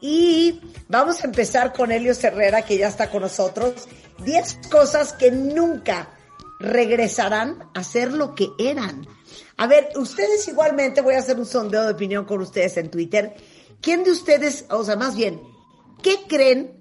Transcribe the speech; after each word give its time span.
Y 0.00 0.60
vamos 0.88 1.22
a 1.22 1.26
empezar 1.26 1.72
con 1.72 1.90
Helio 1.90 2.12
Herrera, 2.20 2.62
que 2.62 2.78
ya 2.78 2.88
está 2.88 3.10
con 3.10 3.22
nosotros. 3.22 3.88
10 4.24 4.58
cosas 4.70 5.12
que 5.12 5.30
nunca 5.30 6.10
regresarán 6.58 7.70
a 7.74 7.84
ser 7.84 8.12
lo 8.12 8.34
que 8.34 8.48
eran. 8.58 9.06
A 9.56 9.66
ver, 9.66 9.88
ustedes 9.96 10.46
igualmente, 10.48 11.00
voy 11.00 11.14
a 11.14 11.18
hacer 11.18 11.38
un 11.38 11.46
sondeo 11.46 11.84
de 11.84 11.92
opinión 11.92 12.24
con 12.24 12.40
ustedes 12.40 12.76
en 12.76 12.90
Twitter. 12.90 13.34
¿Quién 13.80 14.04
de 14.04 14.10
ustedes, 14.10 14.64
o 14.70 14.84
sea, 14.84 14.96
más 14.96 15.16
bien, 15.16 15.40
qué 16.02 16.16
creen 16.28 16.78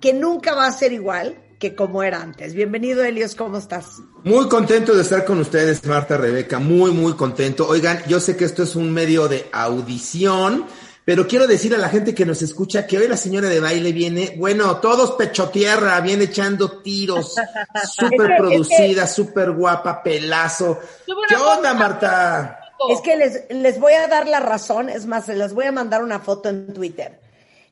que 0.00 0.12
nunca 0.12 0.54
va 0.54 0.66
a 0.66 0.72
ser 0.72 0.92
igual 0.92 1.42
que 1.58 1.74
como 1.74 2.02
era 2.02 2.22
antes? 2.22 2.54
Bienvenido, 2.54 3.04
Helios, 3.04 3.34
¿cómo 3.34 3.58
estás? 3.58 3.86
Muy 4.24 4.48
contento 4.48 4.94
de 4.94 5.02
estar 5.02 5.24
con 5.24 5.40
ustedes, 5.40 5.84
Marta, 5.84 6.16
Rebeca, 6.16 6.58
muy, 6.58 6.92
muy 6.92 7.14
contento. 7.14 7.66
Oigan, 7.68 8.02
yo 8.08 8.20
sé 8.20 8.36
que 8.36 8.44
esto 8.44 8.62
es 8.62 8.76
un 8.76 8.92
medio 8.92 9.28
de 9.28 9.48
audición, 9.52 10.66
pero 11.08 11.26
quiero 11.26 11.46
decir 11.46 11.74
a 11.74 11.78
la 11.78 11.88
gente 11.88 12.14
que 12.14 12.26
nos 12.26 12.42
escucha 12.42 12.86
que 12.86 12.98
hoy 12.98 13.08
la 13.08 13.16
señora 13.16 13.48
de 13.48 13.60
baile 13.60 13.92
viene, 13.92 14.34
bueno, 14.36 14.76
todos 14.76 15.12
pecho 15.12 15.48
tierra, 15.48 15.98
viene 16.02 16.24
echando 16.24 16.82
tiros, 16.82 17.34
súper 17.96 18.36
producida, 18.36 19.06
súper 19.06 19.52
guapa, 19.52 20.02
pelazo. 20.02 20.78
¿Qué 21.26 21.34
onda, 21.34 21.72
Marta? 21.72 22.60
Es 22.90 23.00
que 23.00 23.16
les, 23.16 23.46
les 23.48 23.80
voy 23.80 23.94
a 23.94 24.06
dar 24.06 24.28
la 24.28 24.40
razón, 24.40 24.90
es 24.90 25.06
más, 25.06 25.28
les 25.28 25.54
voy 25.54 25.64
a 25.64 25.72
mandar 25.72 26.04
una 26.04 26.18
foto 26.18 26.50
en 26.50 26.74
Twitter. 26.74 27.18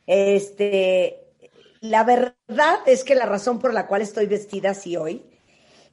Este, 0.07 1.35
la 1.83 2.05
verdad 2.05 2.79
es 2.87 3.05
que 3.05 3.15
la 3.15 3.27
razón 3.27 3.59
por 3.59 3.75
la 3.75 3.87
cual 3.87 4.01
estoy 4.01 4.25
vestida 4.25 4.71
así 4.71 4.97
hoy 4.97 5.27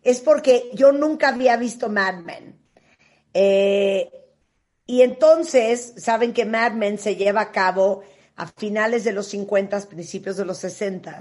es 0.02 0.22
porque 0.22 0.70
yo 0.76 0.94
nunca 0.94 1.28
había 1.28 1.58
visto 1.58 1.90
Mad 1.90 2.20
Men. 2.20 2.58
Eh, 3.34 4.23
y 4.86 5.02
entonces, 5.02 5.94
saben 5.98 6.34
que 6.34 6.46
Mad 6.46 6.74
Men 6.74 6.98
se 6.98 7.16
lleva 7.16 7.42
a 7.42 7.52
cabo 7.52 8.04
a 8.36 8.48
finales 8.48 9.04
de 9.04 9.14
los 9.14 9.28
50, 9.28 9.88
principios 9.88 10.36
de 10.36 10.46
los 10.46 10.58
60, 10.58 11.20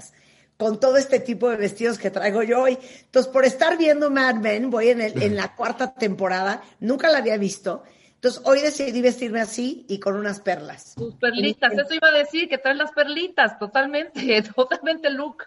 con 0.57 0.79
todo 0.79 0.97
este 0.97 1.19
tipo 1.19 1.49
de 1.49 1.57
vestidos 1.57 1.97
que 1.97 2.11
traigo 2.11 2.43
yo 2.43 2.63
hoy. 2.63 2.77
Entonces, 3.05 3.31
por 3.31 3.45
estar 3.45 3.77
viendo 3.77 4.09
Mad 4.09 4.35
Men, 4.35 4.69
voy 4.69 4.89
en, 4.89 5.01
el, 5.01 5.21
en 5.21 5.35
la 5.35 5.55
cuarta 5.55 5.93
temporada, 5.93 6.61
nunca 6.79 7.09
la 7.09 7.19
había 7.19 7.37
visto. 7.37 7.83
Entonces, 8.15 8.41
hoy 8.45 8.61
decidí 8.61 9.01
vestirme 9.01 9.41
así 9.41 9.85
y 9.87 9.99
con 9.99 10.15
unas 10.15 10.39
perlas. 10.41 10.95
Tus 10.95 11.15
perlitas, 11.15 11.73
eso 11.73 11.93
iba 11.93 12.09
a 12.09 12.13
decir, 12.13 12.49
que 12.49 12.57
traen 12.57 12.77
las 12.77 12.91
perlitas, 12.91 13.57
totalmente, 13.59 14.41
totalmente 14.55 15.09
look. 15.09 15.43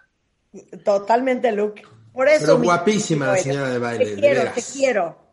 Totalmente 0.83 1.51
look. 1.51 1.75
Por 2.13 2.27
eso. 2.27 2.45
Pero 2.45 2.61
guapísima 2.61 3.27
la 3.27 3.37
señora 3.37 3.69
de 3.69 3.77
baile. 3.77 4.05
Te 4.05 4.21
quiero, 4.21 4.51
te 4.51 4.61
quiero. 4.61 5.26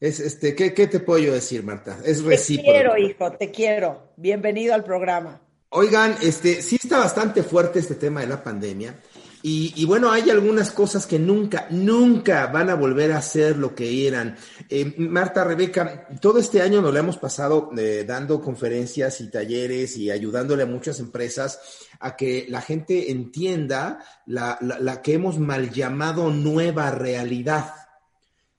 Es, 0.00 0.20
este, 0.20 0.54
¿qué, 0.54 0.72
¿qué, 0.72 0.86
te 0.86 1.00
puedo 1.00 1.18
yo 1.18 1.32
decir, 1.32 1.64
Marta? 1.64 1.98
Es 2.04 2.22
recíproco. 2.22 2.70
Te 2.70 2.72
quiero, 2.72 2.98
hijo, 2.98 3.32
te 3.32 3.50
quiero. 3.50 4.12
Bienvenido 4.16 4.74
al 4.74 4.84
programa. 4.84 5.40
Oigan, 5.70 6.16
este, 6.22 6.62
sí 6.62 6.78
está 6.80 6.98
bastante 6.98 7.42
fuerte 7.42 7.80
este 7.80 7.96
tema 7.96 8.20
de 8.20 8.28
la 8.28 8.42
pandemia. 8.42 8.94
Y, 9.42 9.72
y, 9.76 9.84
bueno, 9.86 10.10
hay 10.10 10.30
algunas 10.30 10.70
cosas 10.70 11.06
que 11.06 11.18
nunca, 11.18 11.66
nunca 11.70 12.46
van 12.46 12.70
a 12.70 12.74
volver 12.74 13.12
a 13.12 13.22
ser 13.22 13.56
lo 13.56 13.74
que 13.74 14.06
eran. 14.06 14.36
Eh, 14.68 14.94
Marta, 14.98 15.42
Rebeca, 15.42 16.08
todo 16.20 16.38
este 16.38 16.62
año 16.62 16.80
nos 16.80 16.92
lo 16.92 16.98
hemos 16.98 17.18
pasado 17.18 17.70
eh, 17.76 18.04
dando 18.06 18.40
conferencias 18.40 19.20
y 19.20 19.30
talleres 19.30 19.96
y 19.96 20.10
ayudándole 20.10 20.62
a 20.62 20.66
muchas 20.66 21.00
empresas 21.00 21.60
a 22.00 22.16
que 22.16 22.46
la 22.48 22.60
gente 22.60 23.10
entienda 23.10 23.98
la, 24.26 24.58
la, 24.60 24.78
la 24.78 25.02
que 25.02 25.14
hemos 25.14 25.38
mal 25.38 25.70
llamado 25.70 26.30
nueva 26.30 26.90
realidad 26.92 27.74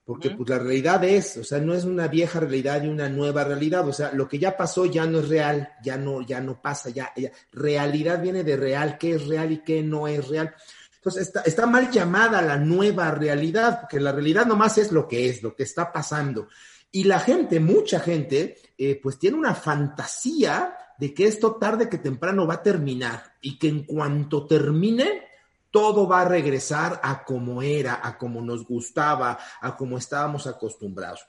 porque 0.09 0.31
pues 0.31 0.49
la 0.49 0.57
realidad 0.57 1.03
es, 1.03 1.38
o 1.38 1.43
sea, 1.43 1.59
no 1.59 1.71
es 1.71 1.85
una 1.85 2.07
vieja 2.07 2.39
realidad 2.39 2.81
y 2.81 2.88
una 2.88 3.07
nueva 3.09 3.43
realidad, 3.43 3.88
o 3.88 3.93
sea, 3.93 4.11
lo 4.11 4.27
que 4.27 4.39
ya 4.39 4.57
pasó 4.57 4.88
ya 4.88 5.05
no 5.05 5.19
es 5.19 5.29
real, 5.29 5.69
ya 5.83 5.97
no, 5.97 6.23
ya 6.23 6.41
no 6.41 6.59
pasa, 6.59 6.89
ya, 6.89 7.13
realidad 7.52 8.19
viene 8.19 8.43
de 8.43 8.57
real, 8.57 8.97
qué 8.97 9.11
es 9.11 9.27
real 9.27 9.52
y 9.52 9.59
qué 9.59 9.83
no 9.83 10.07
es 10.07 10.27
real. 10.27 10.55
Entonces, 10.95 11.27
está, 11.27 11.41
está 11.41 11.67
mal 11.67 11.91
llamada 11.91 12.41
la 12.41 12.57
nueva 12.57 13.11
realidad, 13.11 13.81
porque 13.81 13.99
la 13.99 14.11
realidad 14.11 14.47
nomás 14.47 14.80
es 14.80 14.91
lo 14.91 15.07
que 15.07 15.30
es, 15.30 15.43
lo 15.43 15.55
que 15.55 15.61
está 15.61 15.92
pasando. 15.92 16.47
Y 16.91 17.03
la 17.03 17.20
gente, 17.20 17.59
mucha 17.59 17.99
gente, 17.99 18.58
eh, 18.80 18.99
pues 18.99 19.20
tiene 19.20 19.37
una 19.37 19.53
fantasía 19.53 20.76
de 20.97 21.14
que 21.14 21.27
esto 21.27 21.58
tarde 21.58 21.87
que 21.87 21.99
temprano 21.99 22.47
va 22.47 22.55
a 22.55 22.64
terminar 22.64 23.36
y 23.41 23.59
que 23.59 23.67
en 23.67 23.83
cuanto 23.83 24.47
termine, 24.47 25.28
todo 25.71 26.07
va 26.07 26.21
a 26.21 26.25
regresar 26.25 26.99
a 27.03 27.23
como 27.23 27.61
era, 27.61 27.99
a 28.03 28.17
como 28.17 28.41
nos 28.41 28.65
gustaba, 28.65 29.37
a 29.61 29.75
como 29.75 29.97
estábamos 29.97 30.47
acostumbrados. 30.47 31.25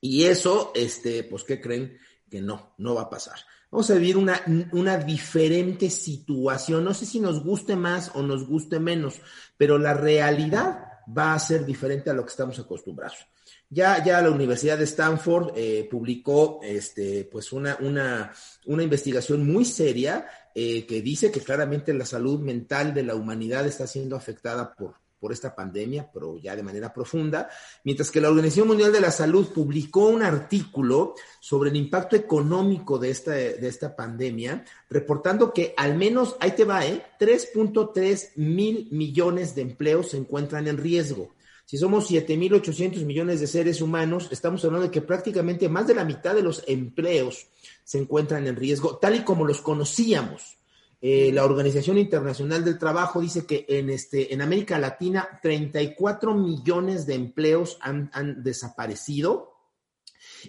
Y 0.00 0.24
eso, 0.24 0.72
este, 0.74 1.24
pues, 1.24 1.44
¿qué 1.44 1.60
creen? 1.60 1.98
Que 2.30 2.40
no, 2.40 2.74
no 2.78 2.94
va 2.94 3.02
a 3.02 3.10
pasar. 3.10 3.38
Vamos 3.70 3.90
a 3.90 3.94
vivir 3.94 4.16
una, 4.16 4.40
una 4.72 4.96
diferente 4.96 5.90
situación. 5.90 6.84
No 6.84 6.94
sé 6.94 7.06
si 7.06 7.20
nos 7.20 7.42
guste 7.42 7.76
más 7.76 8.12
o 8.14 8.22
nos 8.22 8.46
guste 8.46 8.78
menos, 8.78 9.20
pero 9.56 9.78
la 9.78 9.94
realidad 9.94 10.86
va 11.16 11.34
a 11.34 11.38
ser 11.38 11.64
diferente 11.64 12.10
a 12.10 12.14
lo 12.14 12.24
que 12.24 12.30
estamos 12.30 12.58
acostumbrados. 12.58 13.26
Ya, 13.68 14.04
ya 14.04 14.22
la 14.22 14.30
Universidad 14.30 14.78
de 14.78 14.84
Stanford 14.84 15.52
eh, 15.56 15.88
publicó 15.90 16.60
este, 16.62 17.28
pues 17.30 17.52
una, 17.52 17.76
una, 17.80 18.32
una 18.66 18.82
investigación 18.84 19.44
muy 19.44 19.64
seria 19.64 20.26
eh, 20.54 20.86
que 20.86 21.02
dice 21.02 21.32
que 21.32 21.40
claramente 21.40 21.92
la 21.92 22.06
salud 22.06 22.40
mental 22.40 22.94
de 22.94 23.02
la 23.02 23.16
humanidad 23.16 23.66
está 23.66 23.88
siendo 23.88 24.14
afectada 24.14 24.72
por, 24.74 24.94
por 25.18 25.32
esta 25.32 25.54
pandemia, 25.54 26.10
pero 26.12 26.38
ya 26.38 26.54
de 26.54 26.62
manera 26.62 26.92
profunda, 26.92 27.48
mientras 27.82 28.10
que 28.10 28.20
la 28.20 28.28
Organización 28.28 28.68
Mundial 28.68 28.92
de 28.92 29.00
la 29.00 29.10
Salud 29.10 29.48
publicó 29.52 30.06
un 30.06 30.22
artículo 30.22 31.14
sobre 31.40 31.70
el 31.70 31.76
impacto 31.76 32.14
económico 32.14 32.98
de 32.98 33.10
esta, 33.10 33.32
de 33.32 33.66
esta 33.66 33.96
pandemia, 33.96 34.64
reportando 34.88 35.52
que 35.52 35.74
al 35.76 35.96
menos, 35.96 36.36
ahí 36.38 36.52
te 36.52 36.64
va, 36.64 36.86
¿eh? 36.86 37.04
3.3 37.18 38.36
mil 38.36 38.88
millones 38.92 39.54
de 39.54 39.62
empleos 39.62 40.10
se 40.10 40.18
encuentran 40.18 40.68
en 40.68 40.78
riesgo. 40.78 41.34
Si 41.66 41.78
somos 41.78 42.08
7.800 42.08 43.04
millones 43.04 43.40
de 43.40 43.48
seres 43.48 43.80
humanos, 43.80 44.28
estamos 44.30 44.64
hablando 44.64 44.86
de 44.86 44.92
que 44.92 45.02
prácticamente 45.02 45.68
más 45.68 45.88
de 45.88 45.96
la 45.96 46.04
mitad 46.04 46.32
de 46.32 46.42
los 46.42 46.62
empleos 46.68 47.48
se 47.82 47.98
encuentran 47.98 48.46
en 48.46 48.54
riesgo, 48.54 48.98
tal 48.98 49.16
y 49.16 49.24
como 49.24 49.44
los 49.44 49.62
conocíamos. 49.62 50.58
Eh, 51.00 51.32
la 51.32 51.44
Organización 51.44 51.98
Internacional 51.98 52.64
del 52.64 52.78
Trabajo 52.78 53.20
dice 53.20 53.46
que 53.46 53.66
en, 53.68 53.90
este, 53.90 54.32
en 54.32 54.42
América 54.42 54.78
Latina 54.78 55.40
34 55.42 56.34
millones 56.34 57.04
de 57.04 57.14
empleos 57.14 57.78
han, 57.80 58.10
desaparecido 58.44 59.52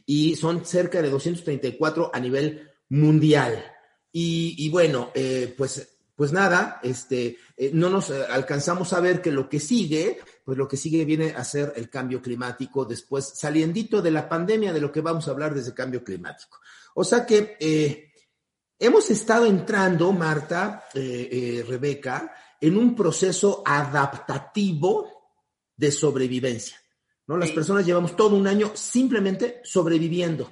y 0.05 0.35
son 0.35 0.65
cerca 0.65 1.01
de 1.01 1.09
234 1.09 2.11
a 2.13 2.19
nivel 2.19 2.69
mundial. 2.89 3.65
Y, 4.11 4.69
bueno, 4.69 5.11
eh, 5.13 5.53
pues, 5.57 5.99
pues 6.15 6.31
nada, 6.31 6.79
este, 6.81 7.37
eh, 7.55 7.71
no 7.73 7.89
nos 7.89 8.09
alcanzamos 8.09 8.93
a 8.93 8.99
ver 8.99 9.21
que 9.21 9.31
lo 9.31 9.47
que 9.47 9.59
sigue, 9.59 10.19
pues 10.47 10.57
lo 10.57 10.65
que 10.65 10.77
sigue 10.77 11.03
viene 11.03 11.33
a 11.35 11.43
ser 11.43 11.73
el 11.75 11.89
cambio 11.89 12.21
climático 12.21 12.85
después, 12.85 13.33
saliendito 13.35 14.01
de 14.01 14.11
la 14.11 14.29
pandemia, 14.29 14.71
de 14.71 14.79
lo 14.79 14.93
que 14.93 15.01
vamos 15.01 15.27
a 15.27 15.31
hablar 15.31 15.53
desde 15.53 15.73
cambio 15.73 16.05
climático. 16.05 16.61
O 16.95 17.03
sea 17.03 17.25
que 17.25 17.57
eh, 17.59 18.13
hemos 18.79 19.11
estado 19.11 19.45
entrando, 19.45 20.13
Marta, 20.13 20.85
eh, 20.93 21.27
eh, 21.29 21.65
Rebeca, 21.67 22.33
en 22.61 22.77
un 22.77 22.95
proceso 22.95 23.61
adaptativo 23.65 25.33
de 25.75 25.91
sobrevivencia. 25.91 26.77
¿no? 27.25 27.35
Las 27.35 27.51
personas 27.51 27.85
llevamos 27.85 28.15
todo 28.15 28.37
un 28.37 28.47
año 28.47 28.71
simplemente 28.73 29.59
sobreviviendo. 29.65 30.49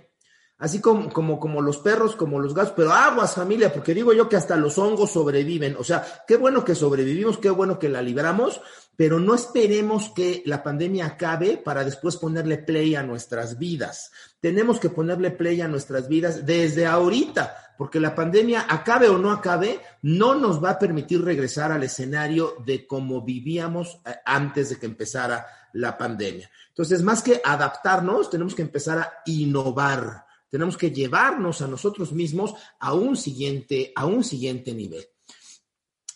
Así 0.57 0.79
como, 0.79 1.11
como, 1.11 1.37
como 1.37 1.61
los 1.61 1.79
perros, 1.79 2.15
como 2.15 2.39
los 2.39 2.53
gatos, 2.53 2.73
pero 2.77 2.93
aguas 2.93 3.35
familia, 3.35 3.73
porque 3.73 3.93
digo 3.93 4.13
yo 4.13 4.29
que 4.29 4.37
hasta 4.37 4.55
los 4.55 4.77
hongos 4.77 5.11
sobreviven. 5.11 5.75
O 5.77 5.83
sea, 5.83 6.05
qué 6.25 6.37
bueno 6.37 6.63
que 6.63 6.75
sobrevivimos, 6.75 7.37
qué 7.37 7.49
bueno 7.49 7.77
que 7.77 7.89
la 7.89 8.01
libramos, 8.01 8.61
pero 8.95 9.19
no 9.19 9.35
esperemos 9.35 10.09
que 10.15 10.43
la 10.45 10.63
pandemia 10.63 11.07
acabe 11.07 11.57
para 11.57 11.83
después 11.83 12.15
ponerle 12.15 12.57
play 12.57 12.95
a 12.95 13.03
nuestras 13.03 13.57
vidas. 13.57 14.11
Tenemos 14.39 14.79
que 14.79 14.89
ponerle 14.89 15.31
play 15.31 15.59
a 15.59 15.67
nuestras 15.67 16.07
vidas 16.07 16.45
desde 16.45 16.85
ahorita, 16.85 17.73
porque 17.77 17.99
la 17.99 18.15
pandemia 18.15 18.65
acabe 18.69 19.09
o 19.09 19.17
no 19.17 19.31
acabe, 19.31 19.81
no 20.03 20.35
nos 20.35 20.63
va 20.63 20.71
a 20.71 20.79
permitir 20.79 21.21
regresar 21.21 21.73
al 21.73 21.83
escenario 21.83 22.55
de 22.65 22.87
cómo 22.87 23.21
vivíamos 23.21 23.99
eh, 24.05 24.15
antes 24.25 24.69
de 24.69 24.77
que 24.77 24.85
empezara 24.85 25.45
la 25.73 25.97
pandemia. 25.97 26.49
Entonces, 26.69 27.03
más 27.03 27.21
que 27.21 27.41
adaptarnos, 27.43 28.29
tenemos 28.29 28.55
que 28.55 28.61
empezar 28.61 28.99
a 28.99 29.13
innovar 29.25 30.25
tenemos 30.55 30.77
que 30.77 30.89
llevarnos 30.89 31.61
a 31.61 31.67
nosotros 31.67 32.13
mismos 32.13 32.53
a 32.79 32.93
un 32.93 33.17
siguiente, 33.17 33.91
a 33.93 34.05
un 34.05 34.23
siguiente 34.23 34.73
nivel. 34.73 35.05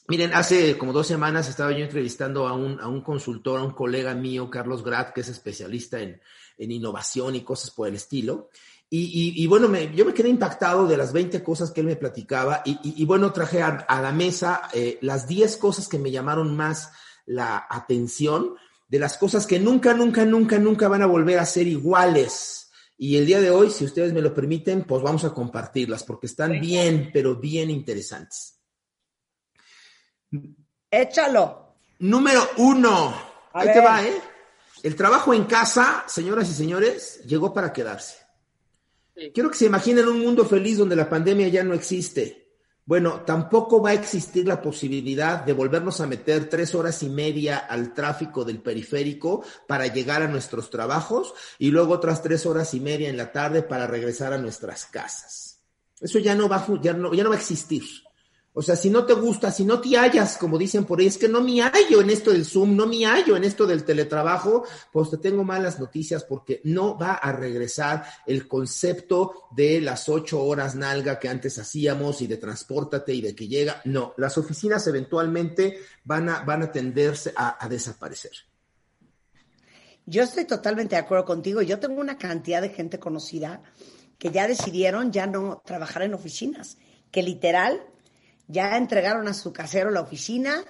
Miren, 0.07 0.33
hace 0.33 0.77
como 0.77 0.93
dos 0.93 1.07
semanas 1.07 1.49
estaba 1.49 1.73
yo 1.73 1.83
entrevistando 1.83 2.47
a 2.47 2.53
un, 2.53 2.79
a 2.79 2.87
un 2.87 3.01
consultor, 3.01 3.59
a 3.59 3.63
un 3.63 3.73
colega 3.73 4.15
mío, 4.15 4.49
Carlos 4.49 4.81
Grat, 4.81 5.11
que 5.11 5.19
es 5.19 5.27
especialista 5.27 5.99
en, 5.99 6.21
en 6.57 6.71
innovación 6.71 7.35
y 7.35 7.41
cosas 7.41 7.71
por 7.71 7.89
el 7.89 7.95
estilo. 7.95 8.49
Y, 8.89 9.33
y, 9.35 9.45
bueno, 9.47 9.67
me, 9.67 9.93
yo 9.93 10.05
me 10.05 10.13
quedé 10.13 10.29
impactado 10.29 10.87
de 10.87 10.95
las 10.95 11.11
20 11.11 11.43
cosas 11.43 11.71
que 11.71 11.81
él 11.81 11.87
me 11.87 11.97
platicaba 11.97 12.61
y, 12.63 12.79
y 12.81 13.03
bueno, 13.03 13.33
traje 13.33 13.61
a, 13.61 13.85
la 14.01 14.13
mesa 14.13 14.69
eh, 14.73 14.99
las 15.01 15.27
10 15.27 15.57
cosas 15.57 15.89
que 15.89 15.99
me 15.99 16.11
llamaron 16.11 16.55
más 16.55 16.93
la 17.25 17.67
atención, 17.69 18.55
de 18.87 18.99
las 18.99 19.17
cosas 19.17 19.45
que 19.45 19.59
nunca, 19.59 19.93
nunca, 19.93 20.23
nunca, 20.23 20.57
nunca 20.59 20.87
van 20.87 21.01
a 21.01 21.07
volver 21.07 21.39
a 21.39 21.45
ser 21.45 21.67
iguales 21.67 22.68
Y 23.01 23.15
el 23.15 23.25
día 23.25 23.39
de 23.39 23.49
hoy, 23.49 23.71
si 23.71 23.85
ustedes 23.85 24.11
me 24.11 24.21
lo 24.21 24.33
permiten, 24.33 24.83
pues 24.83 25.01
vamos 25.01 25.23
a 25.23 25.33
compartirlas 25.33 26.03
porque 26.03 26.27
están 26.27 26.59
bien, 26.59 27.11
pero 27.13 27.37
bien 27.37 27.69
interesantes. 27.69 28.59
Échalo. 30.91 31.75
Número 31.99 32.41
uno. 32.57 33.15
Ahí 33.53 33.71
te 33.71 33.79
va, 33.79 34.03
¿eh? 34.03 34.21
El 34.83 34.97
trabajo 34.97 35.33
en 35.33 35.45
casa, 35.45 36.03
señoras 36.07 36.49
y 36.49 36.53
señores, 36.53 37.21
llegó 37.25 37.53
para 37.53 37.71
quedarse. 37.71 38.17
Quiero 39.33 39.49
que 39.49 39.57
se 39.57 39.67
imaginen 39.67 40.09
un 40.09 40.19
mundo 40.19 40.45
feliz 40.45 40.77
donde 40.77 40.97
la 40.97 41.09
pandemia 41.09 41.47
ya 41.47 41.63
no 41.63 41.73
existe. 41.73 42.38
Bueno, 42.89 43.21
tampoco 43.21 43.83
va 43.83 43.91
a 43.91 43.93
existir 43.93 44.47
la 44.47 44.63
posibilidad 44.63 45.45
de 45.45 45.53
volvernos 45.53 46.01
a 46.01 46.07
meter 46.07 46.49
tres 46.49 46.73
horas 46.73 47.03
y 47.03 47.09
media 47.09 47.59
al 47.59 47.93
tráfico 47.93 48.43
del 48.43 48.63
periférico 48.63 49.43
para 49.67 49.85
llegar 49.85 50.23
a 50.23 50.27
nuestros 50.27 50.71
trabajos 50.71 51.35
y 51.59 51.69
luego 51.69 51.93
otras 51.93 52.23
tres 52.23 52.47
horas 52.47 52.73
y 52.73 52.79
media 52.79 53.07
en 53.07 53.15
la 53.15 53.31
tarde 53.31 53.61
para 53.61 53.85
regresar 53.85 54.33
a 54.33 54.39
nuestras 54.39 54.87
casas. 54.87 55.59
Eso 56.01 56.17
ya 56.17 56.33
no 56.33 56.49
va, 56.49 56.65
ya 56.81 56.93
no, 56.93 57.13
ya 57.13 57.21
no 57.23 57.29
va 57.29 57.35
a 57.35 57.37
existir. 57.37 57.83
O 58.53 58.61
sea, 58.63 58.75
si 58.75 58.89
no 58.89 59.05
te 59.05 59.13
gusta, 59.13 59.51
si 59.51 59.63
no 59.63 59.79
te 59.79 59.95
hallas, 59.95 60.37
como 60.37 60.57
dicen 60.57 60.83
por 60.83 60.99
ahí, 60.99 61.05
es 61.05 61.17
que 61.17 61.29
no 61.29 61.41
me 61.41 61.61
hallo 61.61 62.01
en 62.01 62.09
esto 62.09 62.31
del 62.31 62.45
Zoom, 62.45 62.75
no 62.75 62.87
me 62.87 63.05
hallo 63.05 63.37
en 63.37 63.43
esto 63.43 63.67
del 63.67 63.83
teletrabajo, 63.83 64.65
pues 64.91 65.11
te 65.11 65.17
tengo 65.17 65.43
malas 65.43 65.79
noticias 65.79 66.23
porque 66.23 66.59
no 66.63 66.97
va 66.97 67.13
a 67.13 67.31
regresar 67.31 68.03
el 68.25 68.47
concepto 68.47 69.47
de 69.51 69.79
las 69.81 70.09
ocho 70.09 70.43
horas 70.43 70.75
nalga 70.75 71.19
que 71.19 71.29
antes 71.29 71.59
hacíamos 71.59 72.21
y 72.21 72.27
de 72.27 72.37
transportate 72.37 73.13
y 73.13 73.21
de 73.21 73.35
que 73.35 73.47
llega. 73.47 73.81
No, 73.85 74.13
las 74.17 74.37
oficinas 74.37 74.85
eventualmente 74.87 75.79
van 76.03 76.29
a, 76.29 76.41
van 76.41 76.63
a 76.63 76.71
tenderse 76.71 77.31
a, 77.35 77.63
a 77.63 77.69
desaparecer. 77.69 78.31
Yo 80.07 80.23
estoy 80.23 80.45
totalmente 80.45 80.95
de 80.95 81.01
acuerdo 81.01 81.23
contigo. 81.23 81.61
Yo 81.61 81.79
tengo 81.79 82.01
una 82.01 82.17
cantidad 82.17 82.63
de 82.63 82.69
gente 82.69 82.97
conocida 82.97 83.61
que 84.17 84.31
ya 84.31 84.47
decidieron 84.47 85.11
ya 85.11 85.27
no 85.27 85.61
trabajar 85.63 86.01
en 86.01 86.15
oficinas, 86.15 86.77
que 87.11 87.21
literal 87.21 87.83
ya 88.49 88.75
entregaron 88.75 89.27
a 89.27 89.33
su 89.33 89.53
casero 89.53 89.91
la 89.91 90.01
oficina 90.01 90.65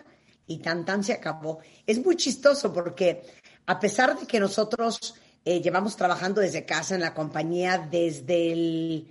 y 0.46 0.60
tan 0.60 0.86
tan 0.86 1.04
se 1.04 1.14
acabó. 1.14 1.60
Es 1.88 2.04
muy 2.04 2.16
chistoso 2.18 2.72
porque 2.72 3.24
a 3.66 3.80
pesar 3.80 4.20
de 4.20 4.28
que 4.28 4.40
nosotros 4.40 5.16
eh, 5.46 5.62
llevamos 5.62 5.96
trabajando 5.96 6.42
desde 6.42 6.66
casa 6.66 6.96
en 6.96 7.02
la 7.02 7.14
compañía 7.14 7.88
desde 7.90 8.52
el 8.52 9.08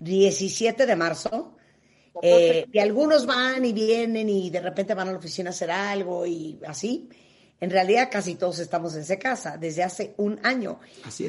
17 0.00 0.86
de 0.86 0.96
marzo, 0.96 1.56
eh, 2.20 2.66
y 2.72 2.78
algunos 2.80 3.24
van 3.24 3.64
y 3.64 3.72
vienen 3.72 4.28
y 4.28 4.50
de 4.50 4.60
repente 4.60 4.94
van 4.94 5.08
a 5.08 5.12
la 5.12 5.18
oficina 5.18 5.50
a 5.50 5.52
hacer 5.52 5.70
algo 5.70 6.26
y 6.26 6.58
así. 6.66 7.08
En 7.60 7.70
realidad 7.70 8.08
casi 8.10 8.34
todos 8.34 8.58
estamos 8.58 8.94
desde 8.94 9.18
casa 9.18 9.56
desde 9.56 9.84
hace 9.84 10.14
un 10.16 10.40
año. 10.42 10.80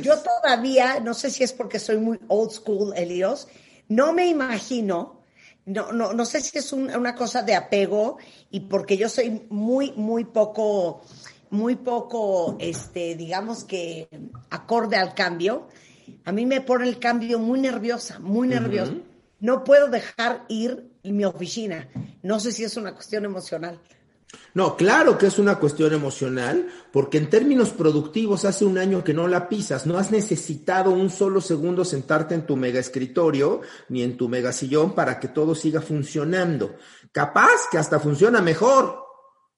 Yo 0.01 0.15
todavía, 0.17 0.99
no 0.99 1.13
sé 1.13 1.29
si 1.29 1.43
es 1.43 1.53
porque 1.53 1.77
soy 1.77 1.97
muy 1.97 2.19
old 2.27 2.51
school, 2.51 2.93
Elios, 2.95 3.47
no 3.89 4.13
me 4.13 4.27
imagino 4.27 5.20
no, 5.65 5.91
no, 5.91 6.13
no 6.13 6.25
sé 6.25 6.41
si 6.41 6.57
es 6.57 6.73
una 6.73 7.15
cosa 7.15 7.43
de 7.43 7.55
apego 7.55 8.17
y 8.49 8.61
porque 8.61 8.97
yo 8.97 9.09
soy 9.09 9.45
muy, 9.49 9.91
muy 9.93 10.25
poco, 10.25 11.01
muy 11.49 11.75
poco, 11.75 12.57
este, 12.59 13.15
digamos 13.15 13.63
que 13.63 14.09
acorde 14.49 14.97
al 14.97 15.13
cambio. 15.13 15.67
A 16.25 16.31
mí 16.31 16.45
me 16.45 16.61
pone 16.61 16.87
el 16.87 16.99
cambio 16.99 17.39
muy 17.39 17.59
nerviosa, 17.59 18.19
muy 18.19 18.47
nerviosa. 18.47 18.93
No 19.39 19.63
puedo 19.63 19.87
dejar 19.87 20.45
ir 20.49 20.91
mi 21.03 21.25
oficina. 21.25 21.89
No 22.21 22.39
sé 22.39 22.51
si 22.51 22.63
es 22.63 22.77
una 22.77 22.93
cuestión 22.93 23.25
emocional. 23.25 23.79
No, 24.53 24.75
claro 24.75 25.17
que 25.17 25.27
es 25.27 25.39
una 25.39 25.59
cuestión 25.59 25.93
emocional, 25.93 26.67
porque 26.91 27.17
en 27.17 27.29
términos 27.29 27.69
productivos 27.69 28.43
hace 28.43 28.65
un 28.65 28.77
año 28.77 29.03
que 29.03 29.13
no 29.13 29.27
la 29.27 29.47
pisas, 29.47 29.85
no 29.85 29.97
has 29.97 30.11
necesitado 30.11 30.91
un 30.91 31.09
solo 31.09 31.39
segundo 31.39 31.85
sentarte 31.85 32.35
en 32.35 32.45
tu 32.45 32.57
mega 32.57 32.79
escritorio 32.79 33.61
ni 33.89 34.03
en 34.03 34.17
tu 34.17 34.27
mega 34.27 34.51
sillón 34.51 34.93
para 34.93 35.19
que 35.19 35.29
todo 35.29 35.55
siga 35.55 35.81
funcionando. 35.81 36.75
Capaz 37.13 37.69
que 37.71 37.77
hasta 37.77 37.99
funciona 37.99 38.41
mejor, 38.41 38.99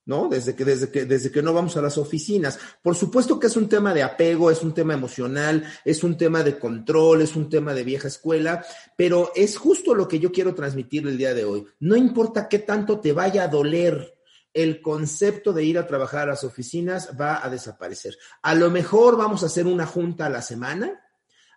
¿no? 0.06 0.28
Desde 0.30 0.56
que, 0.56 0.64
desde 0.64 0.92
que, 0.92 1.06
desde 1.06 1.32
que 1.32 1.42
no 1.42 1.54
vamos 1.54 1.76
a 1.76 1.82
las 1.82 1.98
oficinas. 1.98 2.60
Por 2.82 2.96
supuesto 2.96 3.40
que 3.40 3.48
es 3.48 3.58
un 3.58 3.70
tema 3.70 3.96
de 3.96 4.04
apego, 4.04 4.52
es 4.52 4.62
un 4.62 4.76
tema 4.76 4.94
emocional, 4.94 5.64
es 5.86 6.04
un 6.04 6.18
tema 6.18 6.44
de 6.44 6.60
control, 6.60 7.24
es 7.24 7.36
un 7.36 7.50
tema 7.50 7.74
de 7.74 7.84
vieja 7.84 8.10
escuela, 8.10 8.64
pero 8.96 9.32
es 9.36 9.58
justo 9.58 9.96
lo 9.96 10.08
que 10.08 10.20
yo 10.20 10.32
quiero 10.32 10.54
transmitir 10.54 11.08
el 11.08 11.18
día 11.18 11.34
de 11.34 11.46
hoy. 11.46 11.66
No 11.80 11.96
importa 11.96 12.48
qué 12.48 12.60
tanto 12.60 13.00
te 13.00 13.12
vaya 13.12 13.46
a 13.46 13.48
doler 13.48 14.14
el 14.54 14.82
concepto 14.82 15.54
de 15.54 15.64
ir 15.64 15.78
a 15.78 15.88
trabajar 15.88 16.24
a 16.24 16.32
las 16.32 16.44
oficinas 16.44 17.10
va 17.20 17.46
a 17.46 17.50
desaparecer. 17.50 18.18
A 18.42 18.56
lo 18.56 18.70
mejor 18.70 19.18
vamos 19.18 19.44
a 19.44 19.48
hacer 19.48 19.66
una 19.66 19.86
junta 19.86 20.28
a 20.28 20.30
la 20.30 20.42
semana, 20.42 21.00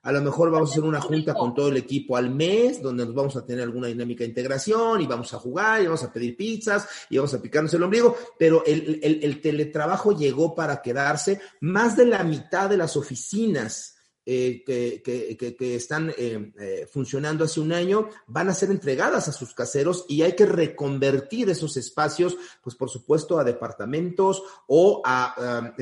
a 0.03 0.13
lo 0.13 0.23
mejor 0.23 0.53
vamos 0.53 0.71
a 0.71 0.73
hacer 0.73 0.85
una 0.85 1.01
junta 1.01 1.35
con 1.35 1.53
todo 1.53 1.69
el 1.69 1.77
equipo 1.77 2.17
al 2.17 2.31
mes, 2.31 2.81
donde 2.81 3.05
nos 3.05 3.15
vamos 3.15 3.37
a 3.37 3.45
tener 3.45 3.65
alguna 3.65 3.89
dinámica 3.89 4.23
de 4.23 4.29
integración 4.29 5.01
y 5.01 5.07
vamos 5.07 5.35
a 5.35 5.39
jugar 5.39 5.83
y 5.83 5.87
vamos 5.87 6.05
a 6.05 6.13
pedir 6.13 6.37
pizzas 6.37 6.89
y 7.11 7.17
vamos 7.17 7.35
a 7.35 7.43
picarnos 7.43 7.75
el 7.75 7.83
ombligo, 7.83 8.17
pero 8.39 8.65
el, 8.65 9.01
el 9.03 9.41
teletrabajo 9.41 10.17
llegó 10.17 10.55
para 10.55 10.81
quedarse. 10.81 11.41
Más 11.61 11.97
de 11.97 12.07
la 12.07 12.23
mitad 12.23 12.71
de 12.71 12.77
las 12.77 12.97
oficinas 12.97 13.96
eh, 14.29 14.65
que, 14.65 15.77
están 15.77 16.11
eh, 16.19 16.53
eh, 16.59 16.89
funcionando 16.93 17.45
hace 17.45 17.61
un 17.61 17.73
año 17.73 18.09
van 18.27 18.49
a 18.49 18.55
ser 18.55 18.73
entregadas 18.73 19.29
a 19.29 19.33
sus 19.33 19.55
caseros 19.55 20.05
y 20.09 20.23
hay 20.23 20.33
que 20.33 20.47
reconvertir 20.47 21.49
esos 21.49 21.77
espacios, 21.77 22.37
pues 22.61 22.75
por 22.75 22.91
supuesto, 22.91 23.39
a 23.39 23.45
departamentos 23.45 24.43
o 24.67 25.01
a, 25.05 25.73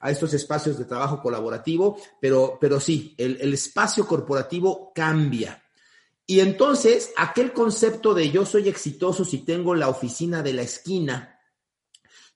a 0.00 0.10
estos 0.10 0.34
espacios 0.34 0.78
de 0.78 0.84
trabajo 0.84 1.22
colaborativo, 1.22 1.96
pero, 2.20 2.58
pero 2.60 2.78
sí, 2.78 3.14
el, 3.16 3.38
el 3.40 3.54
espacio 3.54 4.06
corporativo 4.06 4.92
cambia. 4.94 5.62
Y 6.26 6.40
entonces, 6.40 7.12
aquel 7.16 7.54
concepto 7.54 8.12
de 8.12 8.30
yo 8.30 8.44
soy 8.44 8.68
exitoso 8.68 9.24
si 9.24 9.38
tengo 9.38 9.74
la 9.74 9.88
oficina 9.88 10.42
de 10.42 10.52
la 10.52 10.60
esquina, 10.60 11.37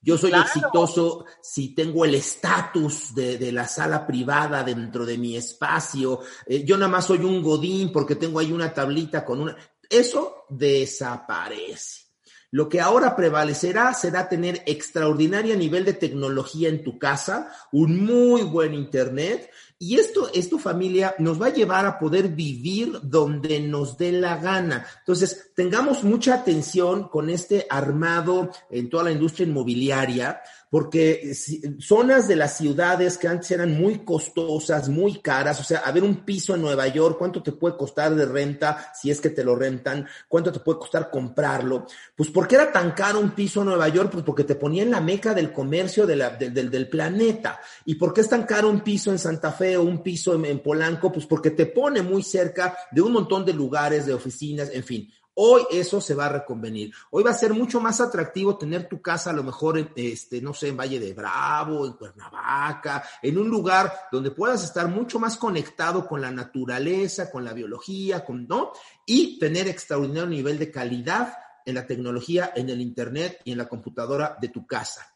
yo 0.03 0.19
soy 0.19 0.33
exitoso 0.33 1.25
si 1.41 1.75
tengo 1.75 2.05
el 2.05 2.17
estatus 2.17 3.15
de, 3.15 3.53
la 3.53 3.69
sala 3.69 4.05
privada 4.05 4.65
dentro 4.65 5.07
de 5.07 5.17
mi 5.17 5.37
espacio. 5.37 6.21
Eh, 6.45 6.65
yo 6.65 6.77
nada 6.77 6.91
más 6.91 7.07
soy 7.07 7.19
un 7.19 7.41
godín 7.43 7.93
porque 7.93 8.17
tengo 8.17 8.41
ahí 8.41 8.51
una 8.51 8.75
tablita 8.75 9.25
con 9.25 9.41
una... 9.41 9.57
Eso 9.89 10.45
desaparece. 10.49 12.03
Lo 12.51 12.69
que 12.69 12.81
ahora 12.81 13.17
prevalecerá 13.17 13.95
será 13.95 14.29
tener 14.29 14.63
extraordinario 14.67 15.57
nivel 15.57 15.85
de 15.85 15.95
tecnología 15.95 16.69
en 16.69 16.83
tu 16.83 16.99
casa, 16.99 17.51
un 17.71 18.05
muy 18.05 18.43
buen 18.43 18.75
internet 18.75 19.51
y 19.83 19.97
esto, 19.97 20.31
esto 20.33 20.61
familia, 20.61 21.17
nos 21.19 21.43
va 21.43 21.47
a 21.47 21.53
llevar 21.53 21.87
a 21.87 21.99
poder 21.99 22.29
vivir 22.29 23.01
donde 23.03 23.59
nos 23.59 23.99
dé 23.99 24.13
la 24.13 24.37
gana. 24.37 24.87
Entonces, 25.01 25.51
tengamos 25.57 26.05
mucha 26.05 26.35
atención 26.35 27.09
con 27.09 27.29
este 27.29 27.67
armado 27.69 28.53
en 28.71 28.89
toda 28.89 29.03
la 29.03 29.11
industria 29.11 29.49
inmobiliaria, 29.49 30.41
porque 30.73 31.35
zonas 31.81 32.27
de 32.27 32.35
las 32.35 32.57
ciudades 32.57 33.19
que 33.19 33.29
antes 33.29 33.51
eran 33.51 33.79
muy 33.79 34.07
costosas, 34.07 34.89
muy 34.89 35.19
caras, 35.19 35.61
o 35.61 35.65
sea, 35.65 35.81
a 35.81 35.93
ver 35.93 36.03
un 36.03 36.25
piso 36.25 36.55
en 36.55 36.63
Nueva 36.63 36.89
York, 36.89 37.17
¿cuánto 37.19 37.43
te 37.43 37.53
puede 37.53 37.77
costar 37.77 38.15
de 38.15 38.25
renta 38.25 38.91
si 38.95 39.11
es 39.11 39.21
que 39.21 39.29
te 39.29 39.45
lo 39.45 39.55
rentan? 39.55 40.07
¿Cuánto 40.29 40.51
te 40.51 40.61
puede 40.61 40.79
costar 40.79 41.11
comprarlo? 41.11 41.85
Pues, 42.17 42.31
¿por 42.31 42.49
qué 42.49 42.55
era 42.55 42.73
tan 42.73 42.93
caro 42.93 43.21
un 43.21 43.33
piso 43.33 43.61
en 43.61 43.67
Nueva 43.67 43.87
York? 43.89 44.09
Pues 44.11 44.25
porque 44.25 44.45
te 44.45 44.55
ponía 44.55 44.83
en 44.83 44.93
la 44.93 45.03
meca 45.03 45.35
del 45.35 45.53
comercio 45.53 46.07
del 46.07 46.89
planeta. 46.89 47.61
¿Y 47.85 47.97
por 47.97 48.15
qué 48.15 48.23
es 48.23 48.31
tan 48.31 48.45
caro 48.45 48.71
un 48.71 48.81
piso 48.81 49.11
en 49.13 49.19
Santa 49.19 49.53
Fe 49.53 49.77
o 49.77 49.83
un 49.83 50.03
piso 50.03 50.43
en 50.43 50.61
Polanco? 50.61 51.13
Pues 51.13 51.27
porque 51.27 51.51
te 51.51 51.67
pone 51.67 52.01
muy 52.01 52.23
cerca 52.23 52.79
de 52.91 53.03
un 53.03 53.13
montón 53.13 53.45
de 53.45 53.53
lugares, 53.53 54.07
de 54.07 54.15
oficinas, 54.15 54.71
en 54.73 54.85
fin. 54.85 55.13
Hoy 55.35 55.63
eso 55.71 56.01
se 56.01 56.15
va 56.15 56.27
a 56.27 56.29
reconvenir. 56.29 56.93
Hoy 57.11 57.23
va 57.23 57.31
a 57.31 57.35
ser 57.35 57.55
mucho 57.55 57.81
más 57.81 58.01
atractivo 58.01 58.59
tener 58.59 58.89
tu 58.89 59.01
casa 59.01 59.31
a 59.31 59.33
lo 59.33 59.43
mejor, 59.43 59.79
en, 59.79 59.91
este, 59.97 60.43
no 60.43 60.53
sé, 60.53 60.69
en 60.69 60.77
Valle 60.77 61.01
de 61.01 61.15
Bravo, 61.15 61.87
en 61.87 61.95
Cuernavaca, 61.95 63.03
en 63.23 63.39
un 63.39 63.49
lugar 63.49 63.93
donde 64.13 64.31
puedas 64.31 64.63
estar 64.63 64.89
mucho 64.89 65.19
más 65.19 65.39
conectado 65.39 66.07
con 66.07 66.21
la 66.21 66.31
naturaleza, 66.31 67.31
con 67.31 67.45
la 67.45 67.55
biología, 67.55 68.25
con, 68.25 68.47
¿no? 68.47 68.73
Y 69.07 69.39
tener 69.39 69.69
extraordinario 69.69 70.27
nivel 70.27 70.59
de 70.59 70.71
calidad 70.71 71.35
en 71.65 71.77
la 71.77 71.87
tecnología, 71.87 72.53
en 72.55 72.69
el 72.69 72.81
Internet 72.81 73.41
y 73.45 73.53
en 73.53 73.59
la 73.59 73.69
computadora 73.69 74.37
de 74.41 74.49
tu 74.49 74.67
casa. 74.67 75.15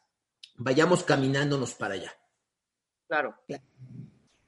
Vayamos 0.55 1.03
caminándonos 1.03 1.75
para 1.75 1.93
allá. 1.93 2.11
Claro. 3.07 3.35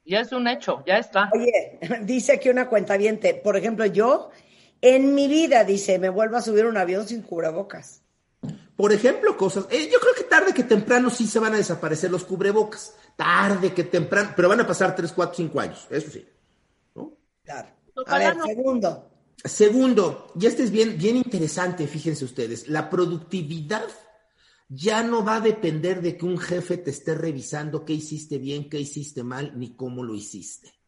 Ya 0.05 0.21
es 0.21 0.31
un 0.31 0.47
hecho, 0.47 0.83
ya 0.87 0.97
está. 0.97 1.29
Oye, 1.31 1.79
dice 2.01 2.33
aquí 2.33 2.49
una 2.49 2.67
cuenta 2.67 2.97
por 3.43 3.55
ejemplo, 3.55 3.85
yo 3.85 4.31
en 4.81 5.15
mi 5.15 5.27
vida, 5.27 5.63
dice, 5.63 5.99
me 5.99 6.09
vuelvo 6.09 6.37
a 6.37 6.41
subir 6.41 6.65
un 6.65 6.77
avión 6.77 7.07
sin 7.07 7.21
cubrebocas. 7.21 8.01
Por 8.75 8.93
ejemplo, 8.93 9.35
cosas. 9.35 9.65
Eh, 9.69 9.89
yo 9.91 9.99
creo 9.99 10.13
que 10.15 10.23
tarde 10.23 10.53
que 10.53 10.63
temprano 10.63 11.09
sí 11.09 11.27
se 11.27 11.39
van 11.39 11.53
a 11.53 11.57
desaparecer 11.57 12.09
los 12.09 12.23
cubrebocas. 12.23 12.93
Tarde 13.15 13.73
que 13.73 13.83
temprano, 13.83 14.31
pero 14.35 14.47
van 14.47 14.61
a 14.61 14.67
pasar 14.67 14.95
3, 14.95 15.11
4, 15.11 15.35
5 15.35 15.59
años, 15.59 15.87
eso 15.89 16.09
sí. 16.09 16.25
Claro. 17.43 17.69
A 18.05 18.17
ver, 18.17 18.37
segundo. 18.45 19.09
Segundo, 19.43 20.31
y 20.39 20.45
este 20.45 20.63
es 20.63 20.71
bien, 20.71 20.97
bien 20.97 21.15
interesante, 21.15 21.87
fíjense 21.87 22.25
ustedes, 22.25 22.67
la 22.67 22.89
productividad 22.89 23.87
ya 24.67 25.01
no 25.01 25.23
va 25.23 25.37
a 25.37 25.41
depender 25.41 26.01
de 26.01 26.17
que 26.17 26.25
un 26.25 26.37
jefe 26.37 26.77
te 26.77 26.91
esté 26.91 27.15
revisando 27.15 27.85
qué 27.85 27.93
hiciste 27.93 28.37
bien, 28.37 28.69
qué 28.69 28.79
hiciste 28.79 29.23
mal, 29.23 29.57
ni 29.57 29.75
cómo 29.75 30.03
lo 30.03 30.13
hiciste. 30.13 30.78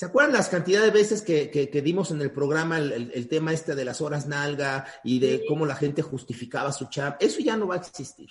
¿Se 0.00 0.06
acuerdan 0.06 0.32
las 0.32 0.48
cantidades 0.48 0.90
de 0.90 0.98
veces 0.98 1.20
que, 1.20 1.50
que, 1.50 1.82
dimos 1.82 2.10
en 2.10 2.22
el 2.22 2.32
programa 2.32 2.78
el, 2.78 3.28
tema 3.28 3.52
este 3.52 3.74
de 3.74 3.84
las 3.84 4.00
horas 4.00 4.26
nalga 4.26 4.86
y 5.04 5.18
de 5.18 5.44
cómo 5.46 5.66
la 5.66 5.74
gente 5.74 6.00
justificaba 6.00 6.72
su 6.72 6.86
chat? 6.86 7.22
Eso 7.22 7.40
ya 7.40 7.54
no 7.54 7.66
va 7.66 7.74
a 7.74 7.80
existir. 7.80 8.30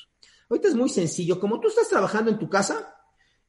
Ahorita 0.50 0.68
es 0.68 0.74
muy 0.74 0.90
sencillo. 0.90 1.40
Como 1.40 1.60
tú 1.60 1.68
estás 1.68 1.88
trabajando 1.88 2.32
en 2.32 2.40
tu 2.40 2.50
casa, 2.50 2.96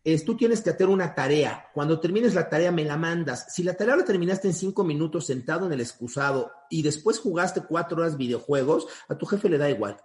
es, 0.05 0.23
tú 0.23 0.37
tienes 0.37 0.61
que 0.61 0.69
hacer 0.69 0.89
una 0.89 1.15
tarea. 1.15 1.71
Cuando 1.73 1.99
termines 1.99 2.35
la 2.35 2.51
tarea, 2.51 2.71
me 2.71 2.85
la 2.85 2.99
mandas. 2.99 3.55
Si 3.55 3.63
la 3.63 3.73
tarea 3.73 3.97
la 3.97 4.05
terminaste 4.05 4.49
en 4.49 4.55
cinco 4.55 4.85
minutos 4.85 5.25
sentado 5.25 5.65
en 5.65 5.73
el 5.73 5.81
excusado 5.81 6.53
y 6.69 6.83
después 6.83 7.21
jugaste 7.21 7.63
cuatro 7.63 8.03
horas 8.03 8.19
videojuegos, 8.19 8.87
a 9.09 9.17
tu 9.17 9.25
jefe 9.25 9.49
le 9.49 9.57
da 9.57 9.71
igual. 9.71 9.97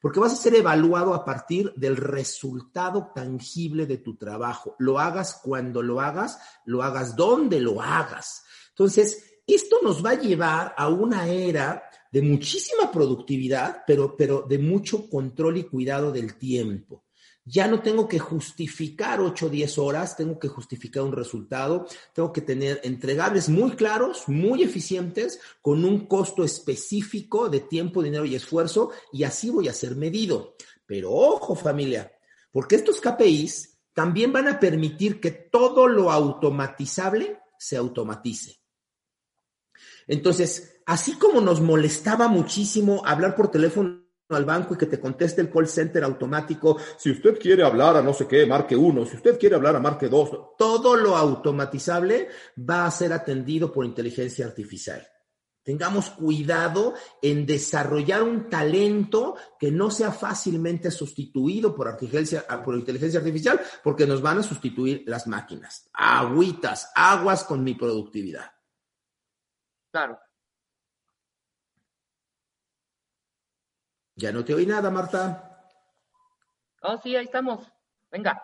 Porque 0.00 0.20
vas 0.20 0.32
a 0.32 0.36
ser 0.36 0.54
evaluado 0.54 1.14
a 1.14 1.24
partir 1.24 1.72
del 1.76 1.96
resultado 1.96 3.12
tangible 3.14 3.86
de 3.86 3.98
tu 3.98 4.16
trabajo. 4.16 4.74
Lo 4.78 4.98
hagas 4.98 5.40
cuando 5.42 5.82
lo 5.82 6.00
hagas, 6.00 6.38
lo 6.64 6.82
hagas 6.82 7.16
donde 7.16 7.60
lo 7.60 7.82
hagas. 7.82 8.44
Entonces, 8.70 9.40
esto 9.46 9.76
nos 9.82 10.04
va 10.04 10.10
a 10.10 10.20
llevar 10.20 10.74
a 10.76 10.88
una 10.88 11.28
era 11.28 11.82
de 12.10 12.22
muchísima 12.22 12.90
productividad, 12.90 13.82
pero, 13.86 14.16
pero 14.16 14.42
de 14.48 14.58
mucho 14.58 15.08
control 15.08 15.58
y 15.58 15.64
cuidado 15.64 16.10
del 16.10 16.36
tiempo. 16.36 17.04
Ya 17.44 17.66
no 17.66 17.80
tengo 17.80 18.06
que 18.06 18.18
justificar 18.18 19.20
8 19.20 19.46
o 19.46 19.48
10 19.48 19.78
horas, 19.78 20.16
tengo 20.16 20.38
que 20.38 20.48
justificar 20.48 21.02
un 21.02 21.12
resultado, 21.12 21.86
tengo 22.12 22.32
que 22.32 22.42
tener 22.42 22.80
entregables 22.84 23.48
muy 23.48 23.72
claros, 23.72 24.28
muy 24.28 24.62
eficientes, 24.62 25.40
con 25.62 25.84
un 25.84 26.06
costo 26.06 26.44
específico 26.44 27.48
de 27.48 27.60
tiempo, 27.60 28.02
dinero 28.02 28.24
y 28.24 28.34
esfuerzo, 28.34 28.90
y 29.12 29.24
así 29.24 29.50
voy 29.50 29.68
a 29.68 29.72
ser 29.72 29.96
medido. 29.96 30.54
Pero 30.86 31.12
ojo 31.12 31.54
familia, 31.54 32.12
porque 32.52 32.76
estos 32.76 33.00
KPIs 33.00 33.78
también 33.94 34.32
van 34.32 34.48
a 34.48 34.60
permitir 34.60 35.20
que 35.20 35.30
todo 35.30 35.88
lo 35.88 36.10
automatizable 36.10 37.40
se 37.58 37.76
automatice. 37.76 38.60
Entonces, 40.06 40.80
así 40.86 41.12
como 41.18 41.40
nos 41.40 41.60
molestaba 41.60 42.28
muchísimo 42.28 43.02
hablar 43.04 43.34
por 43.34 43.50
teléfono 43.50 44.09
al 44.34 44.44
banco 44.44 44.74
y 44.74 44.78
que 44.78 44.86
te 44.86 45.00
conteste 45.00 45.40
el 45.40 45.50
call 45.50 45.68
center 45.68 46.04
automático. 46.04 46.78
Si 46.96 47.10
usted 47.10 47.38
quiere 47.38 47.62
hablar 47.62 47.96
a 47.96 48.02
no 48.02 48.12
sé 48.12 48.26
qué, 48.26 48.46
marque 48.46 48.76
uno. 48.76 49.04
Si 49.04 49.16
usted 49.16 49.38
quiere 49.38 49.56
hablar 49.56 49.76
a 49.76 49.80
marque 49.80 50.08
dos. 50.08 50.30
Todo 50.56 50.96
lo 50.96 51.16
automatizable 51.16 52.28
va 52.58 52.86
a 52.86 52.90
ser 52.90 53.12
atendido 53.12 53.72
por 53.72 53.84
inteligencia 53.84 54.46
artificial. 54.46 55.06
Tengamos 55.62 56.10
cuidado 56.10 56.94
en 57.20 57.44
desarrollar 57.44 58.22
un 58.22 58.48
talento 58.48 59.36
que 59.58 59.70
no 59.70 59.90
sea 59.90 60.10
fácilmente 60.10 60.90
sustituido 60.90 61.74
por, 61.74 61.94
por 62.64 62.74
inteligencia 62.76 63.20
artificial 63.20 63.60
porque 63.84 64.06
nos 64.06 64.22
van 64.22 64.38
a 64.38 64.42
sustituir 64.42 65.04
las 65.06 65.26
máquinas. 65.26 65.90
Agüitas, 65.92 66.90
aguas 66.94 67.44
con 67.44 67.62
mi 67.62 67.74
productividad. 67.74 68.50
Claro. 69.92 70.18
Ya 74.20 74.32
no 74.32 74.44
te 74.44 74.52
oí 74.52 74.66
nada, 74.66 74.90
Marta. 74.90 75.64
Oh, 76.82 77.00
sí, 77.02 77.16
ahí 77.16 77.24
estamos. 77.24 77.66
Venga. 78.12 78.42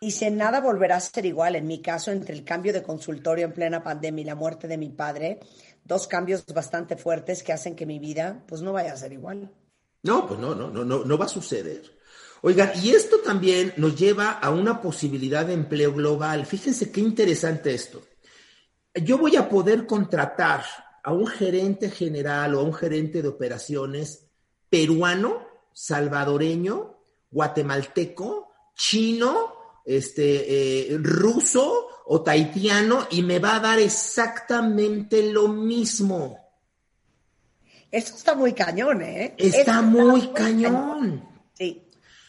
Dice, 0.00 0.28
nada 0.28 0.60
volverá 0.60 0.96
a 0.96 1.00
ser 1.00 1.24
igual. 1.24 1.54
En 1.54 1.68
mi 1.68 1.80
caso, 1.80 2.10
entre 2.10 2.34
el 2.34 2.42
cambio 2.42 2.72
de 2.72 2.82
consultorio 2.82 3.44
en 3.44 3.52
plena 3.52 3.84
pandemia 3.84 4.22
y 4.22 4.26
la 4.26 4.34
muerte 4.34 4.66
de 4.66 4.76
mi 4.76 4.90
padre, 4.90 5.38
dos 5.84 6.08
cambios 6.08 6.44
bastante 6.46 6.96
fuertes 6.96 7.44
que 7.44 7.52
hacen 7.52 7.76
que 7.76 7.86
mi 7.86 8.00
vida, 8.00 8.42
pues, 8.48 8.60
no 8.60 8.72
vaya 8.72 8.92
a 8.92 8.96
ser 8.96 9.12
igual. 9.12 9.52
No, 10.02 10.26
pues 10.26 10.40
no, 10.40 10.52
no, 10.52 10.68
no, 10.68 10.84
no, 10.84 11.04
no 11.04 11.18
va 11.18 11.26
a 11.26 11.28
suceder. 11.28 11.82
Oiga, 12.40 12.72
y 12.74 12.90
esto 12.90 13.18
también 13.18 13.74
nos 13.76 13.96
lleva 13.96 14.32
a 14.32 14.50
una 14.50 14.80
posibilidad 14.80 15.46
de 15.46 15.52
empleo 15.52 15.92
global. 15.92 16.44
Fíjense 16.44 16.90
qué 16.90 17.00
interesante 17.00 17.72
esto. 17.72 18.02
Yo 18.92 19.16
voy 19.16 19.36
a 19.36 19.48
poder 19.48 19.86
contratar 19.86 20.64
a 21.04 21.12
un 21.12 21.28
gerente 21.28 21.88
general 21.88 22.56
o 22.56 22.60
a 22.60 22.64
un 22.64 22.74
gerente 22.74 23.22
de 23.22 23.28
operaciones 23.28 24.31
peruano, 24.72 25.46
salvadoreño, 25.74 26.96
guatemalteco, 27.30 28.48
chino, 28.74 29.52
este, 29.84 30.94
eh, 30.94 30.98
ruso 30.98 31.88
o 32.06 32.22
taitiano 32.22 33.06
y 33.10 33.20
me 33.20 33.38
va 33.38 33.56
a 33.56 33.60
dar 33.60 33.78
exactamente 33.78 35.30
lo 35.30 35.48
mismo. 35.48 36.38
Eso 37.90 38.14
está 38.16 38.34
muy 38.34 38.54
cañón, 38.54 39.02
¿eh? 39.02 39.34
Está, 39.36 39.82
muy, 39.82 40.28
cañón. 40.28 41.22
Sí. 41.52 41.86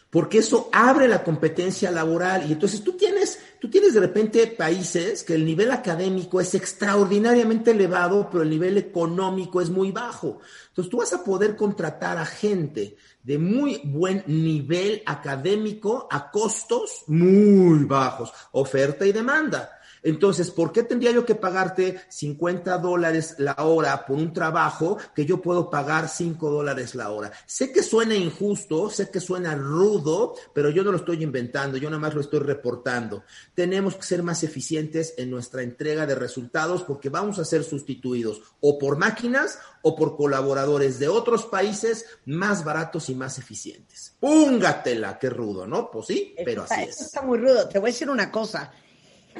Porque 0.09 0.39
eso 0.39 0.69
abre 0.73 1.07
la 1.07 1.23
competencia 1.23 1.91
laboral 1.91 2.49
y 2.49 2.51
entonces 2.51 2.83
tú 2.83 2.97
tienes 2.97 3.39
Tú 3.63 3.69
tienes 3.69 3.93
de 3.93 4.01
repente 4.01 4.45
países 4.47 5.23
que 5.23 5.35
el 5.35 5.45
nivel 5.45 5.71
académico 5.71 6.41
es 6.41 6.53
extraordinariamente 6.53 7.71
elevado, 7.71 8.27
pero 8.29 8.43
el 8.43 8.49
nivel 8.49 8.77
económico 8.77 9.61
es 9.61 9.69
muy 9.69 9.89
bajo. 9.89 10.41
Entonces 10.67 10.91
tú 10.91 10.97
vas 10.97 11.13
a 11.13 11.23
poder 11.23 11.55
contratar 11.55 12.17
a 12.17 12.25
gente 12.25 12.97
de 13.23 13.37
muy 13.37 13.79
buen 13.85 14.21
nivel 14.27 15.01
académico 15.05 16.09
a 16.11 16.29
costos 16.29 17.05
muy 17.07 17.85
bajos, 17.85 18.33
oferta 18.51 19.05
y 19.05 19.13
demanda. 19.13 19.79
Entonces, 20.03 20.51
¿por 20.51 20.71
qué 20.71 20.83
tendría 20.83 21.11
yo 21.11 21.25
que 21.25 21.35
pagarte 21.35 22.01
50 22.09 22.77
dólares 22.77 23.35
la 23.37 23.55
hora 23.59 24.05
por 24.05 24.17
un 24.17 24.33
trabajo 24.33 24.97
que 25.15 25.25
yo 25.25 25.41
puedo 25.41 25.69
pagar 25.69 26.09
5 26.09 26.49
dólares 26.49 26.93
la 26.93 27.09
hora? 27.09 27.31
Sé 27.45 27.71
que 27.71 27.81
suena 27.81 28.15
injusto, 28.15 28.89
sé 28.89 29.09
que 29.09 29.19
suena 29.19 29.55
rudo, 29.55 30.35
pero 30.53 30.69
yo 30.69 30.83
no 30.83 30.91
lo 30.91 30.97
estoy 30.97 31.23
inventando, 31.23 31.77
yo 31.77 31.89
nada 31.89 32.01
más 32.01 32.13
lo 32.13 32.21
estoy 32.21 32.39
reportando. 32.39 33.23
Tenemos 33.55 33.95
que 33.95 34.03
ser 34.03 34.23
más 34.23 34.43
eficientes 34.43 35.13
en 35.17 35.31
nuestra 35.31 35.63
entrega 35.63 36.05
de 36.05 36.15
resultados 36.15 36.83
porque 36.83 37.09
vamos 37.09 37.39
a 37.39 37.45
ser 37.45 37.63
sustituidos 37.63 38.41
o 38.59 38.77
por 38.77 38.97
máquinas 38.97 39.59
o 39.81 39.95
por 39.95 40.17
colaboradores 40.17 40.99
de 40.99 41.07
otros 41.07 41.45
países 41.45 42.05
más 42.25 42.63
baratos 42.63 43.09
y 43.09 43.15
más 43.15 43.37
eficientes. 43.37 44.15
Púngatela, 44.19 45.19
qué 45.19 45.29
rudo, 45.29 45.67
¿no? 45.67 45.89
Pues 45.91 46.07
sí, 46.07 46.35
pero 46.43 46.63
así 46.63 46.83
es. 46.83 47.01
está 47.01 47.21
muy 47.21 47.37
rudo. 47.37 47.67
Te 47.67 47.79
voy 47.79 47.89
a 47.89 47.93
decir 47.93 48.09
una 48.09 48.31
cosa 48.31 48.71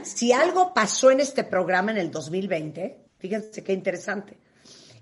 si 0.01 0.31
algo 0.31 0.73
pasó 0.73 1.11
en 1.11 1.19
este 1.19 1.43
programa 1.43 1.91
en 1.91 1.97
el 1.97 2.11
2020, 2.11 3.05
fíjense 3.17 3.63
qué 3.63 3.73
interesante, 3.73 4.37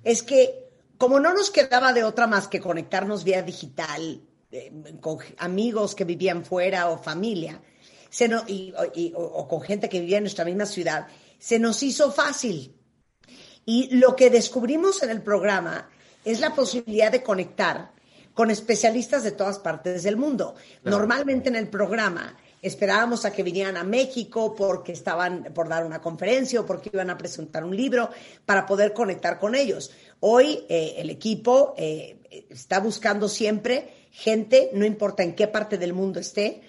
es 0.03 0.23
que 0.23 0.69
como 0.97 1.19
no 1.19 1.33
nos 1.33 1.49
quedaba 1.49 1.93
de 1.93 2.03
otra 2.03 2.27
más 2.27 2.47
que 2.47 2.59
conectarnos 2.59 3.23
vía 3.23 3.41
digital 3.41 4.21
eh, 4.51 4.71
con 4.99 5.17
amigos 5.39 5.95
que 5.95 6.03
vivían 6.03 6.45
fuera 6.45 6.89
o 6.89 6.97
familia, 6.97 7.59
o, 9.15 9.47
con 9.47 9.61
gente 9.61 9.89
que 9.89 9.99
vivía 9.99 10.17
en 10.17 10.23
nuestra 10.23 10.45
misma 10.45 10.65
ciudad, 10.65 11.07
se 11.39 11.57
nos 11.57 11.81
hizo 11.81 12.11
fácil. 12.11 12.75
Y 13.65 13.95
lo 13.95 14.15
que 14.15 14.29
descubrimos 14.29 15.01
en 15.01 15.09
el 15.09 15.21
programa 15.21 15.89
es 16.25 16.39
la 16.39 16.53
posibilidad 16.53 17.11
de 17.11 17.23
conectar 17.23 17.93
con 18.33 18.51
especialistas 18.51 19.23
de 19.23 19.31
todas 19.31 19.59
partes 19.59 20.03
del 20.03 20.17
mundo. 20.17 20.55
Normalmente 20.83 21.49
en 21.49 21.55
el 21.55 21.69
programa 21.69 22.37
Esperábamos 22.61 23.25
a 23.25 23.33
que 23.33 23.41
vinieran 23.41 23.75
a 23.75 23.83
México 23.83 24.53
porque 24.53 24.91
estaban 24.91 25.45
por 25.55 25.67
dar 25.67 25.83
una 25.83 25.99
conferencia 25.99 26.61
o 26.61 26.65
porque 26.65 26.91
iban 26.93 27.09
a 27.09 27.17
presentar 27.17 27.63
un 27.63 27.75
libro 27.75 28.11
para 28.45 28.67
poder 28.67 28.93
conectar 28.93 29.39
con 29.39 29.55
ellos. 29.55 29.91
Hoy 30.19 30.63
eh, 30.69 30.93
el 30.97 31.09
equipo 31.09 31.73
eh, 31.75 32.45
está 32.49 32.79
buscando 32.79 33.27
siempre 33.27 34.07
gente, 34.11 34.69
no 34.73 34.85
importa 34.85 35.23
en 35.23 35.33
qué 35.33 35.47
parte 35.47 35.79
del 35.79 35.93
mundo 35.93 36.19
esté, 36.19 36.61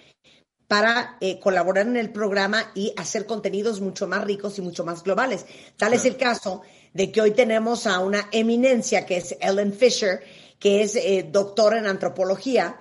para 0.67 1.17
eh, 1.21 1.39
colaborar 1.39 1.85
en 1.85 1.97
el 1.97 2.09
programa 2.09 2.71
y 2.73 2.93
hacer 2.97 3.27
contenidos 3.27 3.79
mucho 3.79 4.07
más 4.07 4.23
ricos 4.23 4.57
y 4.57 4.61
mucho 4.63 4.83
más 4.83 5.03
globales. 5.03 5.45
Tal 5.77 5.93
es 5.93 6.05
el 6.05 6.17
caso 6.17 6.63
de 6.93 7.11
que 7.11 7.21
hoy 7.21 7.31
tenemos 7.31 7.85
a 7.85 7.99
una 7.99 8.29
eminencia 8.31 9.05
que 9.05 9.17
es 9.17 9.37
Ellen 9.39 9.73
Fisher, 9.73 10.21
que 10.57 10.81
es 10.81 10.97
doctora 11.31 11.77
en 11.77 11.85
antropología 11.85 12.79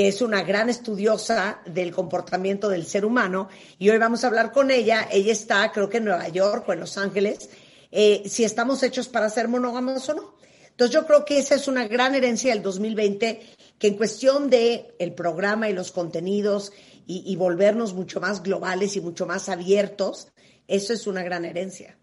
que 0.00 0.08
es 0.08 0.22
una 0.22 0.42
gran 0.42 0.70
estudiosa 0.70 1.60
del 1.66 1.92
comportamiento 1.92 2.70
del 2.70 2.86
ser 2.86 3.04
humano, 3.04 3.50
y 3.78 3.90
hoy 3.90 3.98
vamos 3.98 4.24
a 4.24 4.28
hablar 4.28 4.50
con 4.50 4.70
ella. 4.70 5.06
Ella 5.12 5.30
está, 5.30 5.70
creo 5.72 5.90
que 5.90 5.98
en 5.98 6.06
Nueva 6.06 6.26
York 6.28 6.66
o 6.66 6.72
en 6.72 6.80
Los 6.80 6.96
Ángeles, 6.96 7.50
eh, 7.90 8.22
si 8.24 8.44
estamos 8.44 8.82
hechos 8.82 9.08
para 9.08 9.28
ser 9.28 9.48
monógamos 9.48 10.08
o 10.08 10.14
no. 10.14 10.34
Entonces 10.70 10.94
yo 10.94 11.06
creo 11.06 11.26
que 11.26 11.38
esa 11.38 11.54
es 11.54 11.68
una 11.68 11.86
gran 11.86 12.14
herencia 12.14 12.54
del 12.54 12.62
2020, 12.62 13.42
que 13.78 13.88
en 13.88 13.98
cuestión 13.98 14.48
de 14.48 14.94
el 14.98 15.12
programa 15.12 15.68
y 15.68 15.74
los 15.74 15.92
contenidos 15.92 16.72
y 17.06 17.36
volvernos 17.36 17.92
mucho 17.92 18.22
más 18.22 18.42
globales 18.42 18.96
y 18.96 19.02
mucho 19.02 19.26
más 19.26 19.50
abiertos, 19.50 20.28
eso 20.66 20.94
es 20.94 21.06
una 21.06 21.22
gran 21.22 21.44
herencia. 21.44 21.98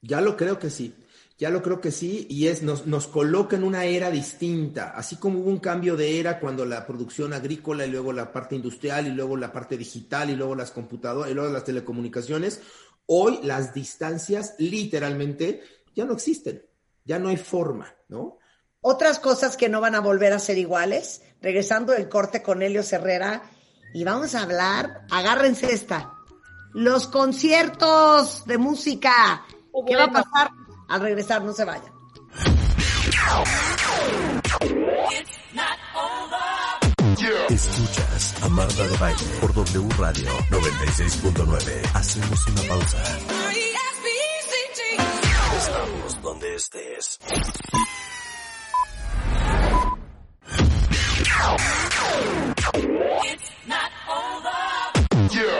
Ya 0.00 0.22
lo 0.22 0.38
creo 0.38 0.58
que 0.58 0.70
sí. 0.70 0.94
Ya 1.36 1.50
lo 1.50 1.62
creo 1.62 1.80
que 1.80 1.90
sí, 1.90 2.28
y 2.30 2.46
es, 2.46 2.62
nos, 2.62 2.86
nos 2.86 3.08
coloca 3.08 3.56
en 3.56 3.64
una 3.64 3.84
era 3.86 4.10
distinta, 4.10 4.90
así 4.90 5.16
como 5.16 5.40
hubo 5.40 5.50
un 5.50 5.58
cambio 5.58 5.96
de 5.96 6.20
era 6.20 6.38
cuando 6.38 6.64
la 6.64 6.86
producción 6.86 7.32
agrícola 7.32 7.84
y 7.84 7.90
luego 7.90 8.12
la 8.12 8.32
parte 8.32 8.54
industrial 8.54 9.08
y 9.08 9.10
luego 9.10 9.36
la 9.36 9.52
parte 9.52 9.76
digital 9.76 10.30
y 10.30 10.36
luego 10.36 10.54
las 10.54 10.70
computadoras 10.70 11.32
y 11.32 11.34
luego 11.34 11.52
las 11.52 11.64
telecomunicaciones, 11.64 12.60
hoy 13.06 13.40
las 13.42 13.74
distancias 13.74 14.54
literalmente 14.58 15.62
ya 15.94 16.04
no 16.04 16.12
existen, 16.12 16.64
ya 17.04 17.18
no 17.18 17.30
hay 17.30 17.36
forma, 17.36 17.92
¿no? 18.08 18.38
Otras 18.80 19.18
cosas 19.18 19.56
que 19.56 19.68
no 19.68 19.80
van 19.80 19.94
a 19.94 20.00
volver 20.00 20.32
a 20.34 20.38
ser 20.38 20.58
iguales, 20.58 21.22
regresando 21.40 21.94
del 21.94 22.08
corte 22.08 22.42
con 22.42 22.62
Helio 22.62 22.82
Herrera, 22.88 23.42
y 23.92 24.04
vamos 24.04 24.34
a 24.34 24.42
hablar, 24.42 25.06
agárrense 25.10 25.72
esta, 25.72 26.12
los 26.74 27.08
conciertos 27.08 28.44
de 28.44 28.58
música. 28.58 29.44
¿Qué 29.86 29.96
va 29.96 30.04
a 30.04 30.12
pasar? 30.12 30.50
Al 30.94 31.00
regresar, 31.00 31.42
no 31.42 31.52
se 31.52 31.64
vayan. 31.64 31.92
Escuchas 37.48 38.34
a 38.44 38.48
Marta 38.48 38.86
de 38.86 38.96
Baile 38.98 39.24
por 39.40 39.52
W 39.54 39.88
Radio 39.98 40.30
96.9. 40.50 41.90
Hacemos 41.94 42.46
una 42.46 42.62
pausa. 42.62 43.02
Estamos 45.56 46.22
donde 46.22 46.54
estés. 46.54 47.18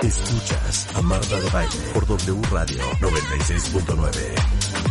Escuchas 0.02 0.86
a 0.94 1.02
Marta 1.02 1.40
de 1.40 1.50
Baile 1.50 1.76
por 1.92 2.06
W 2.06 2.42
Radio 2.52 2.82
96.9. 3.00 4.83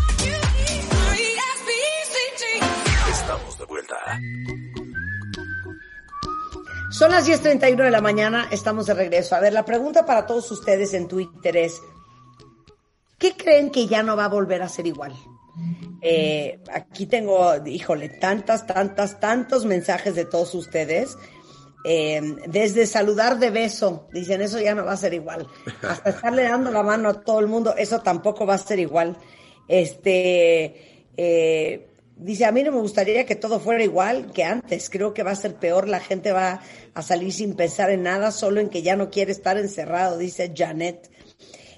Son 6.91 7.09
las 7.09 7.27
10.31 7.27 7.83
de 7.83 7.91
la 7.91 8.01
mañana, 8.01 8.47
estamos 8.51 8.85
de 8.85 8.93
regreso. 8.93 9.35
A 9.35 9.39
ver, 9.39 9.51
la 9.51 9.65
pregunta 9.65 10.05
para 10.05 10.27
todos 10.27 10.51
ustedes 10.51 10.93
en 10.93 11.07
Twitter 11.07 11.57
es, 11.57 11.81
¿qué 13.17 13.35
creen 13.35 13.71
que 13.71 13.87
ya 13.87 14.03
no 14.03 14.15
va 14.15 14.25
a 14.25 14.29
volver 14.29 14.61
a 14.61 14.69
ser 14.69 14.85
igual? 14.85 15.13
Eh, 16.01 16.59
aquí 16.71 17.05
tengo, 17.05 17.55
híjole, 17.65 18.09
tantas, 18.09 18.67
tantas, 18.67 19.19
tantos 19.19 19.65
mensajes 19.65 20.15
de 20.15 20.25
todos 20.25 20.53
ustedes. 20.53 21.17
Eh, 21.85 22.21
desde 22.47 22.85
saludar 22.85 23.39
de 23.39 23.49
beso, 23.49 24.07
dicen, 24.13 24.41
eso 24.41 24.59
ya 24.59 24.75
no 24.75 24.85
va 24.85 24.93
a 24.93 24.97
ser 24.97 25.13
igual. 25.13 25.47
Hasta 25.81 26.11
estarle 26.11 26.43
dando 26.43 26.71
la 26.71 26.83
mano 26.83 27.09
a 27.09 27.21
todo 27.21 27.39
el 27.39 27.47
mundo, 27.47 27.75
eso 27.75 28.01
tampoco 28.01 28.45
va 28.45 28.53
a 28.53 28.59
ser 28.59 28.79
igual. 28.79 29.17
Este, 29.67 31.07
eh, 31.17 31.92
dice, 32.15 32.45
a 32.45 32.51
mí 32.51 32.63
no 32.63 32.71
me 32.71 32.79
gustaría 32.79 33.25
que 33.25 33.35
todo 33.35 33.59
fuera 33.59 33.83
igual 33.83 34.31
que 34.33 34.43
antes. 34.43 34.89
Creo 34.89 35.13
que 35.13 35.23
va 35.23 35.31
a 35.31 35.35
ser 35.35 35.55
peor. 35.55 35.87
La 35.87 35.99
gente 35.99 36.31
va 36.31 36.61
a 36.93 37.01
salir 37.01 37.31
sin 37.33 37.55
pensar 37.55 37.89
en 37.89 38.03
nada, 38.03 38.31
solo 38.31 38.59
en 38.61 38.69
que 38.69 38.81
ya 38.81 38.95
no 38.95 39.09
quiere 39.09 39.31
estar 39.31 39.57
encerrado, 39.57 40.17
dice 40.17 40.53
Janet. 40.55 41.09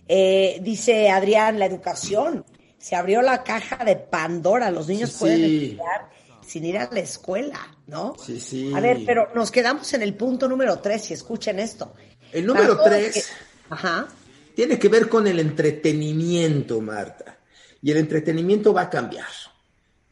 Eh, 0.07 0.59
dice 0.61 1.09
Adrián, 1.09 1.59
la 1.59 1.65
educación. 1.65 2.45
Se 2.77 2.95
abrió 2.95 3.21
la 3.21 3.43
caja 3.43 3.83
de 3.83 3.95
Pandora. 3.95 4.69
Los 4.69 4.87
niños 4.87 5.11
Sí, 5.11 5.19
pueden 5.19 5.37
sí. 5.39 5.63
estudiar 5.65 6.09
sin 6.45 6.65
ir 6.65 6.77
a 6.77 6.87
la 6.91 6.99
escuela, 6.99 7.59
¿no? 7.87 8.13
Sí, 8.23 8.39
sí. 8.39 8.71
A 8.75 8.79
ver, 8.79 8.99
pero 9.03 9.29
nos 9.33 9.49
quedamos 9.49 9.91
en 9.95 10.03
el 10.03 10.13
punto 10.13 10.47
número 10.47 10.77
tres, 10.77 11.09
y 11.09 11.15
escuchen 11.15 11.57
esto. 11.59 11.93
El 12.31 12.45
número 12.45 12.79
tres 12.83 13.13
que- 13.15 13.73
Ajá. 13.73 14.07
tiene 14.55 14.77
que 14.77 14.87
ver 14.87 15.09
con 15.09 15.25
el 15.25 15.39
entretenimiento, 15.39 16.79
Marta. 16.81 17.39
Y 17.81 17.89
el 17.89 17.97
entretenimiento 17.97 18.71
va 18.73 18.81
a 18.83 18.89
cambiar. 18.91 19.25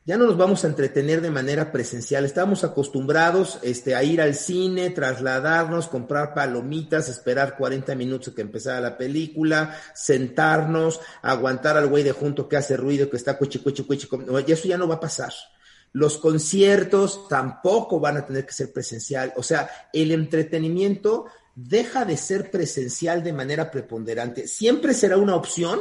Ya 0.05 0.17
no 0.17 0.25
nos 0.25 0.35
vamos 0.35 0.65
a 0.65 0.67
entretener 0.67 1.21
de 1.21 1.31
manera 1.31 1.71
presencial. 1.71 2.25
Estábamos 2.25 2.65
acostumbrados 2.65 3.59
este, 3.61 3.95
a 3.95 4.03
ir 4.03 4.19
al 4.19 4.35
cine, 4.35 4.89
trasladarnos, 4.89 5.87
comprar 5.87 6.33
palomitas, 6.33 7.07
esperar 7.07 7.55
40 7.55 7.95
minutos 7.95 8.33
que 8.33 8.41
empezara 8.41 8.81
la 8.81 8.97
película, 8.97 9.79
sentarnos, 9.93 10.99
aguantar 11.21 11.77
al 11.77 11.87
güey 11.87 12.03
de 12.03 12.11
junto 12.11 12.49
que 12.49 12.57
hace 12.57 12.75
ruido, 12.75 13.09
que 13.09 13.15
está 13.15 13.37
cuchi, 13.37 13.59
cuchi, 13.59 13.83
cuchi. 13.83 14.09
Y 14.45 14.51
eso 14.51 14.67
ya 14.67 14.77
no 14.77 14.89
va 14.89 14.95
a 14.95 14.99
pasar. 14.99 15.31
Los 15.93 16.17
conciertos 16.17 17.29
tampoco 17.29 18.01
van 18.01 18.17
a 18.17 18.25
tener 18.25 18.45
que 18.45 18.51
ser 18.51 18.73
presencial. 18.73 19.31
O 19.37 19.43
sea, 19.43 19.69
el 19.93 20.11
entretenimiento 20.11 21.27
deja 21.55 22.03
de 22.03 22.17
ser 22.17 22.51
presencial 22.51 23.23
de 23.23 23.31
manera 23.31 23.71
preponderante. 23.71 24.47
Siempre 24.47 24.93
será 24.93 25.15
una 25.15 25.37
opción 25.37 25.79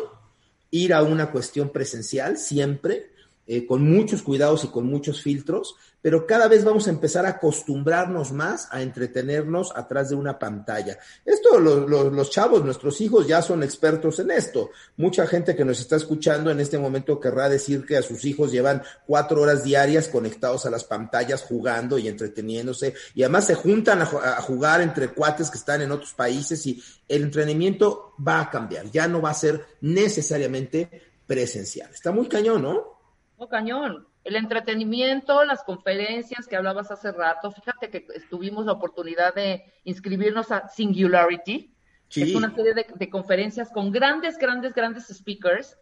ir 0.70 0.94
a 0.94 1.02
una 1.02 1.32
cuestión 1.32 1.70
presencial, 1.70 2.38
siempre, 2.38 3.11
eh, 3.46 3.66
con 3.66 3.82
muchos 3.82 4.22
cuidados 4.22 4.64
y 4.64 4.68
con 4.68 4.86
muchos 4.86 5.20
filtros, 5.20 5.74
pero 6.00 6.26
cada 6.26 6.48
vez 6.48 6.64
vamos 6.64 6.86
a 6.86 6.90
empezar 6.90 7.26
a 7.26 7.30
acostumbrarnos 7.30 8.32
más 8.32 8.68
a 8.70 8.82
entretenernos 8.82 9.72
atrás 9.76 10.08
de 10.10 10.16
una 10.16 10.38
pantalla. 10.38 10.98
Esto 11.24 11.58
lo- 11.60 11.86
lo- 11.88 12.10
los 12.10 12.30
chavos, 12.30 12.64
nuestros 12.64 13.00
hijos 13.00 13.26
ya 13.26 13.40
son 13.42 13.62
expertos 13.62 14.18
en 14.18 14.30
esto. 14.32 14.70
Mucha 14.96 15.26
gente 15.26 15.54
que 15.56 15.64
nos 15.64 15.80
está 15.80 15.96
escuchando 15.96 16.50
en 16.50 16.60
este 16.60 16.78
momento 16.78 17.20
querrá 17.20 17.48
decir 17.48 17.84
que 17.86 17.96
a 17.96 18.02
sus 18.02 18.24
hijos 18.24 18.50
llevan 18.52 18.82
cuatro 19.06 19.40
horas 19.42 19.62
diarias 19.64 20.08
conectados 20.08 20.66
a 20.66 20.70
las 20.70 20.84
pantallas 20.84 21.42
jugando 21.42 21.98
y 21.98 22.08
entreteniéndose 22.08 22.94
y 23.14 23.22
además 23.22 23.46
se 23.46 23.54
juntan 23.54 24.02
a, 24.02 24.04
a 24.04 24.42
jugar 24.42 24.80
entre 24.80 25.08
cuates 25.08 25.50
que 25.50 25.58
están 25.58 25.82
en 25.82 25.92
otros 25.92 26.14
países 26.14 26.64
y 26.66 26.82
el 27.08 27.22
entrenamiento 27.24 28.14
va 28.26 28.40
a 28.40 28.50
cambiar, 28.50 28.90
ya 28.90 29.06
no 29.08 29.20
va 29.20 29.30
a 29.30 29.34
ser 29.34 29.64
necesariamente 29.80 31.02
presencial. 31.26 31.90
Está 31.92 32.12
muy 32.12 32.28
cañón, 32.28 32.62
¿no? 32.62 33.01
Cañón. 33.48 34.06
El 34.24 34.36
entretenimiento, 34.36 35.44
las 35.44 35.64
conferencias 35.64 36.46
que 36.46 36.56
hablabas 36.56 36.90
hace 36.90 37.10
rato, 37.10 37.50
fíjate 37.50 37.90
que 37.90 38.06
tuvimos 38.30 38.66
la 38.66 38.72
oportunidad 38.72 39.34
de 39.34 39.64
inscribirnos 39.84 40.52
a 40.52 40.68
Singularity, 40.68 41.74
que 42.08 42.22
es 42.22 42.34
una 42.34 42.54
serie 42.54 42.74
de, 42.74 42.86
de 42.94 43.10
conferencias 43.10 43.70
con 43.70 43.90
grandes, 43.90 44.38
grandes, 44.38 44.74
grandes 44.74 45.08
speakers. 45.08 45.76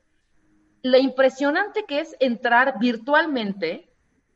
Lo 0.83 0.97
impresionante 0.97 1.85
que 1.87 2.01
es 2.01 2.17
entrar 2.19 2.79
virtualmente 2.79 3.91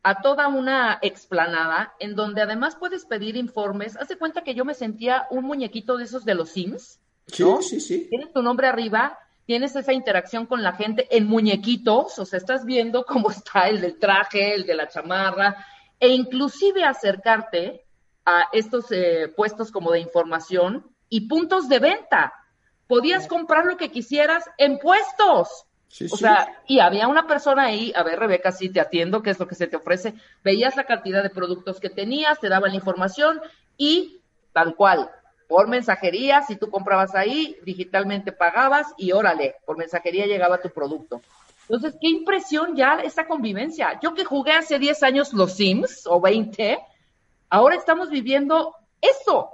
a 0.05 0.21
toda 0.21 0.49
una 0.49 0.99
explanada 1.01 1.95
en 1.99 2.15
donde 2.15 2.43
además 2.43 2.77
puedes 2.77 3.07
pedir 3.07 3.37
informes. 3.37 3.97
Haz 3.97 4.09
de 4.09 4.19
cuenta 4.19 4.45
que 4.45 4.55
yo 4.55 4.67
me 4.67 4.75
sentía 4.75 5.27
un 5.31 5.45
muñequito 5.47 5.97
de 5.97 6.05
esos 6.05 6.27
de 6.27 6.35
los 6.35 6.51
Sims. 6.51 7.01
Sí, 7.27 7.43
¿no? 7.43 7.63
sí, 7.63 7.81
sí. 7.81 8.07
tienes 8.11 8.31
tu 8.35 8.43
nombre 8.43 8.67
arriba, 8.67 9.19
tienes 9.47 9.77
esa 9.77 9.93
interacción 9.93 10.47
con 10.47 10.63
la 10.63 10.73
gente 10.73 11.07
en 11.15 11.27
muñequitos, 11.27 12.19
o 12.19 12.25
sea, 12.25 12.39
estás 12.39 12.65
viendo 12.65 13.05
cómo 13.05 13.31
está 13.31 13.69
el 13.69 13.81
del 13.81 13.99
traje, 13.99 14.55
el 14.55 14.67
de 14.67 14.75
la 14.75 14.89
chamarra, 14.89 15.67
e 16.01 16.09
inclusive 16.09 16.85
acercarte 16.85 17.85
a 18.25 18.49
estos 18.53 18.91
eh, 18.91 19.33
puestos 19.37 19.71
como 19.71 19.91
de 19.91 20.01
información 20.01 20.87
y 21.09 21.29
puntos 21.29 21.69
de 21.69 21.79
venta. 21.79 22.33
Podías 22.87 23.27
comprar 23.27 23.65
lo 23.65 23.77
que 23.77 23.91
quisieras 23.91 24.45
en 24.59 24.79
puestos. 24.79 25.67
Sí, 25.89 26.07
O 26.07 26.17
sí. 26.17 26.25
sea, 26.25 26.61
y 26.67 26.81
había 26.81 27.07
una 27.07 27.27
persona 27.27 27.65
ahí, 27.65 27.93
a 27.95 28.03
ver, 28.03 28.19
Rebeca, 28.19 28.51
sí 28.51 28.69
te 28.69 28.81
atiendo, 28.81 29.23
¿qué 29.23 29.31
es 29.31 29.39
lo 29.39 29.47
que 29.47 29.55
se 29.55 29.69
te 29.69 29.77
ofrece? 29.77 30.15
Veías 30.43 30.77
la 30.77 30.85
cantidad 30.85 31.23
de 31.23 31.31
productos 31.31 31.79
que 31.79 31.89
tenías, 31.89 32.41
te 32.41 32.49
daban 32.49 32.71
la 32.71 32.77
información 32.77 33.41
y 33.77 34.21
tal 34.53 34.75
cual, 34.75 35.11
por 35.49 35.69
mensajería, 35.69 36.43
si 36.43 36.57
tú 36.57 36.71
comprabas 36.71 37.15
ahí, 37.15 37.57
digitalmente 37.65 38.33
pagabas 38.33 38.89
y 38.97 39.13
órale, 39.13 39.57
por 39.65 39.77
mensajería 39.77 40.27
llegaba 40.27 40.61
tu 40.61 40.71
producto. 40.71 41.21
Entonces, 41.69 41.97
qué 42.01 42.09
impresión 42.09 42.77
ya 42.77 43.01
esta 43.03 43.27
convivencia. 43.27 43.99
Yo 44.03 44.15
que 44.15 44.25
jugué 44.25 44.53
hace 44.53 44.79
10 44.79 45.03
años 45.03 45.33
los 45.33 45.55
Sims 45.55 46.07
o 46.07 46.21
20, 46.21 46.79
ahora 47.49 47.77
estamos 47.77 48.11
viviendo 48.11 48.75
eso. 49.01 49.51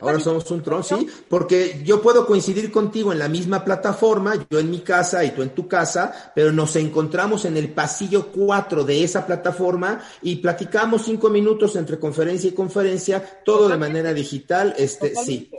Ahora 0.00 0.20
somos 0.20 0.50
un 0.50 0.62
tron, 0.62 0.84
sí, 0.84 1.08
porque 1.28 1.82
yo 1.84 2.02
puedo 2.02 2.26
coincidir 2.26 2.70
contigo 2.70 3.12
en 3.12 3.18
la 3.18 3.28
misma 3.28 3.64
plataforma, 3.64 4.34
yo 4.50 4.58
en 4.58 4.70
mi 4.70 4.80
casa 4.80 5.24
y 5.24 5.30
tú 5.30 5.42
en 5.42 5.50
tu 5.50 5.66
casa, 5.66 6.32
pero 6.34 6.52
nos 6.52 6.76
encontramos 6.76 7.44
en 7.46 7.56
el 7.56 7.70
pasillo 7.70 8.30
4 8.30 8.84
de 8.84 9.02
esa 9.02 9.26
plataforma 9.26 10.00
y 10.22 10.36
platicamos 10.36 11.02
cinco 11.02 11.30
minutos 11.30 11.74
entre 11.76 11.98
conferencia 11.98 12.50
y 12.50 12.54
conferencia, 12.54 13.40
todo 13.44 13.68
de 13.68 13.78
manera 13.78 14.12
digital, 14.12 14.74
este, 14.76 15.14
sí. 15.14 15.50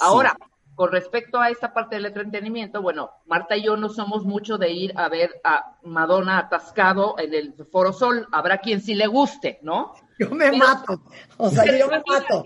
Ahora, 0.00 0.36
con 0.76 0.92
respecto 0.92 1.40
a 1.40 1.48
esta 1.48 1.72
parte 1.72 1.96
del 1.96 2.06
entretenimiento, 2.06 2.82
bueno, 2.82 3.10
Marta 3.24 3.56
y 3.56 3.64
yo 3.64 3.76
no 3.78 3.88
somos 3.88 4.24
mucho 4.24 4.58
de 4.58 4.70
ir 4.70 4.92
a 4.96 5.08
ver 5.08 5.40
a 5.42 5.78
Madonna 5.82 6.38
atascado 6.38 7.16
en 7.18 7.32
el 7.32 7.54
Foro 7.72 7.94
Sol. 7.94 8.28
Habrá 8.30 8.58
quien 8.58 8.82
sí 8.82 8.94
le 8.94 9.06
guste, 9.06 9.58
¿no? 9.62 9.94
Yo 10.18 10.30
me 10.30 10.52
mato. 10.52 11.00
O 11.38 11.48
sea, 11.48 11.64
yo 11.64 11.88
me 11.88 12.02
mato. 12.06 12.44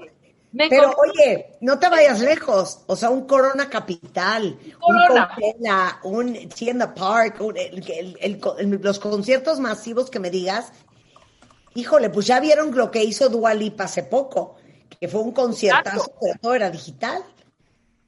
Me 0.52 0.68
Pero 0.68 0.92
compré- 0.92 1.10
oye, 1.22 1.46
no 1.60 1.78
te 1.78 1.88
vayas 1.88 2.20
lejos. 2.20 2.80
O 2.86 2.96
sea, 2.96 3.10
un 3.10 3.26
Corona 3.26 3.68
Capital, 3.70 4.58
Corona. 4.80 5.04
un 5.04 5.42
Coachella, 5.42 6.00
un 6.02 6.32
the 6.78 6.88
Park, 6.88 7.40
un- 7.40 7.56
el- 7.56 7.88
el- 7.90 8.18
el- 8.20 8.40
el- 8.58 8.80
los 8.82 8.98
conciertos 8.98 9.60
masivos 9.60 10.10
que 10.10 10.18
me 10.18 10.30
digas. 10.30 10.72
Híjole, 11.74 12.10
pues 12.10 12.26
ya 12.26 12.40
vieron 12.40 12.74
lo 12.76 12.90
que 12.90 13.04
hizo 13.04 13.28
Dua 13.28 13.54
Lipa 13.54 13.84
hace 13.84 14.02
poco, 14.02 14.56
que 14.98 15.06
fue 15.06 15.20
un 15.20 15.30
conciertazo, 15.32 15.96
Exacto. 15.98 16.18
pero 16.20 16.34
todo 16.40 16.54
era 16.54 16.68
digital. 16.70 17.22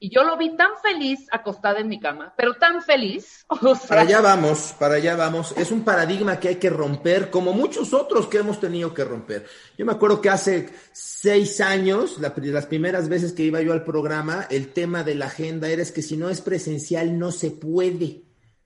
Y 0.03 0.09
yo 0.09 0.25
lo 0.25 0.35
vi 0.35 0.53
tan 0.57 0.71
feliz 0.81 1.29
acostada 1.31 1.79
en 1.79 1.87
mi 1.87 1.97
cama, 1.97 2.33
pero 2.35 2.55
tan 2.55 2.81
feliz. 2.81 3.45
Para 3.87 4.01
allá 4.01 4.19
vamos, 4.19 4.75
para 4.77 4.95
allá 4.95 5.15
vamos. 5.15 5.53
Es 5.55 5.71
un 5.71 5.85
paradigma 5.85 6.41
que 6.41 6.49
hay 6.49 6.55
que 6.57 6.69
romper, 6.69 7.29
como 7.29 7.53
muchos 7.53 7.93
otros 7.93 8.27
que 8.27 8.39
hemos 8.39 8.59
tenido 8.59 8.93
que 8.93 9.05
romper. 9.05 9.45
Yo 9.77 9.85
me 9.85 9.93
acuerdo 9.93 10.19
que 10.19 10.29
hace 10.29 10.67
seis 10.91 11.61
años, 11.61 12.19
la 12.19 12.33
las 12.35 12.65
primeras 12.65 13.07
veces 13.07 13.31
que 13.31 13.43
iba 13.43 13.61
yo 13.61 13.71
al 13.71 13.85
programa, 13.85 14.45
el 14.49 14.73
tema 14.73 15.05
de 15.05 15.15
la 15.15 15.27
agenda 15.27 15.69
era 15.69 15.85
que 15.85 16.01
si 16.01 16.17
no 16.17 16.29
es 16.29 16.41
presencial 16.41 17.17
no 17.17 17.31
se 17.31 17.51
puede. 17.51 18.23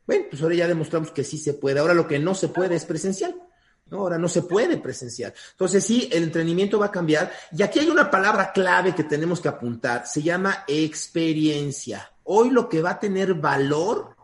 Bueno, 0.07 0.25
pues 0.31 0.41
ahora 0.41 0.55
ya 0.55 0.67
demostramos 0.67 1.11
que 1.11 1.23
sí 1.23 1.37
se 1.37 1.53
puede. 1.53 1.79
Ahora 1.79 1.93
lo 1.93 2.07
que 2.07 2.17
no 2.17 2.33
se 2.33 2.47
puede 2.47 2.75
es 2.75 2.85
presencial. 2.85 3.35
¿No? 3.89 3.99
Ahora 3.99 4.17
no 4.17 4.27
se 4.27 4.43
puede 4.43 4.77
presencial. 4.77 5.33
Entonces 5.51 5.83
sí, 5.83 6.09
el 6.11 6.23
entrenamiento 6.23 6.79
va 6.79 6.87
a 6.87 6.91
cambiar. 6.91 7.31
Y 7.55 7.63
aquí 7.63 7.79
hay 7.79 7.89
una 7.89 8.09
palabra 8.09 8.51
clave 8.51 8.95
que 8.95 9.03
tenemos 9.03 9.39
que 9.39 9.49
apuntar. 9.49 10.07
Se 10.07 10.21
llama 10.21 10.63
experiencia. 10.67 12.11
Hoy 12.23 12.49
lo 12.49 12.67
que 12.67 12.81
va 12.81 12.91
a 12.91 12.99
tener 12.99 13.33
valor 13.35 14.15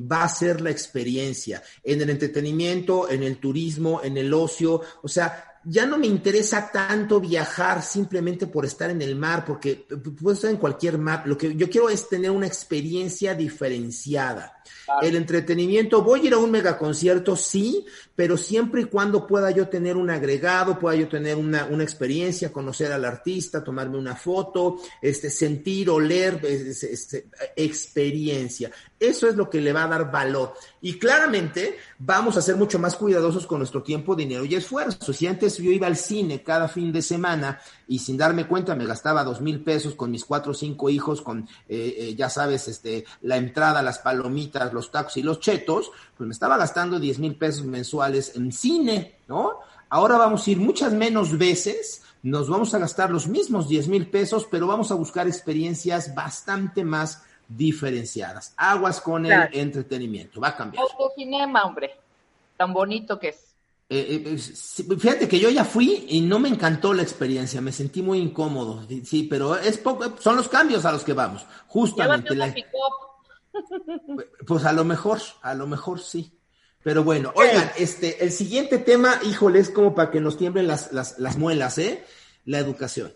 va 0.00 0.22
a 0.22 0.28
ser 0.28 0.60
la 0.60 0.70
experiencia 0.70 1.62
en 1.82 2.00
el 2.00 2.10
entretenimiento, 2.10 3.10
en 3.10 3.22
el 3.22 3.38
turismo, 3.38 4.00
en 4.02 4.16
el 4.16 4.32
ocio. 4.32 4.80
O 5.02 5.08
sea, 5.08 5.47
ya 5.70 5.84
no 5.84 5.98
me 5.98 6.06
interesa 6.06 6.70
tanto 6.72 7.20
viajar 7.20 7.82
simplemente 7.82 8.46
por 8.46 8.64
estar 8.64 8.90
en 8.90 9.02
el 9.02 9.14
mar, 9.16 9.44
porque 9.44 9.86
puedo 10.18 10.34
estar 10.34 10.50
en 10.50 10.56
cualquier 10.56 10.96
mar. 10.96 11.24
Lo 11.26 11.36
que 11.36 11.54
yo 11.54 11.68
quiero 11.68 11.90
es 11.90 12.08
tener 12.08 12.30
una 12.30 12.46
experiencia 12.46 13.34
diferenciada. 13.34 14.54
El 15.02 15.16
entretenimiento, 15.16 16.02
voy 16.02 16.20
a 16.20 16.24
ir 16.24 16.34
a 16.34 16.38
un 16.38 16.50
megaconcierto, 16.50 17.36
sí, 17.36 17.84
pero 18.16 18.38
siempre 18.38 18.82
y 18.82 18.84
cuando 18.84 19.26
pueda 19.26 19.50
yo 19.50 19.68
tener 19.68 19.96
un 19.96 20.08
agregado, 20.08 20.78
pueda 20.78 20.96
yo 20.96 21.08
tener 21.08 21.36
una, 21.36 21.66
una 21.66 21.84
experiencia, 21.84 22.50
conocer 22.50 22.90
al 22.92 23.04
artista, 23.04 23.62
tomarme 23.62 23.98
una 23.98 24.16
foto, 24.16 24.80
este, 25.02 25.28
sentir, 25.28 25.90
oler, 25.90 26.40
este, 26.42 27.28
experiencia. 27.56 28.70
Eso 29.00 29.28
es 29.28 29.36
lo 29.36 29.48
que 29.48 29.60
le 29.60 29.72
va 29.72 29.84
a 29.84 29.88
dar 29.88 30.10
valor. 30.10 30.54
Y 30.80 30.98
claramente 30.98 31.78
vamos 31.98 32.36
a 32.36 32.42
ser 32.42 32.56
mucho 32.56 32.80
más 32.80 32.96
cuidadosos 32.96 33.46
con 33.46 33.58
nuestro 33.58 33.82
tiempo, 33.82 34.16
dinero 34.16 34.44
y 34.44 34.56
esfuerzo. 34.56 35.12
Si 35.12 35.26
antes 35.26 35.58
yo 35.58 35.70
iba 35.70 35.86
al 35.86 35.96
cine 35.96 36.42
cada 36.42 36.66
fin 36.68 36.92
de 36.92 37.00
semana 37.00 37.60
y 37.86 38.00
sin 38.00 38.16
darme 38.16 38.48
cuenta 38.48 38.74
me 38.74 38.86
gastaba 38.86 39.22
dos 39.22 39.40
mil 39.40 39.62
pesos 39.62 39.94
con 39.94 40.10
mis 40.10 40.24
cuatro 40.24 40.50
o 40.50 40.54
cinco 40.54 40.90
hijos, 40.90 41.22
con, 41.22 41.48
eh, 41.68 41.94
eh, 41.96 42.14
ya 42.16 42.28
sabes, 42.28 42.66
este, 42.66 43.04
la 43.22 43.36
entrada, 43.36 43.82
las 43.82 44.00
palomitas, 44.00 44.72
los 44.72 44.90
tacos 44.90 45.16
y 45.16 45.22
los 45.22 45.38
chetos, 45.38 45.92
pues 46.16 46.26
me 46.26 46.32
estaba 46.32 46.56
gastando 46.56 46.98
diez 46.98 47.20
mil 47.20 47.36
pesos 47.36 47.64
mensuales 47.64 48.34
en 48.34 48.50
cine, 48.50 49.20
¿no? 49.28 49.60
Ahora 49.90 50.18
vamos 50.18 50.46
a 50.46 50.50
ir 50.50 50.58
muchas 50.58 50.92
menos 50.92 51.38
veces, 51.38 52.02
nos 52.22 52.48
vamos 52.48 52.74
a 52.74 52.78
gastar 52.78 53.10
los 53.10 53.28
mismos 53.28 53.68
diez 53.68 53.86
mil 53.88 54.10
pesos, 54.10 54.46
pero 54.50 54.66
vamos 54.66 54.90
a 54.90 54.94
buscar 54.94 55.28
experiencias 55.28 56.14
bastante 56.14 56.84
más 56.84 57.22
diferenciadas. 57.48 58.52
Aguas 58.56 59.00
con 59.00 59.26
el 59.26 59.48
entretenimiento, 59.52 60.40
va 60.40 60.48
a 60.48 60.56
cambiar. 60.56 60.84
cinema, 61.16 61.64
hombre, 61.64 61.96
tan 62.56 62.72
bonito 62.72 63.18
que 63.18 63.28
es. 63.28 63.48
Eh, 63.90 64.22
eh, 64.26 64.38
fíjate 64.38 65.26
que 65.26 65.40
yo 65.40 65.48
ya 65.48 65.64
fui 65.64 66.04
y 66.10 66.20
no 66.20 66.38
me 66.38 66.50
encantó 66.50 66.92
la 66.92 67.02
experiencia, 67.02 67.62
me 67.62 67.72
sentí 67.72 68.02
muy 68.02 68.18
incómodo, 68.18 68.86
sí, 69.02 69.26
pero 69.30 69.56
es 69.56 69.78
poco, 69.78 70.14
son 70.20 70.36
los 70.36 70.48
cambios 70.50 70.84
a 70.84 70.92
los 70.92 71.04
que 71.04 71.14
vamos, 71.14 71.46
justamente. 71.68 72.36
pues 74.46 74.64
a 74.66 74.72
lo 74.72 74.84
mejor, 74.84 75.20
a 75.40 75.54
lo 75.54 75.66
mejor 75.66 76.00
sí. 76.00 76.34
Pero 76.82 77.02
bueno, 77.02 77.32
oigan, 77.34 77.70
este, 77.76 78.22
el 78.22 78.30
siguiente 78.30 78.78
tema, 78.78 79.18
híjole, 79.24 79.58
es 79.58 79.70
como 79.70 79.94
para 79.94 80.10
que 80.10 80.20
nos 80.20 80.36
tiemblen 80.36 80.66
las, 80.66 80.92
las, 80.92 81.18
las 81.18 81.36
muelas, 81.38 81.78
¿eh? 81.78 82.04
La 82.44 82.58
educación. 82.58 83.12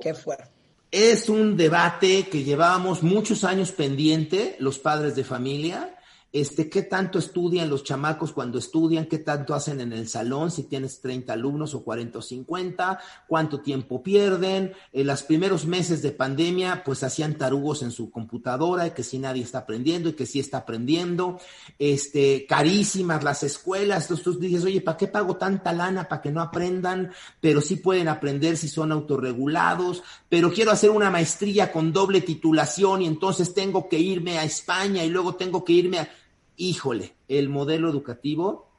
Qué 0.00 0.14
fuerte. 0.14 0.53
Es 0.94 1.28
un 1.28 1.56
debate 1.56 2.28
que 2.28 2.44
llevábamos 2.44 3.02
muchos 3.02 3.42
años 3.42 3.72
pendiente, 3.72 4.54
los 4.60 4.78
padres 4.78 5.16
de 5.16 5.24
familia, 5.24 5.93
este, 6.34 6.68
qué 6.68 6.82
tanto 6.82 7.20
estudian 7.20 7.70
los 7.70 7.84
chamacos 7.84 8.32
cuando 8.32 8.58
estudian, 8.58 9.06
qué 9.06 9.18
tanto 9.18 9.54
hacen 9.54 9.80
en 9.80 9.92
el 9.92 10.08
salón, 10.08 10.50
si 10.50 10.64
tienes 10.64 11.00
30 11.00 11.32
alumnos 11.32 11.76
o 11.76 11.84
40 11.84 12.18
o 12.18 12.22
50, 12.22 12.98
cuánto 13.28 13.60
tiempo 13.60 14.02
pierden. 14.02 14.72
En 14.92 15.06
los 15.06 15.22
primeros 15.22 15.64
meses 15.64 16.02
de 16.02 16.10
pandemia, 16.10 16.82
pues 16.84 17.04
hacían 17.04 17.38
tarugos 17.38 17.84
en 17.84 17.92
su 17.92 18.10
computadora, 18.10 18.88
y 18.88 18.90
que 18.90 19.04
si 19.04 19.20
nadie 19.20 19.44
está 19.44 19.58
aprendiendo 19.58 20.08
y 20.08 20.14
que 20.14 20.26
sí 20.26 20.40
está 20.40 20.58
aprendiendo. 20.58 21.38
Este, 21.78 22.46
carísimas 22.48 23.22
las 23.22 23.44
escuelas. 23.44 24.02
Entonces 24.02 24.24
tú 24.24 24.36
dices, 24.36 24.64
oye, 24.64 24.80
¿para 24.80 24.96
qué 24.96 25.06
pago 25.06 25.36
tanta 25.36 25.72
lana 25.72 26.08
para 26.08 26.20
que 26.20 26.32
no 26.32 26.42
aprendan? 26.42 27.12
Pero 27.40 27.60
sí 27.60 27.76
pueden 27.76 28.08
aprender 28.08 28.56
si 28.56 28.66
son 28.66 28.90
autorregulados. 28.90 30.02
Pero 30.28 30.52
quiero 30.52 30.72
hacer 30.72 30.90
una 30.90 31.12
maestría 31.12 31.70
con 31.70 31.92
doble 31.92 32.22
titulación 32.22 33.02
y 33.02 33.06
entonces 33.06 33.54
tengo 33.54 33.88
que 33.88 34.00
irme 34.00 34.40
a 34.40 34.42
España 34.42 35.04
y 35.04 35.10
luego 35.10 35.36
tengo 35.36 35.64
que 35.64 35.74
irme 35.74 36.00
a 36.00 36.08
híjole, 36.56 37.14
el 37.28 37.48
modelo 37.48 37.88
educativo 37.88 38.70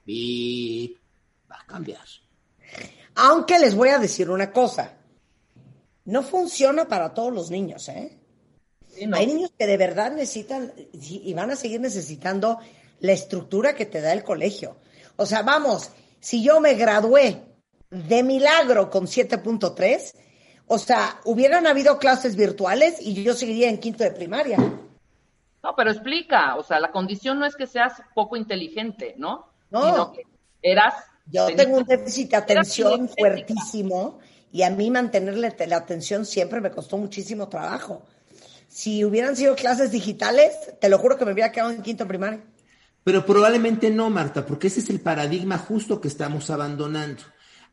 va 1.51 1.59
a 1.59 1.65
cambiar. 1.65 2.05
Aunque 3.15 3.59
les 3.59 3.75
voy 3.75 3.89
a 3.89 3.99
decir 3.99 4.29
una 4.29 4.51
cosa, 4.51 4.93
no 6.05 6.23
funciona 6.23 6.87
para 6.87 7.13
todos 7.13 7.33
los 7.33 7.49
niños, 7.49 7.87
¿eh? 7.89 8.19
Hay 9.11 9.27
niños 9.27 9.51
que 9.57 9.67
de 9.67 9.77
verdad 9.77 10.11
necesitan 10.11 10.71
y 10.93 11.33
van 11.33 11.51
a 11.51 11.55
seguir 11.55 11.81
necesitando 11.81 12.59
la 13.01 13.11
estructura 13.11 13.75
que 13.75 13.85
te 13.85 13.99
da 13.99 14.13
el 14.13 14.23
colegio. 14.23 14.77
O 15.17 15.25
sea, 15.25 15.41
vamos, 15.41 15.91
si 16.19 16.43
yo 16.43 16.61
me 16.61 16.75
gradué 16.75 17.43
de 17.89 18.23
milagro 18.23 18.89
con 18.89 19.05
7.3, 19.05 20.13
o 20.67 20.79
sea, 20.79 21.19
hubieran 21.25 21.67
habido 21.67 21.99
clases 21.99 22.35
virtuales 22.35 22.95
y 22.99 23.21
yo 23.21 23.33
seguiría 23.33 23.69
en 23.69 23.79
quinto 23.79 24.03
de 24.03 24.11
primaria. 24.11 24.57
No, 25.65 25.75
pero 25.75 25.89
explica, 25.89 26.57
o 26.57 26.63
sea, 26.63 26.79
la 26.79 26.91
condición 26.91 27.39
no 27.39 27.45
es 27.47 27.55
que 27.55 27.65
seas 27.65 27.93
poco 28.13 28.37
inteligente, 28.37 29.15
¿no? 29.17 29.47
No. 29.71 29.83
Sino 29.83 30.11
que 30.11 30.21
eras... 30.61 30.93
Yo 31.25 31.47
tengo 31.55 31.77
un 31.77 31.85
déficit 31.85 32.29
de 32.29 32.37
atención 32.37 33.09
fuertísimo 33.09 34.19
y 34.51 34.61
a 34.61 34.69
mí 34.69 34.91
mantenerle 34.91 35.55
la 35.65 35.77
atención 35.77 36.23
siempre 36.23 36.61
me 36.61 36.69
costó 36.69 36.99
muchísimo 36.99 37.49
trabajo. 37.49 38.03
Si 38.67 39.03
hubieran 39.03 39.35
sido 39.35 39.55
clases 39.55 39.91
digitales, 39.91 40.55
te 40.79 40.87
lo 40.87 40.99
juro 40.99 41.17
que 41.17 41.25
me 41.25 41.31
hubiera 41.31 41.51
quedado 41.51 41.71
en 41.71 41.81
quinto 41.81 42.07
primario. 42.07 42.43
Pero 43.03 43.25
probablemente 43.25 43.89
no, 43.89 44.11
Marta, 44.11 44.45
porque 44.45 44.67
ese 44.67 44.81
es 44.81 44.89
el 44.91 45.01
paradigma 45.01 45.57
justo 45.57 45.99
que 45.99 46.09
estamos 46.09 46.51
abandonando. 46.51 47.23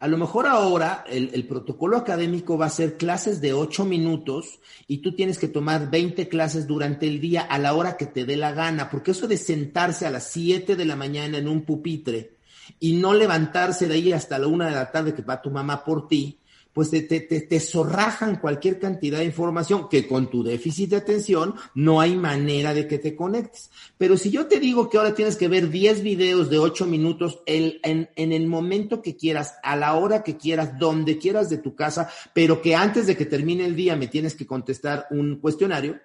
A 0.03 0.09
lo 0.09 0.19
mejor 0.19 0.49
ahora 0.49 1.05
el, 1.09 1.47
protocolo 1.47 1.97
académico 1.97 2.59
va 2.59 2.67
a 2.67 2.71
ser 2.71 2.97
clases 2.97 3.41
de 3.41 3.53
ocho 3.53 3.85
minutos 3.85 4.59
y 4.88 4.99
tú 4.99 5.15
tienes 5.15 5.38
que 5.38 5.47
tomar 5.47 5.93
20 5.93 6.27
clases 6.27 6.67
durante 6.67 7.07
el 7.07 7.21
día 7.21 7.43
a 7.43 7.57
la 7.61 7.73
hora 7.75 7.97
que 7.97 8.07
te 8.07 8.25
dé 8.25 8.37
la 8.37 8.51
gana, 8.51 8.91
porque 8.91 9.12
eso 9.12 9.29
de 9.29 9.37
sentarse 9.37 10.05
a 10.05 10.11
las 10.11 10.27
7 10.27 10.75
de 10.75 10.85
la 10.87 10.97
mañana 10.97 11.38
en 11.38 11.47
un 11.47 11.62
pupitre 11.62 12.33
y 12.81 12.95
no 12.95 13.15
levantarse 13.15 13.87
de 13.87 13.95
ahí 13.95 14.12
hasta 14.12 14.41
la 14.41 14.49
una 14.49 14.67
de 14.67 14.75
la 14.75 14.91
tarde 14.91 15.15
que 15.15 15.23
va 15.23 15.41
tu 15.41 15.53
mamá 15.53 15.85
por 15.85 16.09
ti, 16.09 16.41
pues 16.72 16.90
te, 16.90 17.02
te, 17.02 17.20
te, 17.20 17.61
zorrajan 17.61 18.37
cualquier 18.37 18.78
cantidad 18.78 19.18
de 19.18 19.26
información 19.26 19.88
que 19.88 20.06
con 20.06 20.30
tu 20.30 20.42
déficit 20.42 20.90
de 20.90 20.96
atención 20.96 21.54
no 21.74 22.00
hay 22.00 22.16
manera 22.16 22.72
de 22.72 22.87
que 22.87 22.98
te 22.98 23.14
conectes. 23.14 23.70
Pero 23.98 24.16
si 24.16 24.30
yo 24.30 24.46
te 24.46 24.58
digo 24.58 24.88
que 24.88 24.98
ahora 24.98 25.14
tienes 25.14 25.37
que 25.37 25.48
ver 25.48 25.68
10 25.68 26.02
videos 26.02 26.48
de 26.48 26.58
8 26.58 26.87
minutos 26.87 27.40
el, 27.46 27.80
en, 27.82 28.08
en 28.16 28.32
el 28.32 28.46
momento 28.46 29.02
que 29.02 29.16
quieras, 29.16 29.56
a 29.62 29.76
la 29.76 29.94
hora 29.94 30.22
que 30.22 30.37
quieras, 30.37 30.78
donde 30.78 31.18
quieras 31.18 31.50
de 31.50 31.58
tu 31.58 31.74
casa, 31.74 32.08
pero 32.32 32.62
que 32.62 32.74
antes 32.74 33.06
de 33.06 33.16
que 33.16 33.26
termine 33.26 33.66
el 33.66 33.76
día 33.76 33.96
me 33.96 34.08
tienes 34.08 34.35
que 34.35 34.46
contestar 34.46 35.06
un 35.11 35.37
cuestionario, 35.37 36.00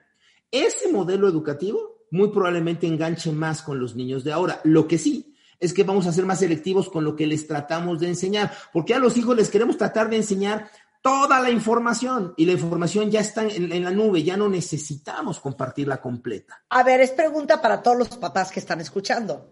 ese 0.51 0.91
modelo 0.91 1.27
educativo 1.27 1.97
muy 2.12 2.30
probablemente 2.30 2.88
enganche 2.88 3.32
más 3.32 3.62
con 3.62 3.80
los 3.80 3.95
niños 3.95 4.23
de 4.23 4.32
ahora. 4.32 4.62
Lo 4.63 4.88
que 4.88 4.97
sí, 4.97 5.34
es 5.60 5.74
que 5.74 5.84
vamos 5.84 6.08
a 6.08 6.12
ser 6.12 6.26
más 6.26 6.39
selectivos 6.39 6.89
con 6.89 7.04
lo 7.04 7.15
que 7.15 7.28
les 7.28 7.48
tratamos 7.48 8.00
de 8.00 8.08
enseñar, 8.08 8.52
porque 8.72 8.93
a 8.93 9.00
los 9.00 9.17
hijos 9.17 9.36
les 9.36 9.50
queremos 9.50 9.78
tratar 9.78 10.10
de 10.10 10.17
enseñar 10.17 10.70
toda 11.02 11.39
la 11.39 11.50
información 11.50 12.34
y 12.38 12.46
la 12.46 12.54
información 12.54 13.10
ya 13.10 13.22
está 13.22 13.43
en, 13.43 13.84
la 13.84 13.91
nube, 13.91 14.24
ya 14.24 14.38
no 14.38 14.50
necesitamos 14.50 15.39
compartirla 15.39 16.02
completa. 16.02 16.62
A 16.70 16.84
ver, 16.84 17.02
es 17.02 17.12
pregunta 17.12 17.62
para 17.62 17.82
todos 17.82 17.98
los 17.98 18.10
papás 18.10 18.52
que 18.52 18.60
están 18.60 18.82
escuchando. 18.82 19.50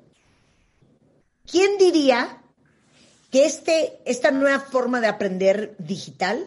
¿Quién 1.49 1.77
diría 1.77 2.41
que 3.31 3.45
este, 3.45 4.01
esta 4.05 4.31
nueva 4.31 4.59
forma 4.59 4.99
de 4.99 5.07
aprender 5.07 5.75
digital 5.77 6.45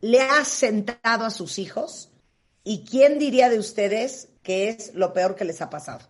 le 0.00 0.22
ha 0.22 0.44
sentado 0.44 1.24
a 1.24 1.30
sus 1.30 1.58
hijos? 1.58 2.10
¿Y 2.64 2.84
quién 2.84 3.18
diría 3.18 3.48
de 3.48 3.58
ustedes 3.58 4.28
que 4.42 4.70
es 4.70 4.94
lo 4.94 5.12
peor 5.12 5.34
que 5.34 5.44
les 5.44 5.60
ha 5.60 5.70
pasado? 5.70 6.00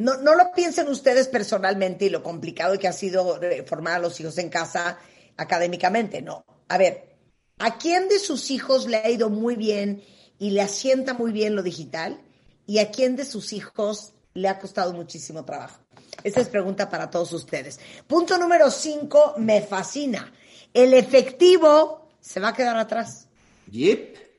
No, 0.00 0.16
no 0.16 0.34
lo 0.34 0.50
piensen 0.52 0.88
ustedes 0.88 1.28
personalmente 1.28 2.06
y 2.06 2.08
lo 2.08 2.22
complicado 2.22 2.78
que 2.78 2.88
ha 2.88 2.92
sido 2.92 3.38
formar 3.66 3.96
a 3.96 3.98
los 3.98 4.18
hijos 4.18 4.38
en 4.38 4.48
casa 4.48 4.98
académicamente, 5.36 6.22
no. 6.22 6.42
A 6.68 6.78
ver, 6.78 7.16
¿a 7.58 7.76
quién 7.76 8.08
de 8.08 8.18
sus 8.18 8.50
hijos 8.50 8.86
le 8.86 8.96
ha 8.96 9.10
ido 9.10 9.28
muy 9.28 9.56
bien 9.56 10.02
y 10.38 10.52
le 10.52 10.62
asienta 10.62 11.12
muy 11.12 11.32
bien 11.32 11.54
lo 11.54 11.62
digital? 11.62 12.18
¿Y 12.66 12.78
a 12.78 12.90
quién 12.90 13.14
de 13.14 13.26
sus 13.26 13.52
hijos 13.52 14.14
le 14.32 14.48
ha 14.48 14.58
costado 14.58 14.94
muchísimo 14.94 15.44
trabajo? 15.44 15.80
Esta 16.24 16.40
es 16.40 16.48
pregunta 16.48 16.88
para 16.88 17.10
todos 17.10 17.34
ustedes. 17.34 17.78
Punto 18.06 18.38
número 18.38 18.70
cinco, 18.70 19.34
me 19.36 19.60
fascina. 19.60 20.32
El 20.72 20.94
efectivo 20.94 22.08
se 22.20 22.40
va 22.40 22.48
a 22.48 22.54
quedar 22.54 22.78
atrás. 22.78 23.28
Yep. 23.70 24.29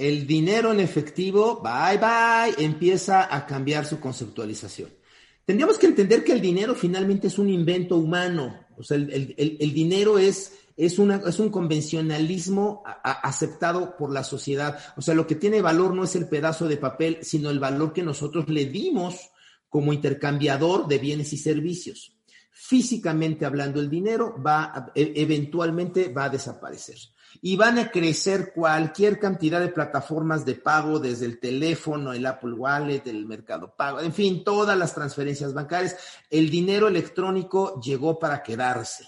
El 0.00 0.26
dinero 0.26 0.72
en 0.72 0.80
efectivo, 0.80 1.60
bye 1.62 1.98
bye, 1.98 2.64
empieza 2.64 3.34
a 3.36 3.44
cambiar 3.44 3.84
su 3.84 4.00
conceptualización. 4.00 4.88
Tendríamos 5.44 5.76
que 5.76 5.88
entender 5.88 6.24
que 6.24 6.32
el 6.32 6.40
dinero 6.40 6.74
finalmente 6.74 7.26
es 7.26 7.38
un 7.38 7.50
invento 7.50 7.98
humano. 7.98 8.66
O 8.78 8.82
sea, 8.82 8.96
el, 8.96 9.74
dinero 9.74 10.18
es, 10.18 10.54
es, 10.74 10.98
una, 10.98 11.16
es 11.16 11.38
un 11.38 11.50
convencionalismo 11.50 12.82
aceptado 13.04 13.94
por 13.98 14.10
la 14.10 14.24
sociedad. 14.24 14.78
O 14.96 15.02
sea, 15.02 15.14
lo 15.14 15.26
que 15.26 15.34
tiene 15.34 15.60
valor 15.60 15.94
no 15.94 16.04
es 16.04 16.16
el 16.16 16.30
pedazo 16.30 16.66
de 16.66 16.78
papel, 16.78 17.18
sino 17.20 17.50
el 17.50 17.58
valor 17.58 17.92
que 17.92 18.02
nosotros 18.02 18.48
le 18.48 18.64
dimos 18.64 19.32
como 19.68 19.92
intercambiador 19.92 20.88
de 20.88 20.96
bienes 20.96 21.34
y 21.34 21.36
servicios. 21.36 22.16
Físicamente 22.52 23.44
hablando, 23.44 23.80
el 23.80 23.90
dinero 23.90 24.34
va, 24.42 24.92
e, 24.94 25.12
eventualmente 25.16 26.10
va 26.10 26.24
a 26.24 26.30
desaparecer 26.30 26.96
y 27.42 27.56
van 27.56 27.78
a 27.78 27.90
crecer 27.90 28.52
cualquier 28.54 29.18
cantidad 29.18 29.60
de 29.60 29.68
plataformas 29.68 30.44
de 30.44 30.54
pago 30.54 30.98
desde 30.98 31.26
el 31.26 31.38
teléfono, 31.38 32.12
el 32.12 32.26
Apple 32.26 32.54
Wallet, 32.54 33.02
el 33.06 33.26
Mercado 33.26 33.74
Pago, 33.76 34.00
en 34.00 34.12
fin, 34.12 34.44
todas 34.44 34.76
las 34.76 34.94
transferencias 34.94 35.54
bancarias. 35.54 35.96
El 36.28 36.50
dinero 36.50 36.88
electrónico 36.88 37.80
llegó 37.80 38.18
para 38.18 38.42
quedarse. 38.42 39.04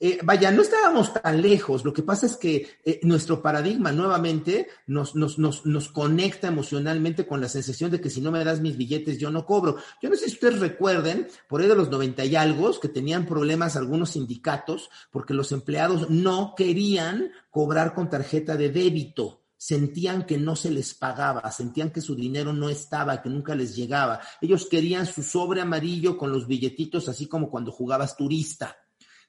Eh, 0.00 0.20
vaya, 0.22 0.52
no 0.52 0.62
estábamos 0.62 1.12
tan 1.12 1.42
lejos. 1.42 1.84
Lo 1.84 1.92
que 1.92 2.04
pasa 2.04 2.26
es 2.26 2.36
que 2.36 2.68
eh, 2.84 3.00
nuestro 3.02 3.42
paradigma 3.42 3.90
nuevamente 3.90 4.68
nos, 4.86 5.16
nos, 5.16 5.38
nos, 5.38 5.66
nos, 5.66 5.88
conecta 5.88 6.46
emocionalmente 6.48 7.26
con 7.26 7.40
la 7.40 7.48
sensación 7.48 7.90
de 7.90 8.00
que 8.00 8.10
si 8.10 8.20
no 8.20 8.30
me 8.30 8.44
das 8.44 8.60
mis 8.60 8.76
billetes, 8.76 9.18
yo 9.18 9.30
no 9.30 9.44
cobro. 9.44 9.76
Yo 10.00 10.08
no 10.08 10.14
sé 10.14 10.26
si 10.26 10.34
ustedes 10.34 10.60
recuerden, 10.60 11.26
por 11.48 11.60
ahí 11.60 11.66
de 11.66 11.74
los 11.74 11.90
90 11.90 12.24
y 12.26 12.36
algo, 12.36 12.78
que 12.78 12.88
tenían 12.88 13.26
problemas 13.26 13.76
algunos 13.76 14.10
sindicatos 14.10 14.90
porque 15.10 15.34
los 15.34 15.50
empleados 15.50 16.10
no 16.10 16.54
querían 16.56 17.32
cobrar 17.50 17.94
con 17.94 18.08
tarjeta 18.08 18.56
de 18.56 18.70
débito 18.70 19.42
sentían 19.60 20.24
que 20.24 20.38
no 20.38 20.54
se 20.54 20.70
les 20.70 20.94
pagaba, 20.94 21.50
sentían 21.50 21.90
que 21.90 22.00
su 22.00 22.14
dinero 22.14 22.52
no 22.52 22.68
estaba, 22.68 23.20
que 23.20 23.28
nunca 23.28 23.56
les 23.56 23.74
llegaba. 23.74 24.20
Ellos 24.40 24.66
querían 24.66 25.04
su 25.04 25.24
sobre 25.24 25.60
amarillo 25.60 26.16
con 26.16 26.30
los 26.30 26.46
billetitos, 26.46 27.08
así 27.08 27.26
como 27.26 27.50
cuando 27.50 27.72
jugabas 27.72 28.16
turista. 28.16 28.76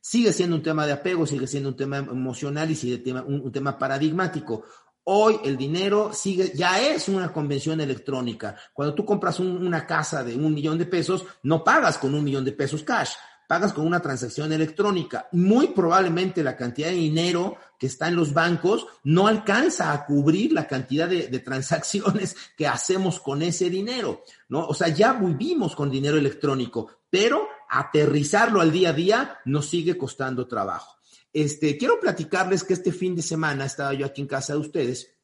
Sigue 0.01 0.31
siendo 0.31 0.55
un 0.55 0.63
tema 0.63 0.85
de 0.85 0.93
apego, 0.93 1.27
sigue 1.27 1.47
siendo 1.47 1.69
un 1.69 1.75
tema 1.75 1.97
emocional 1.97 2.71
y 2.71 2.75
sigue 2.75 3.11
un, 3.13 3.51
tema 3.51 3.77
paradigmático. 3.77 4.63
Hoy 5.03 5.39
el 5.43 5.57
dinero 5.57 6.11
sigue, 6.13 6.53
ya 6.55 6.79
es 6.79 7.09
una 7.09 7.33
convención 7.33 7.81
electrónica. 7.81 8.55
Cuando 8.73 8.95
tú 8.95 9.05
compras 9.05 9.39
una 9.39 9.85
casa 9.85 10.23
de 10.23 10.35
un 10.35 10.53
millón 10.53 10.77
de 10.77 10.85
pesos, 10.85 11.25
no 11.43 11.63
pagas 11.63 11.97
con 11.97 12.13
un 12.13 12.23
millón 12.23 12.45
de 12.45 12.53
pesos 12.53 12.83
cash, 12.83 13.11
pagas 13.47 13.73
con 13.73 13.85
una 13.85 13.99
transacción 13.99 14.53
electrónica. 14.53 15.27
Muy 15.33 15.69
probablemente 15.69 16.43
la 16.43 16.55
cantidad 16.55 16.89
de 16.89 16.95
dinero 16.95 17.57
que 17.77 17.87
está 17.87 18.07
en 18.07 18.15
los 18.15 18.33
bancos 18.33 18.87
no 19.03 19.27
alcanza 19.27 19.91
a 19.91 20.05
cubrir 20.05 20.53
la 20.53 20.67
cantidad 20.67 21.09
de, 21.09 21.27
de, 21.27 21.39
transacciones 21.39 22.35
que 22.55 22.67
hacemos 22.67 23.19
con 23.19 23.41
ese 23.41 23.69
dinero, 23.69 24.23
¿no? 24.47 24.67
O 24.67 24.73
sea, 24.73 24.89
ya 24.89 25.13
vivimos 25.13 25.75
con 25.75 25.89
dinero 25.89 26.17
electrónico, 26.17 26.99
pero 27.09 27.47
aterrizarlo 27.69 28.61
al 28.61 28.71
día 28.71 28.89
a 28.89 28.93
día 28.93 29.39
nos 29.45 29.67
sigue 29.67 29.97
costando 29.97 30.47
trabajo. 30.47 30.97
Este, 31.31 31.77
quiero 31.77 31.99
platicarles 31.99 32.63
que 32.63 32.73
este 32.73 32.91
fin 32.91 33.15
de 33.15 33.21
semana 33.21 33.65
estaba 33.65 33.93
yo 33.93 34.05
aquí 34.05 34.21
en 34.21 34.27
casa 34.27 34.53
de 34.53 34.59
ustedes 34.59 35.15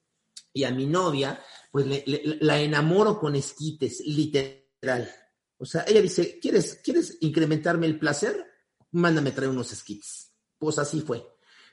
y 0.54 0.64
a 0.64 0.72
mi 0.72 0.86
novia, 0.86 1.42
pues 1.72 1.86
la 2.06 2.60
enamoro 2.60 3.20
con 3.20 3.36
esquites, 3.36 4.02
literal. 4.06 5.12
O 5.58 5.66
sea, 5.66 5.84
ella 5.88 6.02
dice, 6.02 6.40
¿quieres, 6.40 6.80
¿quieres 6.84 7.18
incrementarme 7.22 7.88
el 7.88 8.00
placer? 8.00 8.46
Mándame 8.92 9.32
traer 9.32 9.50
unos 9.50 9.74
esquites. 9.74 10.32
Pues 10.58 10.78
así 10.78 11.02
fue. 11.02 11.26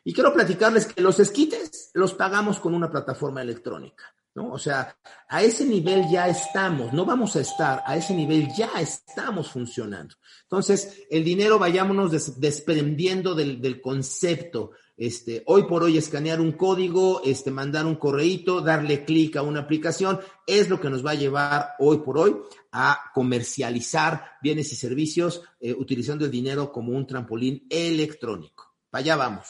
Y 0.05 0.13
quiero 0.13 0.33
platicarles 0.33 0.87
que 0.87 1.01
los 1.01 1.21
esquites 1.21 1.91
los 1.95 2.15
pagamos 2.15 2.59
con 2.59 2.75
una 2.75 2.91
plataforma 2.91 3.43
electrónica. 3.43 4.05
¿No? 4.35 4.51
O 4.51 4.59
sea, 4.59 4.97
a 5.29 5.43
ese 5.43 5.65
nivel 5.65 6.09
ya 6.11 6.29
estamos, 6.29 6.93
no 6.93 7.05
vamos 7.05 7.37
a 7.37 7.41
estar, 7.41 7.83
a 7.87 7.97
ese 7.97 8.15
nivel 8.15 8.49
ya 8.57 8.71
estamos 8.81 9.51
funcionando. 9.51 10.15
Entonces, 10.43 11.05
el 11.11 11.25
dinero 11.25 11.59
vayámonos 11.59 12.41
desprendiendo 12.41 13.35
del, 13.35 13.81
concepto. 13.81 14.73
Este, 14.97 15.43
hoy 15.47 15.65
por 15.65 15.83
hoy 15.83 15.99
escanear 15.99 16.41
un 16.41 16.53
código, 16.53 17.23
este, 17.25 17.51
mandar 17.51 17.87
un 17.87 17.97
correíto, 17.97 18.61
darle 18.61 19.05
clic 19.05 19.37
a 19.37 19.43
una 19.43 19.61
aplicación, 19.61 20.21
es 20.47 20.69
lo 20.69 20.81
que 20.81 20.91
nos 20.91 21.05
va 21.05 21.13
a 21.13 21.17
llevar 21.17 21.71
hoy 21.79 21.99
por 21.99 22.19
hoy 22.19 22.37
a 22.71 23.11
comercializar 23.15 24.39
bienes 24.43 24.73
y 24.73 24.77
servicios 24.77 25.43
eh, 25.61 25.73
utilizando 25.73 26.25
el 26.25 26.31
dinero 26.31 26.71
como 26.71 26.93
un 26.93 27.07
trampolín 27.07 27.67
electrónico. 27.69 28.75
Para 28.91 29.01
allá 29.01 29.17
vamos. 29.17 29.49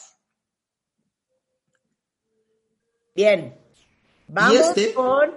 Bien, 3.15 3.62
Vamos 4.33 4.55
este 4.55 4.93
con. 4.93 5.31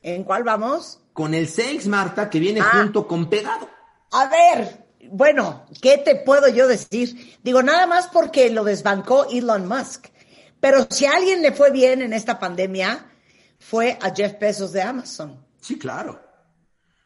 ¿En 0.00 0.24
cuál 0.24 0.42
vamos? 0.42 1.00
Con 1.12 1.34
el 1.34 1.48
Sales, 1.48 1.86
Marta, 1.86 2.30
que 2.30 2.38
viene 2.38 2.60
ah. 2.60 2.70
junto 2.72 3.06
con 3.06 3.28
Pegado. 3.28 3.68
A 4.12 4.28
ver, 4.28 4.86
bueno, 5.10 5.66
¿qué 5.82 5.98
te 5.98 6.16
puedo 6.16 6.48
yo 6.48 6.66
decir? 6.66 7.36
Digo, 7.42 7.62
nada 7.62 7.86
más 7.86 8.08
porque 8.08 8.48
lo 8.48 8.64
desbancó 8.64 9.26
Elon 9.30 9.66
Musk. 9.66 10.06
Pero 10.60 10.86
si 10.88 11.04
a 11.04 11.12
alguien 11.12 11.42
le 11.42 11.52
fue 11.52 11.70
bien 11.70 12.00
en 12.00 12.12
esta 12.12 12.38
pandemia, 12.38 13.06
fue 13.58 13.98
a 14.00 14.14
Jeff 14.14 14.38
Bezos 14.40 14.72
de 14.72 14.82
Amazon. 14.82 15.44
Sí, 15.60 15.78
claro. 15.78 16.18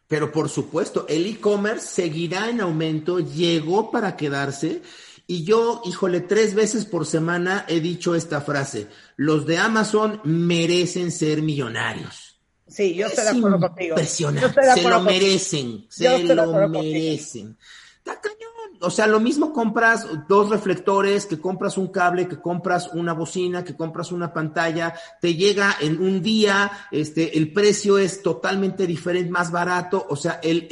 Pero 0.06 0.30
por 0.30 0.48
supuesto, 0.48 1.06
el 1.08 1.26
e-commerce 1.26 1.86
seguirá 1.86 2.48
en 2.50 2.60
aumento, 2.60 3.18
llegó 3.18 3.90
para 3.90 4.16
quedarse 4.16 4.82
y 5.26 5.44
yo, 5.44 5.82
híjole, 5.84 6.20
tres 6.20 6.54
veces 6.54 6.84
por 6.84 7.06
semana 7.06 7.64
he 7.68 7.80
dicho 7.80 8.14
esta 8.14 8.40
frase, 8.40 8.88
los 9.16 9.46
de 9.46 9.58
Amazon 9.58 10.20
merecen 10.24 11.10
ser 11.10 11.42
millonarios. 11.42 12.40
Sí, 12.66 12.94
yo 12.94 13.06
estoy 13.06 13.24
de 13.24 13.30
acuerdo 13.30 13.60
contigo. 13.60 13.90
Impresionante, 13.90 14.62
se 14.74 14.88
lo 14.88 15.00
merecen, 15.00 15.86
se 15.88 16.34
lo 16.34 16.68
merecen. 16.68 17.56
Está 17.98 18.20
cañón. 18.20 18.52
O 18.80 18.90
sea, 18.90 19.06
lo 19.06 19.20
mismo 19.20 19.52
compras 19.52 20.06
dos 20.28 20.50
reflectores, 20.50 21.26
que 21.26 21.38
compras 21.38 21.78
un 21.78 21.88
cable, 21.88 22.26
que 22.26 22.40
compras 22.40 22.90
una 22.94 23.12
bocina, 23.12 23.62
que 23.62 23.76
compras 23.76 24.10
una 24.10 24.32
pantalla, 24.32 24.94
te 25.20 25.34
llega 25.36 25.76
en 25.80 26.02
un 26.02 26.20
día, 26.20 26.88
este, 26.90 27.38
el 27.38 27.52
precio 27.52 27.96
es 27.98 28.22
totalmente 28.22 28.86
diferente, 28.88 29.30
más 29.30 29.52
barato. 29.52 30.04
O 30.08 30.16
sea, 30.16 30.40
el 30.42 30.66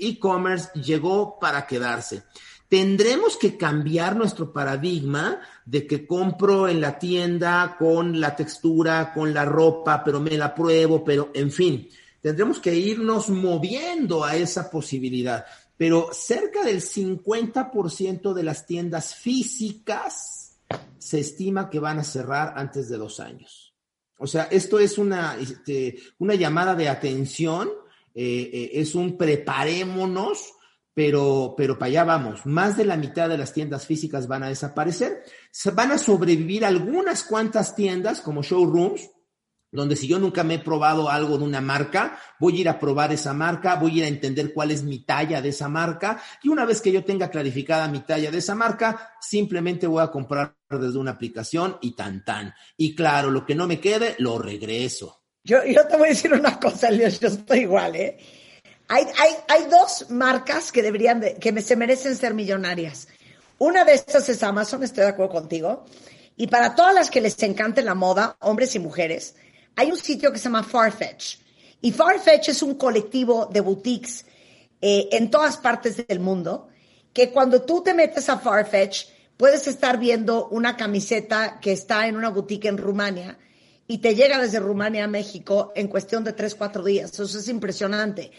e-commerce 0.00 0.70
el, 0.74 0.82
llegó 0.82 1.38
para 1.38 1.64
quedarse. 1.64 2.24
Tendremos 2.68 3.38
que 3.38 3.56
cambiar 3.56 4.14
nuestro 4.14 4.52
paradigma 4.52 5.40
de 5.64 5.86
que 5.86 6.06
compro 6.06 6.68
en 6.68 6.82
la 6.82 6.98
tienda 6.98 7.76
con 7.78 8.20
la 8.20 8.36
textura, 8.36 9.12
con 9.14 9.32
la 9.32 9.46
ropa, 9.46 10.02
pero 10.04 10.20
me 10.20 10.36
la 10.36 10.54
pruebo, 10.54 11.02
pero 11.02 11.30
en 11.32 11.50
fin, 11.50 11.88
tendremos 12.20 12.58
que 12.58 12.74
irnos 12.74 13.30
moviendo 13.30 14.22
a 14.22 14.36
esa 14.36 14.70
posibilidad. 14.70 15.46
Pero 15.78 16.10
cerca 16.12 16.62
del 16.62 16.82
50% 16.82 18.34
de 18.34 18.42
las 18.42 18.66
tiendas 18.66 19.14
físicas 19.14 20.58
se 20.98 21.20
estima 21.20 21.70
que 21.70 21.78
van 21.78 22.00
a 22.00 22.04
cerrar 22.04 22.52
antes 22.56 22.90
de 22.90 22.98
dos 22.98 23.18
años. 23.18 23.72
O 24.18 24.26
sea, 24.26 24.44
esto 24.50 24.78
es 24.78 24.98
una, 24.98 25.38
este, 25.40 25.96
una 26.18 26.34
llamada 26.34 26.74
de 26.74 26.88
atención, 26.88 27.70
eh, 28.14 28.50
eh, 28.52 28.70
es 28.74 28.94
un 28.94 29.16
preparémonos 29.16 30.52
pero, 30.98 31.54
pero 31.56 31.78
para 31.78 31.90
allá 31.90 32.02
vamos. 32.02 32.44
Más 32.44 32.76
de 32.76 32.84
la 32.84 32.96
mitad 32.96 33.28
de 33.28 33.38
las 33.38 33.52
tiendas 33.52 33.86
físicas 33.86 34.26
van 34.26 34.42
a 34.42 34.48
desaparecer. 34.48 35.22
Van 35.72 35.92
a 35.92 35.96
sobrevivir 35.96 36.64
algunas 36.64 37.22
cuantas 37.22 37.76
tiendas 37.76 38.20
como 38.20 38.42
showrooms, 38.42 39.08
donde 39.70 39.94
si 39.94 40.08
yo 40.08 40.18
nunca 40.18 40.42
me 40.42 40.54
he 40.54 40.58
probado 40.58 41.08
algo 41.08 41.38
de 41.38 41.44
una 41.44 41.60
marca, 41.60 42.18
voy 42.40 42.56
a 42.56 42.60
ir 42.62 42.68
a 42.68 42.80
probar 42.80 43.12
esa 43.12 43.32
marca, 43.32 43.76
voy 43.76 43.92
a 43.92 43.94
ir 43.98 44.04
a 44.06 44.08
entender 44.08 44.52
cuál 44.52 44.72
es 44.72 44.82
mi 44.82 45.04
talla 45.04 45.40
de 45.40 45.50
esa 45.50 45.68
marca 45.68 46.20
y 46.42 46.48
una 46.48 46.64
vez 46.64 46.80
que 46.80 46.90
yo 46.90 47.04
tenga 47.04 47.30
clarificada 47.30 47.86
mi 47.86 48.00
talla 48.00 48.32
de 48.32 48.38
esa 48.38 48.56
marca, 48.56 49.12
simplemente 49.20 49.86
voy 49.86 50.02
a 50.02 50.10
comprar 50.10 50.56
desde 50.68 50.98
una 50.98 51.12
aplicación 51.12 51.78
y 51.80 51.94
tan 51.94 52.24
tan. 52.24 52.52
Y 52.76 52.96
claro, 52.96 53.30
lo 53.30 53.46
que 53.46 53.54
no 53.54 53.68
me 53.68 53.78
quede, 53.78 54.16
lo 54.18 54.40
regreso. 54.40 55.22
Yo, 55.44 55.58
yo 55.64 55.86
te 55.86 55.96
voy 55.96 56.06
a 56.06 56.10
decir 56.10 56.32
una 56.32 56.58
cosa, 56.58 56.90
yo 56.90 57.06
estoy 57.06 57.60
igual, 57.60 57.94
¿eh? 57.94 58.18
Hay, 58.88 59.06
hay, 59.48 59.64
dos 59.70 60.10
marcas 60.10 60.72
que 60.72 60.82
deberían, 60.82 61.20
de, 61.20 61.34
que 61.34 61.60
se 61.60 61.76
merecen 61.76 62.16
ser 62.16 62.32
millonarias. 62.32 63.08
Una 63.58 63.84
de 63.84 63.92
estas 63.92 64.28
es 64.30 64.42
Amazon, 64.42 64.82
estoy 64.82 65.04
de 65.04 65.10
acuerdo 65.10 65.32
contigo. 65.32 65.84
Y 66.36 66.46
para 66.46 66.74
todas 66.74 66.94
las 66.94 67.10
que 67.10 67.20
les 67.20 67.42
encante 67.42 67.82
la 67.82 67.94
moda, 67.94 68.36
hombres 68.40 68.74
y 68.74 68.78
mujeres, 68.78 69.34
hay 69.76 69.90
un 69.90 69.98
sitio 69.98 70.32
que 70.32 70.38
se 70.38 70.44
llama 70.44 70.62
Farfetch. 70.62 71.36
Y 71.82 71.92
Farfetch 71.92 72.48
es 72.48 72.62
un 72.62 72.76
colectivo 72.76 73.46
de 73.46 73.60
boutiques 73.60 74.24
eh, 74.80 75.08
en 75.12 75.30
todas 75.30 75.58
partes 75.58 76.06
del 76.06 76.20
mundo, 76.20 76.68
que 77.12 77.30
cuando 77.30 77.62
tú 77.62 77.82
te 77.82 77.92
metes 77.92 78.28
a 78.28 78.38
Farfetch, 78.38 79.06
puedes 79.36 79.66
estar 79.68 79.98
viendo 79.98 80.48
una 80.48 80.76
camiseta 80.76 81.60
que 81.60 81.72
está 81.72 82.06
en 82.06 82.16
una 82.16 82.30
boutique 82.30 82.68
en 82.68 82.78
Rumania 82.78 83.38
y 83.86 83.98
te 83.98 84.14
llega 84.14 84.38
desde 84.38 84.60
Rumania 84.60 85.04
a 85.04 85.08
México 85.08 85.72
en 85.74 85.88
cuestión 85.88 86.24
de 86.24 86.32
tres, 86.32 86.54
cuatro 86.54 86.82
días. 86.84 87.12
Eso 87.12 87.24
es 87.24 87.48
impresionante. 87.48 88.30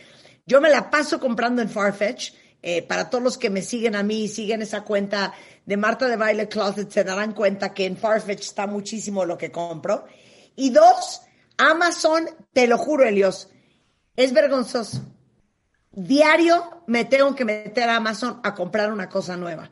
Yo 0.50 0.60
me 0.60 0.72
la 0.72 0.90
paso 0.90 1.20
comprando 1.20 1.62
en 1.62 1.70
Farfetch. 1.70 2.34
Eh, 2.62 2.82
para 2.82 3.08
todos 3.10 3.24
los 3.24 3.38
que 3.38 3.52
me 3.52 3.62
siguen 3.62 3.96
a 3.96 4.02
mí 4.02 4.24
y 4.24 4.28
siguen 4.28 4.64
esa 4.64 4.82
cuenta 4.82 5.32
de 5.64 5.78
Marta 5.78 6.08
de 6.08 6.18
Baile 6.18 6.50
Closet, 6.50 6.90
se 6.90 7.04
darán 7.04 7.34
cuenta 7.34 7.72
que 7.72 7.86
en 7.86 7.96
Farfetch 7.96 8.42
está 8.42 8.66
muchísimo 8.66 9.24
lo 9.26 9.38
que 9.38 9.52
compro. 9.52 10.06
Y 10.56 10.72
dos, 10.72 11.22
Amazon, 11.58 12.28
te 12.52 12.68
lo 12.68 12.80
juro, 12.80 13.06
Elios, 13.06 13.48
es 14.16 14.34
vergonzoso. 14.34 15.04
Diario 15.92 16.84
me 16.88 17.06
tengo 17.06 17.36
que 17.36 17.46
meter 17.46 17.88
a 17.88 17.98
Amazon 17.98 18.42
a 18.44 18.56
comprar 18.56 18.92
una 18.92 19.08
cosa 19.08 19.38
nueva. 19.38 19.70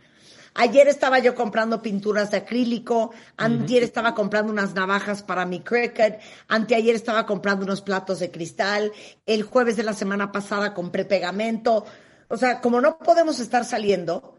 Ayer 0.60 0.88
estaba 0.88 1.20
yo 1.20 1.36
comprando 1.36 1.84
pinturas 1.84 2.32
de 2.32 2.38
acrílico, 2.38 3.12
antier 3.38 3.84
estaba 3.84 4.16
comprando 4.16 4.52
unas 4.52 4.74
navajas 4.74 5.22
para 5.22 5.46
mi 5.46 5.60
cricket, 5.62 6.20
anteayer 6.48 6.96
estaba 6.96 7.28
comprando 7.28 7.64
unos 7.64 7.82
platos 7.82 8.20
de 8.20 8.32
cristal, 8.32 8.92
el 9.28 9.44
jueves 9.44 9.78
de 9.78 9.84
la 9.84 9.94
semana 9.94 10.32
pasada 10.32 10.74
compré 10.74 11.06
pegamento. 11.06 11.86
O 12.28 12.38
sea, 12.38 12.60
como 12.60 12.82
no 12.82 12.98
podemos 12.98 13.40
estar 13.40 13.66
saliendo, 13.66 14.34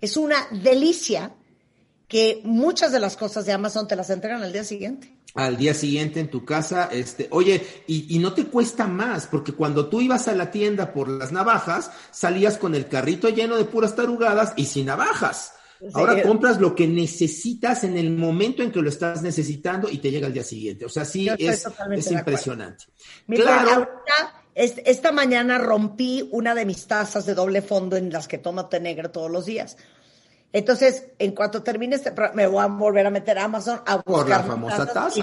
Es 0.00 0.16
una 0.18 0.36
delicia 0.50 1.32
que 2.08 2.42
muchas 2.44 2.92
de 2.92 3.00
las 3.00 3.16
cosas 3.16 3.46
de 3.46 3.52
Amazon 3.52 3.88
te 3.88 3.96
las 3.96 4.10
entregan 4.10 4.42
al 4.42 4.52
día 4.52 4.64
siguiente. 4.64 5.16
Al 5.34 5.56
día 5.56 5.74
siguiente 5.74 6.20
en 6.20 6.30
tu 6.30 6.44
casa, 6.44 6.88
este, 6.92 7.26
oye, 7.30 7.60
y, 7.88 8.14
y, 8.14 8.20
no 8.20 8.34
te 8.34 8.46
cuesta 8.46 8.86
más, 8.86 9.26
porque 9.26 9.52
cuando 9.52 9.88
tú 9.88 10.00
ibas 10.00 10.28
a 10.28 10.34
la 10.34 10.52
tienda 10.52 10.92
por 10.92 11.08
las 11.08 11.32
navajas, 11.32 11.90
salías 12.12 12.56
con 12.56 12.76
el 12.76 12.86
carrito 12.86 13.28
lleno 13.28 13.56
de 13.56 13.64
puras 13.64 13.96
tarugadas 13.96 14.52
y 14.56 14.66
sin 14.66 14.86
navajas. 14.86 15.54
Ahora 15.92 16.22
compras 16.22 16.60
lo 16.60 16.74
que 16.74 16.86
necesitas 16.86 17.84
en 17.84 17.98
el 17.98 18.10
momento 18.10 18.62
en 18.62 18.70
que 18.70 18.80
lo 18.80 18.88
estás 18.88 19.22
necesitando 19.22 19.90
y 19.90 19.98
te 19.98 20.10
llega 20.10 20.26
al 20.26 20.32
día 20.32 20.44
siguiente. 20.44 20.84
O 20.84 20.88
sea, 20.88 21.04
sí, 21.04 21.28
es, 21.38 21.66
es 21.92 22.10
impresionante. 22.10 22.86
claro. 23.28 23.88
esta 24.54 25.12
mañana 25.12 25.58
rompí 25.58 26.28
una 26.32 26.54
de 26.54 26.64
mis 26.64 26.86
tazas 26.86 27.26
de 27.26 27.34
doble 27.34 27.60
fondo 27.60 27.96
en 27.96 28.10
las 28.10 28.28
que 28.28 28.38
tomo 28.38 28.66
té 28.66 28.80
negro 28.80 29.10
todos 29.10 29.30
los 29.30 29.44
días. 29.44 29.76
Entonces, 30.54 31.08
en 31.18 31.32
cuanto 31.32 31.64
termine 31.64 31.96
este 31.96 32.14
me 32.32 32.46
voy 32.46 32.62
a 32.62 32.68
volver 32.68 33.04
a 33.04 33.10
meter 33.10 33.36
a 33.40 33.44
Amazon 33.46 33.80
a 33.84 33.96
buscar 33.96 34.04
Por 34.04 34.28
la 34.28 34.44
famosa 34.44 34.86
taza. 34.86 35.18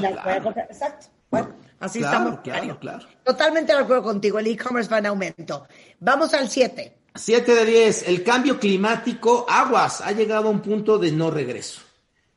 Exacto. 0.70 1.08
Bueno, 1.30 1.56
así 1.80 2.00
estamos. 2.00 2.42
Claro, 2.42 2.78
claro. 2.78 3.08
Totalmente 3.24 3.72
de 3.72 3.80
acuerdo 3.80 4.04
contigo. 4.04 4.40
El 4.40 4.48
e-commerce 4.48 4.92
va 4.92 4.98
en 4.98 5.06
aumento. 5.06 5.66
Vamos 6.02 6.34
al 6.34 6.50
7. 6.50 6.98
7 7.16 7.56
de 7.56 7.66
10. 7.66 8.10
El 8.10 8.26
cambio 8.26 8.60
climático, 8.60 9.46
aguas, 9.50 10.02
ha 10.02 10.12
llegado 10.12 10.50
a 10.50 10.52
un 10.52 10.60
punto 10.60 10.98
de 10.98 11.14
no 11.14 11.32
regreso. 11.32 11.80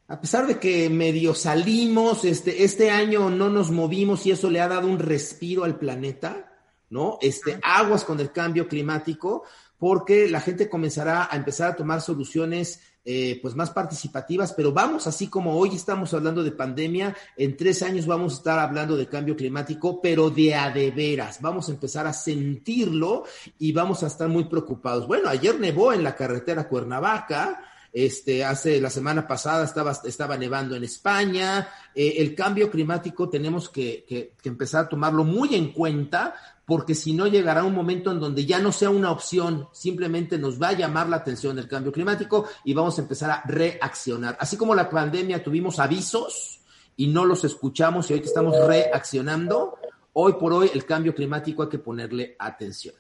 A 0.07 0.21
pesar 0.21 0.47
de 0.47 0.61
que 0.61 0.89
medio 0.89 1.35
salimos, 1.35 2.25
este, 2.25 2.63
este 2.63 2.93
año 2.93 3.29
no 3.29 3.51
nos 3.51 3.73
movimos 3.73 4.25
y 4.25 4.31
eso 4.31 4.49
le 4.51 4.61
ha 4.61 4.69
dado 4.69 4.87
un 4.87 5.01
respiro 5.01 5.65
al 5.65 5.81
planeta, 5.81 6.53
¿no? 6.91 7.19
Este, 7.21 7.59
aguas 7.61 8.05
con 8.05 8.21
el 8.21 8.31
cambio 8.31 8.69
climático 8.69 9.43
porque 9.85 10.31
la 10.31 10.41
gente 10.41 10.71
comenzará 10.71 11.29
a 11.31 11.37
empezar 11.37 11.71
a 11.71 11.77
tomar 11.77 12.01
soluciones 12.01 12.81
eh, 13.05 13.39
pues 13.43 13.55
más 13.55 13.69
participativas, 13.69 14.55
pero 14.55 14.73
vamos, 14.73 15.07
así 15.07 15.27
como 15.27 15.59
hoy 15.59 15.75
estamos 15.75 16.15
hablando 16.15 16.43
de 16.43 16.53
pandemia, 16.53 17.15
en 17.37 17.55
tres 17.55 17.83
años 17.83 18.07
vamos 18.07 18.33
a 18.33 18.37
estar 18.37 18.59
hablando 18.59 18.97
de 18.97 19.09
cambio 19.09 19.37
climático, 19.37 20.01
pero 20.01 20.31
de 20.31 20.55
a 20.55 20.71
de 20.71 20.91
veras, 20.91 21.39
vamos 21.43 21.69
a 21.69 21.73
empezar 21.73 22.07
a 22.07 22.15
sentirlo 22.15 23.25
y 23.59 23.73
vamos 23.73 24.03
a 24.03 24.07
estar 24.07 24.27
muy 24.27 24.45
preocupados. 24.45 25.07
Bueno, 25.07 25.29
ayer 25.29 25.61
nevó 25.61 25.93
en 25.93 26.03
la 26.03 26.17
carretera 26.17 26.67
Cuernavaca, 26.67 27.61
este, 27.95 28.45
hace 28.45 28.81
la 28.81 28.91
semana 28.91 29.25
pasada 29.29 29.65
estaba, 30.05 30.37
nevando 30.37 30.75
en 30.75 30.83
España. 30.83 31.69
Eh, 31.95 32.15
el 32.19 32.35
cambio 32.35 32.69
climático 32.69 33.29
tenemos 33.29 33.69
que, 33.69 34.33
empezar 34.43 34.87
a 34.87 34.89
tomarlo 34.89 35.23
muy 35.23 35.55
en 35.55 35.73
cuenta 35.73 36.35
porque 36.67 36.95
si 36.95 37.13
no 37.13 37.27
llegará 37.27 37.65
un 37.65 37.75
momento 37.75 38.11
en 38.11 38.21
donde 38.21 38.47
ya 38.47 38.59
no 38.59 38.73
sea 38.73 38.91
una 38.91 39.11
opción, 39.11 39.69
simplemente 39.73 40.39
nos 40.39 40.61
va 40.61 40.69
a 40.69 40.73
llamar 40.73 41.09
la 41.09 41.17
atención 41.17 41.59
el 41.59 41.69
cambio 41.69 41.93
climático 41.93 42.47
y 42.65 42.73
vamos 42.73 42.99
a 42.99 43.03
empezar 43.03 43.31
a 43.31 43.43
reaccionar. 43.47 44.37
Así 44.41 44.57
como 44.57 44.75
la 44.75 44.89
pandemia 44.89 45.43
tuvimos 45.43 45.79
avisos 45.79 46.61
y 46.97 47.09
no 47.09 47.25
los 47.25 47.45
escuchamos 47.45 48.11
y 48.11 48.15
hoy 48.15 48.21
que 48.21 48.29
estamos 48.29 48.57
reaccionando, 48.67 49.77
hoy 50.15 50.35
por 50.35 50.53
hoy 50.53 50.71
el 50.73 50.87
cambio 50.87 51.15
climático 51.15 51.63
hay 51.63 51.69
que 51.69 51.79
ponerle 51.79 52.37
atención. 52.39 52.95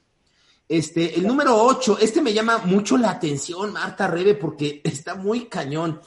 Este, 0.69 1.19
el 1.19 1.27
número 1.27 1.57
8, 1.57 1.99
este 2.01 2.23
me 2.23 2.33
llama 2.33 2.59
mucho 2.59 2.97
la 2.97 3.11
atención, 3.11 3.73
Marta 3.73 4.07
Rebe, 4.07 4.35
porque 4.35 4.81
está 4.85 5.15
muy 5.15 5.47
cañón. 5.47 6.01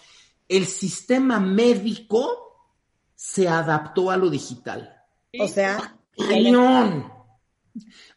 El 0.47 0.65
sistema 0.67 1.39
médico 1.39 2.71
se 3.15 3.47
adaptó 3.47 4.11
a 4.11 4.17
lo 4.17 4.29
digital. 4.29 5.03
O 5.39 5.47
sea, 5.47 5.97
cañón. 6.15 7.16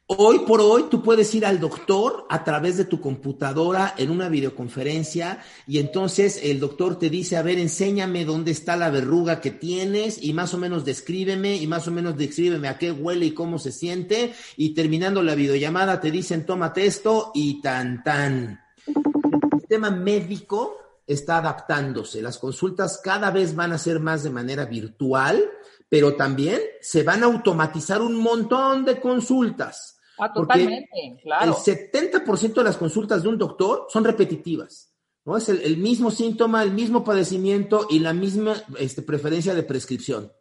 Hoy 0.06 0.40
por 0.40 0.60
hoy 0.60 0.86
tú 0.90 1.02
puedes 1.02 1.32
ir 1.34 1.46
al 1.46 1.60
doctor 1.60 2.26
a 2.28 2.42
través 2.42 2.76
de 2.76 2.84
tu 2.84 3.00
computadora 3.00 3.94
en 3.96 4.10
una 4.10 4.28
videoconferencia 4.28 5.40
y 5.68 5.78
entonces 5.78 6.40
el 6.42 6.58
doctor 6.58 6.98
te 6.98 7.10
dice, 7.10 7.36
a 7.36 7.42
ver, 7.42 7.58
enséñame 7.58 8.24
dónde 8.24 8.50
está 8.50 8.76
la 8.76 8.90
verruga 8.90 9.40
que 9.40 9.52
tienes 9.52 10.20
y 10.20 10.32
más 10.32 10.52
o 10.52 10.58
menos 10.58 10.84
descríbeme 10.84 11.56
y 11.56 11.66
más 11.68 11.86
o 11.86 11.92
menos 11.92 12.16
descríbeme 12.16 12.68
a 12.68 12.76
qué 12.76 12.90
huele 12.90 13.26
y 13.26 13.34
cómo 13.34 13.58
se 13.58 13.70
siente 13.70 14.32
y 14.56 14.74
terminando 14.74 15.22
la 15.22 15.36
videollamada 15.36 16.00
te 16.00 16.10
dicen, 16.10 16.44
tómate 16.44 16.86
esto 16.86 17.30
y 17.32 17.60
tan 17.60 18.02
tan. 18.02 18.60
El 18.86 19.60
sistema 19.60 19.90
médico 19.90 20.76
está 21.12 21.38
adaptándose, 21.38 22.22
las 22.22 22.38
consultas 22.38 23.00
cada 23.02 23.30
vez 23.30 23.54
van 23.54 23.72
a 23.72 23.78
ser 23.78 24.00
más 24.00 24.22
de 24.22 24.30
manera 24.30 24.64
virtual 24.64 25.50
pero 25.90 26.14
también 26.14 26.60
se 26.80 27.02
van 27.02 27.24
a 27.24 27.26
automatizar 27.26 28.00
un 28.00 28.14
montón 28.14 28.84
de 28.84 28.98
consultas. 29.00 29.98
Ah, 30.18 30.32
totalmente, 30.32 31.18
claro. 31.20 31.46
El 31.46 31.52
70% 31.52 32.54
de 32.54 32.64
las 32.64 32.76
consultas 32.76 33.22
de 33.22 33.28
un 33.28 33.36
doctor 33.36 33.86
son 33.88 34.04
repetitivas. 34.04 34.94
¿no? 35.24 35.36
Es 35.36 35.48
el, 35.48 35.60
el 35.62 35.78
mismo 35.78 36.12
síntoma, 36.12 36.62
el 36.62 36.70
mismo 36.70 37.02
padecimiento 37.02 37.88
y 37.90 37.98
la 37.98 38.12
misma 38.12 38.54
este, 38.78 39.02
preferencia 39.02 39.52
de 39.52 39.64
prescripción. 39.64 40.32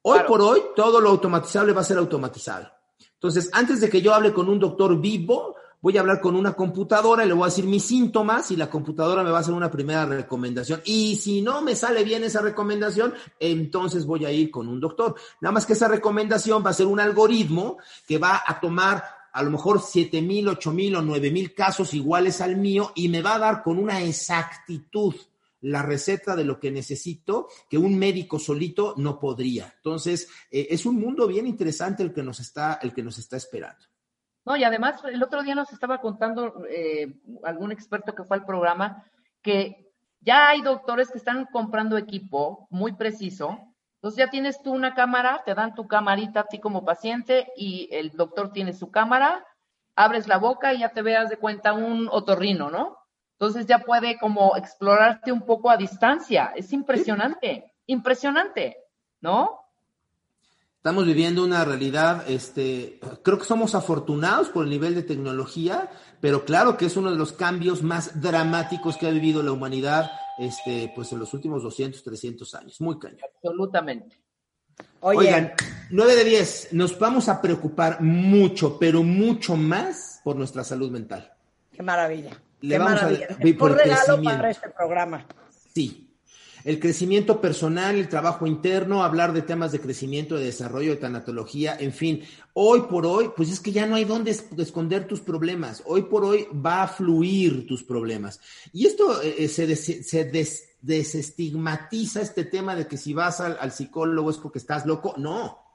Hoy 0.00 0.14
claro. 0.14 0.28
por 0.28 0.40
hoy, 0.40 0.62
todo 0.74 1.00
lo 1.00 1.10
automatizable 1.10 1.74
va 1.74 1.82
a 1.82 1.84
ser 1.84 1.98
automatizado. 1.98 2.70
Entonces, 3.12 3.50
antes 3.52 3.82
de 3.82 3.90
que 3.90 4.00
yo 4.00 4.14
hable 4.14 4.32
con 4.32 4.48
un 4.48 4.58
doctor 4.58 4.98
vivo, 4.98 5.55
voy 5.80 5.96
a 5.96 6.00
hablar 6.00 6.20
con 6.20 6.36
una 6.36 6.54
computadora 6.54 7.24
y 7.24 7.28
le 7.28 7.34
voy 7.34 7.44
a 7.44 7.46
decir 7.46 7.66
mis 7.66 7.84
síntomas 7.84 8.50
y 8.50 8.56
la 8.56 8.70
computadora 8.70 9.22
me 9.22 9.30
va 9.30 9.38
a 9.38 9.40
hacer 9.40 9.54
una 9.54 9.70
primera 9.70 10.06
recomendación. 10.06 10.80
Y 10.84 11.16
si 11.16 11.42
no 11.42 11.62
me 11.62 11.76
sale 11.76 12.04
bien 12.04 12.24
esa 12.24 12.40
recomendación, 12.40 13.14
entonces 13.38 14.06
voy 14.06 14.24
a 14.24 14.32
ir 14.32 14.50
con 14.50 14.68
un 14.68 14.80
doctor. 14.80 15.14
Nada 15.40 15.52
más 15.52 15.66
que 15.66 15.74
esa 15.74 15.88
recomendación 15.88 16.64
va 16.64 16.70
a 16.70 16.74
ser 16.74 16.86
un 16.86 17.00
algoritmo 17.00 17.78
que 18.06 18.18
va 18.18 18.42
a 18.46 18.60
tomar 18.60 19.04
a 19.32 19.42
lo 19.42 19.50
mejor 19.50 19.82
siete 19.82 20.22
mil, 20.22 20.48
ocho 20.48 20.72
mil 20.72 20.96
o 20.96 21.02
nueve 21.02 21.30
mil 21.30 21.52
casos 21.54 21.92
iguales 21.92 22.40
al 22.40 22.56
mío 22.56 22.92
y 22.94 23.08
me 23.08 23.20
va 23.20 23.34
a 23.34 23.38
dar 23.38 23.62
con 23.62 23.78
una 23.78 24.02
exactitud 24.02 25.14
la 25.60 25.82
receta 25.82 26.36
de 26.36 26.44
lo 26.44 26.58
que 26.60 26.70
necesito 26.70 27.48
que 27.68 27.76
un 27.76 27.98
médico 27.98 28.38
solito 28.38 28.94
no 28.96 29.18
podría. 29.18 29.74
Entonces, 29.76 30.28
eh, 30.50 30.68
es 30.70 30.86
un 30.86 30.96
mundo 30.96 31.26
bien 31.26 31.46
interesante 31.46 32.02
el 32.02 32.12
que 32.12 32.22
nos 32.22 32.40
está, 32.40 32.78
el 32.82 32.94
que 32.94 33.02
nos 33.02 33.18
está 33.18 33.36
esperando. 33.36 33.84
No, 34.46 34.56
y 34.56 34.62
además 34.62 35.02
el 35.04 35.22
otro 35.24 35.42
día 35.42 35.56
nos 35.56 35.72
estaba 35.72 36.00
contando 36.00 36.64
eh, 36.70 37.12
algún 37.42 37.72
experto 37.72 38.14
que 38.14 38.22
fue 38.22 38.36
al 38.36 38.46
programa 38.46 39.04
que 39.42 39.92
ya 40.20 40.48
hay 40.48 40.62
doctores 40.62 41.10
que 41.10 41.18
están 41.18 41.46
comprando 41.46 41.98
equipo 41.98 42.68
muy 42.70 42.92
preciso. 42.92 43.58
Entonces 43.96 44.18
ya 44.18 44.30
tienes 44.30 44.62
tú 44.62 44.72
una 44.72 44.94
cámara, 44.94 45.42
te 45.44 45.54
dan 45.54 45.74
tu 45.74 45.88
camarita 45.88 46.40
a 46.40 46.46
ti 46.46 46.60
como 46.60 46.84
paciente 46.84 47.48
y 47.56 47.88
el 47.90 48.12
doctor 48.12 48.52
tiene 48.52 48.72
su 48.72 48.92
cámara, 48.92 49.44
abres 49.96 50.28
la 50.28 50.38
boca 50.38 50.72
y 50.72 50.78
ya 50.78 50.90
te 50.90 51.02
veas 51.02 51.28
de 51.28 51.38
cuenta 51.38 51.72
un 51.72 52.08
otorrino, 52.08 52.70
¿no? 52.70 52.96
Entonces 53.38 53.66
ya 53.66 53.80
puede 53.80 54.16
como 54.16 54.56
explorarte 54.56 55.32
un 55.32 55.42
poco 55.42 55.70
a 55.70 55.76
distancia. 55.76 56.52
Es 56.54 56.72
impresionante, 56.72 57.72
impresionante, 57.86 58.76
¿no? 59.20 59.58
Estamos 60.86 61.04
viviendo 61.04 61.42
una 61.42 61.64
realidad, 61.64 62.30
este, 62.30 63.00
creo 63.24 63.38
que 63.38 63.44
somos 63.44 63.74
afortunados 63.74 64.50
por 64.50 64.62
el 64.62 64.70
nivel 64.70 64.94
de 64.94 65.02
tecnología, 65.02 65.90
pero 66.20 66.44
claro 66.44 66.76
que 66.76 66.86
es 66.86 66.96
uno 66.96 67.10
de 67.10 67.16
los 67.16 67.32
cambios 67.32 67.82
más 67.82 68.20
dramáticos 68.20 68.96
que 68.96 69.08
ha 69.08 69.10
vivido 69.10 69.42
la 69.42 69.50
humanidad, 69.50 70.12
este, 70.38 70.92
pues 70.94 71.10
en 71.10 71.18
los 71.18 71.34
últimos 71.34 71.64
200, 71.64 72.04
300 72.04 72.54
años. 72.54 72.80
Muy 72.80 73.00
cañón. 73.00 73.18
Absolutamente. 73.34 74.16
Oye. 75.00 75.18
Oigan, 75.18 75.54
9 75.90 76.14
de 76.14 76.24
10, 76.24 76.68
nos 76.74 76.96
vamos 77.00 77.28
a 77.28 77.42
preocupar 77.42 78.00
mucho, 78.00 78.78
pero 78.78 79.02
mucho 79.02 79.56
más 79.56 80.20
por 80.22 80.36
nuestra 80.36 80.62
salud 80.62 80.92
mental. 80.92 81.32
Qué 81.72 81.82
maravilla. 81.82 82.30
Le 82.60 82.76
Qué 82.76 82.78
vamos 82.78 83.02
maravilla. 83.02 83.26
a 83.32 83.36
por, 83.38 83.56
por 83.58 83.72
regalo 83.72 84.22
para 84.22 84.50
este 84.50 84.70
programa. 84.70 85.26
Sí, 85.74 86.05
el 86.66 86.80
crecimiento 86.80 87.40
personal, 87.40 87.94
el 87.94 88.08
trabajo 88.08 88.44
interno, 88.44 89.04
hablar 89.04 89.32
de 89.32 89.42
temas 89.42 89.70
de 89.70 89.80
crecimiento, 89.80 90.34
de 90.34 90.46
desarrollo, 90.46 90.90
de 90.90 90.96
tanatología, 90.96 91.76
en 91.78 91.92
fin. 91.92 92.24
Hoy 92.54 92.82
por 92.90 93.06
hoy, 93.06 93.30
pues 93.36 93.52
es 93.52 93.60
que 93.60 93.70
ya 93.70 93.86
no 93.86 93.94
hay 93.94 94.04
dónde 94.04 94.32
esconder 94.32 95.06
tus 95.06 95.20
problemas. 95.20 95.84
Hoy 95.86 96.02
por 96.02 96.24
hoy 96.24 96.48
va 96.52 96.82
a 96.82 96.88
fluir 96.88 97.68
tus 97.68 97.84
problemas. 97.84 98.40
Y 98.72 98.84
esto 98.84 99.22
eh, 99.22 99.46
se, 99.46 99.68
des, 99.68 100.08
se 100.08 100.24
des, 100.24 100.70
desestigmatiza 100.82 102.20
este 102.20 102.44
tema 102.44 102.74
de 102.74 102.88
que 102.88 102.96
si 102.96 103.14
vas 103.14 103.40
al, 103.40 103.56
al 103.60 103.70
psicólogo 103.70 104.28
es 104.28 104.38
porque 104.38 104.58
estás 104.58 104.86
loco. 104.86 105.14
No. 105.18 105.65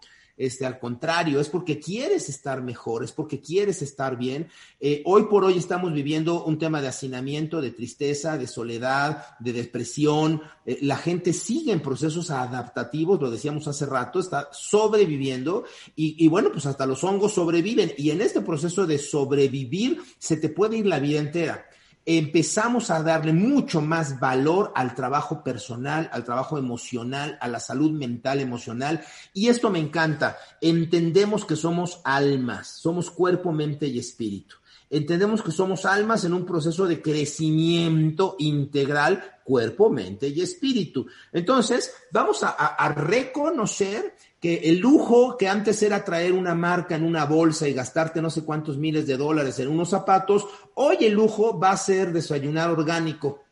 Este, 0.41 0.65
al 0.65 0.79
contrario, 0.79 1.39
es 1.39 1.49
porque 1.49 1.79
quieres 1.79 2.27
estar 2.27 2.63
mejor, 2.63 3.03
es 3.03 3.11
porque 3.11 3.39
quieres 3.39 3.83
estar 3.83 4.17
bien. 4.17 4.47
Eh, 4.79 5.03
hoy 5.05 5.27
por 5.29 5.43
hoy 5.43 5.55
estamos 5.55 5.93
viviendo 5.93 6.45
un 6.45 6.57
tema 6.57 6.81
de 6.81 6.87
hacinamiento, 6.87 7.61
de 7.61 7.69
tristeza, 7.69 8.39
de 8.39 8.47
soledad, 8.47 9.37
de 9.37 9.53
depresión. 9.53 10.41
Eh, 10.65 10.79
la 10.81 10.97
gente 10.97 11.33
sigue 11.33 11.71
en 11.71 11.79
procesos 11.79 12.31
adaptativos, 12.31 13.21
lo 13.21 13.29
decíamos 13.29 13.67
hace 13.67 13.85
rato, 13.85 14.19
está 14.19 14.49
sobreviviendo 14.51 15.63
y, 15.95 16.25
y 16.25 16.27
bueno, 16.27 16.49
pues 16.51 16.65
hasta 16.65 16.87
los 16.87 17.03
hongos 17.03 17.33
sobreviven 17.33 17.93
y 17.95 18.09
en 18.09 18.21
este 18.21 18.41
proceso 18.41 18.87
de 18.87 18.97
sobrevivir 18.97 20.01
se 20.17 20.37
te 20.37 20.49
puede 20.49 20.77
ir 20.77 20.87
la 20.87 20.97
vida 20.97 21.19
entera 21.19 21.67
empezamos 22.05 22.89
a 22.89 23.03
darle 23.03 23.33
mucho 23.33 23.81
más 23.81 24.19
valor 24.19 24.71
al 24.75 24.95
trabajo 24.95 25.43
personal, 25.43 26.09
al 26.11 26.23
trabajo 26.23 26.57
emocional, 26.57 27.37
a 27.41 27.47
la 27.47 27.59
salud 27.59 27.91
mental, 27.91 28.39
emocional. 28.39 29.01
Y 29.33 29.49
esto 29.49 29.69
me 29.69 29.79
encanta. 29.79 30.37
Entendemos 30.59 31.45
que 31.45 31.55
somos 31.55 32.01
almas, 32.03 32.67
somos 32.67 33.11
cuerpo, 33.11 33.51
mente 33.51 33.87
y 33.87 33.99
espíritu. 33.99 34.55
entendemos 34.89 35.41
que 35.41 35.51
somos 35.51 35.85
almas 35.85 36.25
en 36.25 36.33
un 36.33 36.45
proceso 36.45 36.85
de 36.85 37.01
crecimiento 37.01 38.35
integral, 38.39 39.23
cuerpo, 39.43 39.89
mente 39.89 40.27
y 40.27 40.41
espíritu. 40.41 41.07
Entonces, 41.31 41.93
vamos 42.11 42.43
a, 42.43 42.89
reconocer 42.89 44.15
que 44.41 44.55
el 44.55 44.79
lujo 44.79 45.37
que 45.37 45.47
antes 45.47 45.83
era 45.83 46.03
traer 46.03 46.33
una 46.33 46.55
marca 46.55 46.95
en 46.95 47.05
una 47.05 47.25
bolsa 47.25 47.69
y 47.69 47.73
gastarte 47.73 48.23
no 48.23 48.31
sé 48.31 48.43
cuántos 48.43 48.75
miles 48.75 49.05
de 49.05 49.15
dólares 49.15 49.59
en 49.59 49.67
unos 49.67 49.89
zapatos, 49.89 50.47
hoy 50.73 50.97
el 51.01 51.13
lujo 51.13 51.59
va 51.59 51.71
a 51.71 51.77
ser 51.77 52.11
desayunar 52.11 52.71
orgánico. 52.71 53.43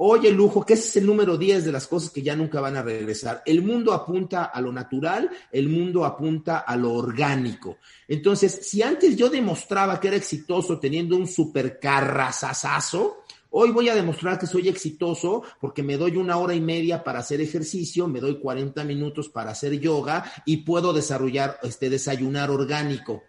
Hoy 0.00 0.28
el 0.28 0.34
lujo, 0.34 0.64
que 0.64 0.74
ese 0.74 0.88
es 0.88 0.96
el 0.98 1.06
número 1.06 1.36
10 1.36 1.64
de 1.64 1.72
las 1.72 1.86
cosas 1.86 2.10
que 2.10 2.22
ya 2.22 2.34
nunca 2.34 2.60
van 2.60 2.76
a 2.76 2.82
regresar. 2.82 3.42
El 3.44 3.62
mundo 3.62 3.92
apunta 3.92 4.44
a 4.44 4.60
lo 4.60 4.72
natural, 4.72 5.28
el 5.50 5.68
mundo 5.68 6.04
apunta 6.04 6.58
a 6.58 6.76
lo 6.76 6.94
orgánico. 6.94 7.78
Entonces, 8.06 8.60
si 8.62 8.80
antes 8.80 9.16
yo 9.16 9.28
demostraba 9.28 9.98
que 9.98 10.08
era 10.08 10.16
exitoso 10.16 10.78
teniendo 10.78 11.16
un 11.16 11.26
supercarrazazazo, 11.26 13.24
Hoy 13.50 13.70
voy 13.70 13.88
a 13.88 13.94
demostrar 13.94 14.38
que 14.38 14.46
soy 14.46 14.68
exitoso 14.68 15.42
porque 15.60 15.82
me 15.82 15.96
doy 15.96 16.16
una 16.16 16.36
hora 16.36 16.54
y 16.54 16.60
media 16.60 17.02
para 17.02 17.20
hacer 17.20 17.40
ejercicio, 17.40 18.06
me 18.06 18.20
doy 18.20 18.38
40 18.38 18.84
minutos 18.84 19.30
para 19.30 19.52
hacer 19.52 19.80
yoga 19.80 20.30
y 20.44 20.58
puedo 20.58 20.92
desarrollar 20.92 21.58
este 21.62 21.88
desayunar 21.88 22.50
orgánico. 22.50 23.22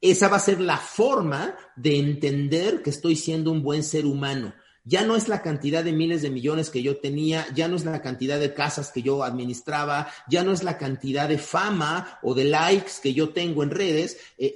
Esa 0.00 0.28
va 0.28 0.36
a 0.36 0.40
ser 0.40 0.60
la 0.60 0.76
forma 0.76 1.56
de 1.74 1.98
entender 1.98 2.82
que 2.82 2.90
estoy 2.90 3.16
siendo 3.16 3.50
un 3.50 3.62
buen 3.62 3.82
ser 3.82 4.06
humano. 4.06 4.54
Ya 4.84 5.04
no 5.04 5.16
es 5.16 5.26
la 5.26 5.42
cantidad 5.42 5.82
de 5.82 5.92
miles 5.92 6.22
de 6.22 6.30
millones 6.30 6.70
que 6.70 6.80
yo 6.80 6.98
tenía, 6.98 7.44
ya 7.52 7.66
no 7.66 7.74
es 7.74 7.84
la 7.84 8.00
cantidad 8.00 8.38
de 8.38 8.54
casas 8.54 8.92
que 8.92 9.02
yo 9.02 9.24
administraba, 9.24 10.08
ya 10.28 10.44
no 10.44 10.52
es 10.52 10.62
la 10.62 10.78
cantidad 10.78 11.28
de 11.28 11.38
fama 11.38 12.20
o 12.22 12.34
de 12.34 12.44
likes 12.44 12.92
que 13.02 13.12
yo 13.12 13.30
tengo 13.30 13.64
en 13.64 13.70
redes. 13.70 14.18
Eh, 14.38 14.54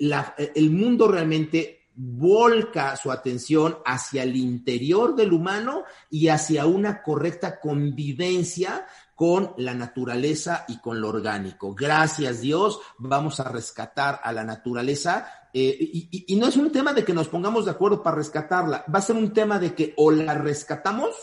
el 0.55 0.71
mundo 0.71 1.09
realmente 1.09 1.80
volca 2.03 2.97
su 2.97 3.13
atención 3.13 3.79
hacia 3.85 4.23
el 4.23 4.35
interior 4.35 5.15
del 5.15 5.35
humano 5.35 5.85
y 6.09 6.29
hacia 6.29 6.65
una 6.65 7.03
correcta 7.03 7.61
convivencia 7.61 8.87
con 9.15 9.53
la 9.59 9.75
naturaleza 9.75 10.65
y 10.67 10.79
con 10.79 10.99
lo 10.99 11.11
orgánico. 11.11 11.75
Gracias 11.75 12.41
Dios, 12.41 12.81
vamos 12.97 13.39
a 13.39 13.45
rescatar 13.45 14.19
a 14.25 14.33
la 14.33 14.45
naturaleza 14.45 15.27
eh, 15.53 15.77
y, 15.79 16.25
y 16.27 16.37
no 16.37 16.47
es 16.47 16.57
un 16.57 16.73
tema 16.73 16.95
de 16.95 17.05
que 17.05 17.13
nos 17.13 17.29
pongamos 17.29 17.67
de 17.67 17.73
acuerdo 17.73 18.03
para 18.03 18.17
rescatarla, 18.17 18.83
va 18.93 19.01
a 19.01 19.03
ser 19.03 19.17
un 19.17 19.35
tema 19.35 19.59
de 19.59 19.75
que 19.75 19.93
o 19.99 20.11
la 20.11 20.33
rescatamos 20.33 21.15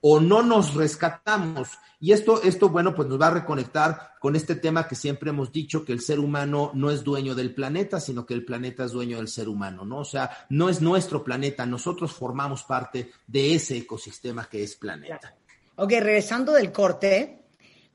o 0.00 0.20
no 0.20 0.42
nos 0.42 0.74
rescatamos. 0.74 1.68
Y 2.00 2.12
esto, 2.12 2.42
esto, 2.42 2.68
bueno, 2.68 2.94
pues 2.94 3.08
nos 3.08 3.20
va 3.20 3.26
a 3.28 3.32
reconectar 3.32 4.12
con 4.20 4.36
este 4.36 4.54
tema 4.54 4.86
que 4.86 4.94
siempre 4.94 5.30
hemos 5.30 5.50
dicho, 5.50 5.84
que 5.84 5.92
el 5.92 6.00
ser 6.00 6.20
humano 6.20 6.70
no 6.74 6.90
es 6.90 7.02
dueño 7.02 7.34
del 7.34 7.54
planeta, 7.54 7.98
sino 7.98 8.24
que 8.24 8.34
el 8.34 8.44
planeta 8.44 8.84
es 8.84 8.92
dueño 8.92 9.16
del 9.16 9.28
ser 9.28 9.48
humano, 9.48 9.84
¿no? 9.84 9.98
O 9.98 10.04
sea, 10.04 10.46
no 10.50 10.68
es 10.68 10.80
nuestro 10.80 11.24
planeta, 11.24 11.66
nosotros 11.66 12.12
formamos 12.12 12.62
parte 12.62 13.10
de 13.26 13.54
ese 13.54 13.76
ecosistema 13.78 14.48
que 14.48 14.62
es 14.62 14.76
planeta. 14.76 15.34
Ok, 15.76 15.90
regresando 15.90 16.52
del 16.52 16.70
corte, 16.70 17.46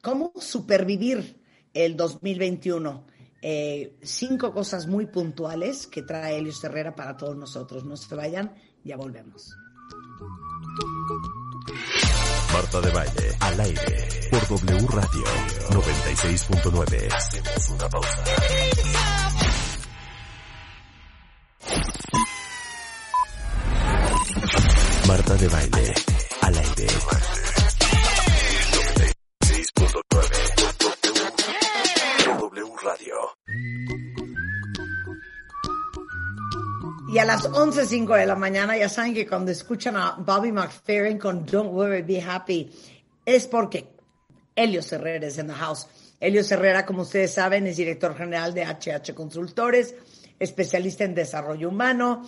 ¿cómo 0.02 0.34
supervivir 0.36 1.42
el 1.74 1.96
2021? 1.96 3.06
Eh, 3.42 3.98
cinco 4.02 4.54
cosas 4.54 4.88
muy 4.88 5.06
puntuales 5.06 5.88
que 5.88 6.02
trae 6.02 6.38
Elios 6.38 6.64
Herrera 6.64 6.96
para 6.96 7.18
todos 7.18 7.36
nosotros. 7.36 7.84
No 7.84 7.98
se 7.98 8.16
vayan, 8.16 8.54
ya 8.86 8.96
volvemos. 8.96 9.54
Marta 12.54 12.82
de 12.82 12.92
Baile, 12.92 13.36
al 13.40 13.60
aire, 13.62 14.30
por 14.30 14.48
W 14.48 14.88
Radio 14.88 15.24
96.9. 15.72 17.14
Hacemos 17.14 17.70
una 17.70 17.90
pausa. 17.90 18.24
Marta 25.08 25.34
de 25.36 25.48
Baile, 25.48 25.94
al 26.42 26.58
aire. 26.58 26.88
Y 37.14 37.20
a 37.20 37.26
las 37.26 37.48
11.05 37.48 38.18
de 38.18 38.26
la 38.26 38.36
mañana 38.36 38.76
ya 38.76 38.90
saben 38.90 39.14
que 39.14 39.28
cuando 39.28 39.52
escuchan 39.52 39.96
a 39.96 40.16
Bobby 40.18 40.52
McFerrin 40.52 41.20
con 41.20 41.46
Don't 41.46 41.72
Worry, 41.72 42.02
Be 42.02 42.20
Happy, 42.20 42.72
es 43.24 43.46
porque 43.46 43.86
Helios 44.56 44.92
Herrera 44.92 45.28
es 45.28 45.38
en 45.38 45.46
the 45.46 45.54
house. 45.54 45.88
Helios 46.20 46.52
Herrera, 46.52 46.88
como 46.88 47.04
ustedes 47.04 47.32
saben, 47.32 47.68
es 47.68 47.78
director 47.78 48.18
general 48.18 48.56
de 48.56 48.66
HH 48.66 49.14
Consultores, 49.14 49.94
especialista 50.40 51.04
en 51.04 51.14
desarrollo 51.14 51.70
humano, 51.70 52.28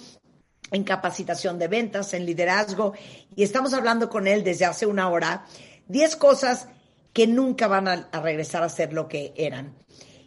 en 0.70 0.84
capacitación 0.84 1.58
de 1.58 1.68
ventas, 1.68 2.14
en 2.14 2.24
liderazgo, 2.24 2.94
y 3.36 3.42
estamos 3.42 3.74
hablando 3.74 4.08
con 4.08 4.28
él 4.28 4.44
desde 4.44 4.66
hace 4.66 4.86
una 4.86 5.10
hora, 5.10 5.48
10 5.88 6.16
cosas 6.18 6.68
que 7.12 7.26
nunca 7.26 7.68
van 7.68 7.88
a, 7.88 8.08
a 8.12 8.22
regresar 8.22 8.62
a 8.62 8.70
ser 8.70 8.94
lo 8.94 9.08
que 9.08 9.34
eran. 9.36 9.74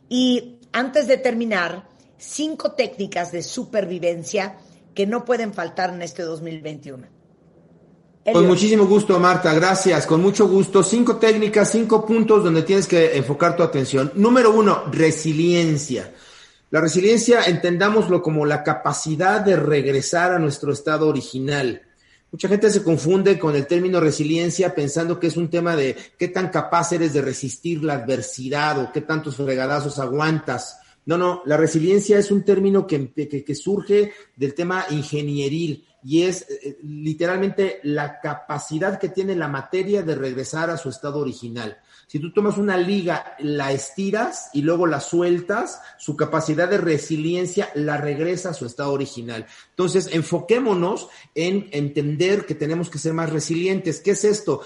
Y 0.09 0.59
antes 0.73 1.07
de 1.07 1.17
terminar, 1.17 1.97
cinco 2.19 2.73
técnicas 2.73 3.33
de 3.33 3.43
supervivencia 3.43 4.59
que 4.95 5.07
no 5.07 5.25
pueden 5.25 5.55
faltar 5.55 5.95
en 5.95 6.03
este 6.03 6.23
2021. 6.23 7.07
Con 8.33 8.47
muchísimo 8.47 8.85
gusto, 8.85 9.19
Marta, 9.19 9.55
gracias, 9.55 10.07
con 10.07 10.21
mucho 10.21 10.49
gusto. 10.49 10.83
Cinco 10.83 11.17
técnicas, 11.17 11.71
cinco 11.71 12.05
puntos 12.05 12.45
donde 12.45 12.63
tienes 12.63 12.87
que 12.87 13.17
enfocar 13.17 13.57
tu 13.57 13.63
atención. 13.63 14.13
Número 14.17 14.51
uno, 14.51 14.85
resiliencia. 14.91 16.13
La 16.71 16.83
resiliencia, 16.83 17.45
entendámoslo 17.45 18.21
como 18.21 18.45
la 18.45 18.63
capacidad 18.63 19.41
de 19.41 19.57
regresar 19.57 20.33
a 20.33 20.39
nuestro 20.39 20.73
estado 20.73 21.09
original. 21.09 21.83
Mucha 22.31 22.49
gente 22.49 22.71
se 22.71 22.83
confunde 22.83 23.39
con 23.39 23.57
el 23.57 23.67
término 23.67 24.01
resiliencia 24.01 24.75
pensando 24.75 25.19
que 25.19 25.29
es 25.29 25.39
un 25.39 25.49
tema 25.49 25.75
de 25.77 25.97
qué 26.19 26.29
tan 26.29 26.51
capaz 26.51 26.93
eres 26.93 27.15
de 27.15 27.23
resistir 27.23 27.83
la 27.83 27.95
adversidad 27.95 28.79
o 28.79 28.93
qué 28.93 29.01
tantos 29.01 29.37
fregadazos 29.37 29.99
aguantas. 29.99 30.79
No, 31.09 31.17
no, 31.17 31.41
la 31.47 31.57
resiliencia 31.57 32.19
es 32.19 32.31
un 32.31 32.45
término 32.45 32.87
que, 32.87 33.55
surge 33.55 34.13
del 34.37 34.53
tema 34.53 34.85
ingenieril 34.91 35.87
y 36.05 36.25
es 36.25 36.43
eh, 36.51 36.77
literalmente 36.83 37.81
la 37.85 38.21
capacidad 38.21 38.99
que 38.99 39.09
tiene 39.09 39.35
la 39.35 39.49
materia 39.49 40.03
de 40.03 40.15
regresar 40.15 40.69
a 40.69 40.77
su 40.77 40.91
estado 40.91 41.21
original. 41.21 41.79
Si 42.09 42.19
tú 42.19 42.31
tomas 42.35 42.59
una 42.59 42.77
liga, 42.77 43.37
la 43.39 43.73
estiras 43.73 44.51
y 44.53 44.61
luego 44.61 44.87
la 44.87 45.01
sueltas, 45.01 45.81
su 45.97 46.15
capacidad 46.15 46.69
de 46.69 46.77
resiliencia 46.77 47.71
la 47.75 47.97
regresa 47.97 48.51
a 48.51 48.55
su 48.55 48.67
estado 48.67 48.93
original. 48.93 49.47
Entonces, 49.71 50.11
enfoquémonos 50.13 51.09
en 51.35 51.71
entender 51.73 52.45
que 52.45 52.55
tenemos 52.55 52.91
que 52.91 52.99
ser 52.99 53.15
más 53.15 53.31
resilientes. 53.31 54.03
¿Qué 54.03 54.11
es 54.11 54.25
esto? 54.25 54.61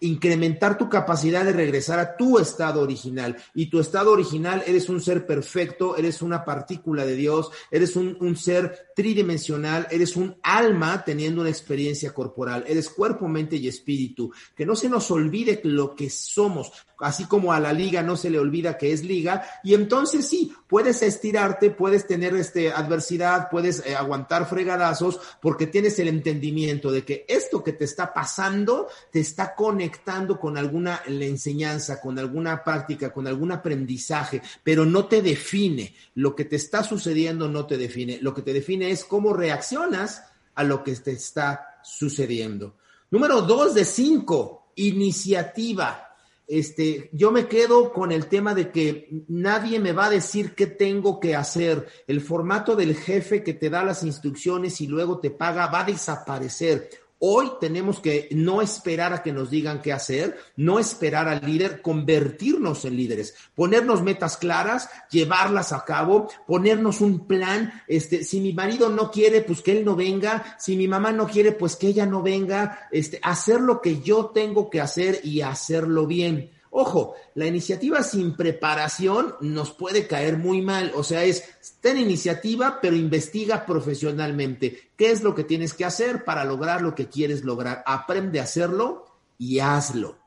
Incrementar 0.00 0.78
tu 0.78 0.88
capacidad 0.88 1.44
de 1.44 1.52
regresar 1.52 1.98
a 1.98 2.16
tu 2.16 2.38
estado 2.38 2.80
original. 2.80 3.36
Y 3.54 3.66
tu 3.66 3.80
estado 3.80 4.12
original, 4.12 4.62
eres 4.66 4.88
un 4.88 5.00
ser 5.00 5.26
perfecto, 5.26 5.96
eres 5.96 6.22
una 6.22 6.44
partícula 6.44 7.04
de 7.04 7.16
Dios, 7.16 7.50
eres 7.70 7.96
un, 7.96 8.16
un, 8.20 8.36
ser 8.36 8.90
tridimensional, 8.94 9.86
eres 9.90 10.16
un 10.16 10.36
alma 10.42 11.04
teniendo 11.04 11.40
una 11.40 11.50
experiencia 11.50 12.12
corporal, 12.12 12.64
eres 12.66 12.88
cuerpo, 12.88 13.28
mente 13.28 13.56
y 13.56 13.68
espíritu. 13.68 14.32
Que 14.54 14.66
no 14.66 14.76
se 14.76 14.88
nos 14.88 15.10
olvide 15.10 15.60
lo 15.64 15.94
que 15.94 16.10
somos, 16.10 16.72
así 17.00 17.26
como 17.26 17.52
a 17.52 17.60
la 17.60 17.72
liga 17.72 18.02
no 18.02 18.16
se 18.16 18.30
le 18.30 18.38
olvida 18.38 18.76
que 18.76 18.92
es 18.92 19.04
liga. 19.04 19.44
Y 19.62 19.74
entonces 19.74 20.26
sí, 20.26 20.52
puedes 20.66 21.02
estirarte, 21.02 21.70
puedes 21.70 22.06
tener 22.06 22.34
este, 22.34 22.72
adversidad, 22.72 23.48
puedes 23.50 23.84
eh, 23.86 23.94
aguantar 23.94 24.48
fregadazos, 24.48 25.20
porque 25.40 25.66
tienes 25.66 25.98
el 25.98 26.08
entendimiento 26.08 26.90
de 26.90 27.04
que 27.04 27.24
esto 27.28 27.62
que 27.62 27.72
te 27.72 27.84
está 27.84 28.12
pasando 28.12 28.88
te 29.10 29.20
está 29.20 29.54
conectando 29.54 30.38
con 30.38 30.58
alguna 30.58 31.02
enseñanza, 31.06 32.00
con 32.00 32.18
alguna 32.18 32.64
práctica, 32.64 33.12
con 33.12 33.26
algún 33.26 33.52
aprendizaje, 33.52 34.42
pero 34.62 34.84
no 34.84 35.06
te 35.06 35.22
define. 35.22 35.94
Lo 36.14 36.34
que 36.34 36.44
te 36.44 36.56
está 36.56 36.82
sucediendo 36.82 37.48
no 37.48 37.66
te 37.66 37.76
define. 37.76 38.18
Lo 38.20 38.34
que 38.34 38.42
te 38.42 38.52
define 38.52 38.90
es 38.90 39.04
cómo 39.04 39.32
reaccionas 39.32 40.24
a 40.54 40.64
lo 40.64 40.82
que 40.82 40.94
te 40.96 41.12
está 41.12 41.78
sucediendo. 41.82 42.76
Número 43.10 43.42
dos 43.42 43.74
de 43.74 43.84
cinco, 43.84 44.72
iniciativa 44.74 46.07
este, 46.48 47.10
yo 47.12 47.30
me 47.30 47.46
quedo 47.46 47.92
con 47.92 48.10
el 48.10 48.26
tema 48.26 48.54
de 48.54 48.70
que 48.70 49.24
nadie 49.28 49.78
me 49.78 49.92
va 49.92 50.06
a 50.06 50.10
decir 50.10 50.54
qué 50.54 50.66
tengo 50.66 51.20
que 51.20 51.36
hacer. 51.36 51.86
El 52.06 52.22
formato 52.22 52.74
del 52.74 52.96
jefe 52.96 53.42
que 53.42 53.52
te 53.52 53.68
da 53.68 53.84
las 53.84 54.02
instrucciones 54.02 54.80
y 54.80 54.86
luego 54.86 55.20
te 55.20 55.30
paga 55.30 55.66
va 55.66 55.80
a 55.80 55.84
desaparecer. 55.84 56.88
Hoy 57.20 57.50
tenemos 57.60 57.98
que 57.98 58.28
no 58.30 58.62
esperar 58.62 59.12
a 59.12 59.24
que 59.24 59.32
nos 59.32 59.50
digan 59.50 59.82
qué 59.82 59.92
hacer, 59.92 60.38
no 60.54 60.78
esperar 60.78 61.26
al 61.26 61.44
líder, 61.44 61.82
convertirnos 61.82 62.84
en 62.84 62.96
líderes, 62.96 63.34
ponernos 63.56 64.02
metas 64.02 64.36
claras, 64.36 64.88
llevarlas 65.10 65.72
a 65.72 65.84
cabo, 65.84 66.28
ponernos 66.46 67.00
un 67.00 67.26
plan. 67.26 67.72
Este, 67.88 68.22
si 68.22 68.40
mi 68.40 68.52
marido 68.52 68.88
no 68.88 69.10
quiere, 69.10 69.40
pues 69.40 69.62
que 69.62 69.72
él 69.72 69.84
no 69.84 69.96
venga. 69.96 70.56
Si 70.60 70.76
mi 70.76 70.86
mamá 70.86 71.10
no 71.10 71.26
quiere, 71.26 71.50
pues 71.50 71.74
que 71.74 71.88
ella 71.88 72.06
no 72.06 72.22
venga. 72.22 72.88
Este, 72.92 73.18
hacer 73.22 73.60
lo 73.60 73.80
que 73.80 74.00
yo 74.00 74.26
tengo 74.26 74.70
que 74.70 74.80
hacer 74.80 75.20
y 75.24 75.40
hacerlo 75.40 76.06
bien. 76.06 76.52
Ojo, 76.80 77.16
la 77.34 77.44
iniciativa 77.44 78.04
sin 78.04 78.36
preparación 78.36 79.34
nos 79.40 79.72
puede 79.72 80.06
caer 80.06 80.36
muy 80.36 80.62
mal. 80.62 80.92
O 80.94 81.02
sea, 81.02 81.24
es 81.24 81.42
ten 81.80 81.98
iniciativa, 81.98 82.78
pero 82.80 82.94
investiga 82.94 83.66
profesionalmente. 83.66 84.92
¿Qué 84.96 85.10
es 85.10 85.24
lo 85.24 85.34
que 85.34 85.42
tienes 85.42 85.74
que 85.74 85.84
hacer 85.84 86.22
para 86.24 86.44
lograr 86.44 86.80
lo 86.80 86.94
que 86.94 87.08
quieres 87.08 87.42
lograr? 87.42 87.82
Aprende 87.84 88.38
a 88.38 88.44
hacerlo 88.44 89.06
y 89.38 89.58
hazlo. 89.58 90.18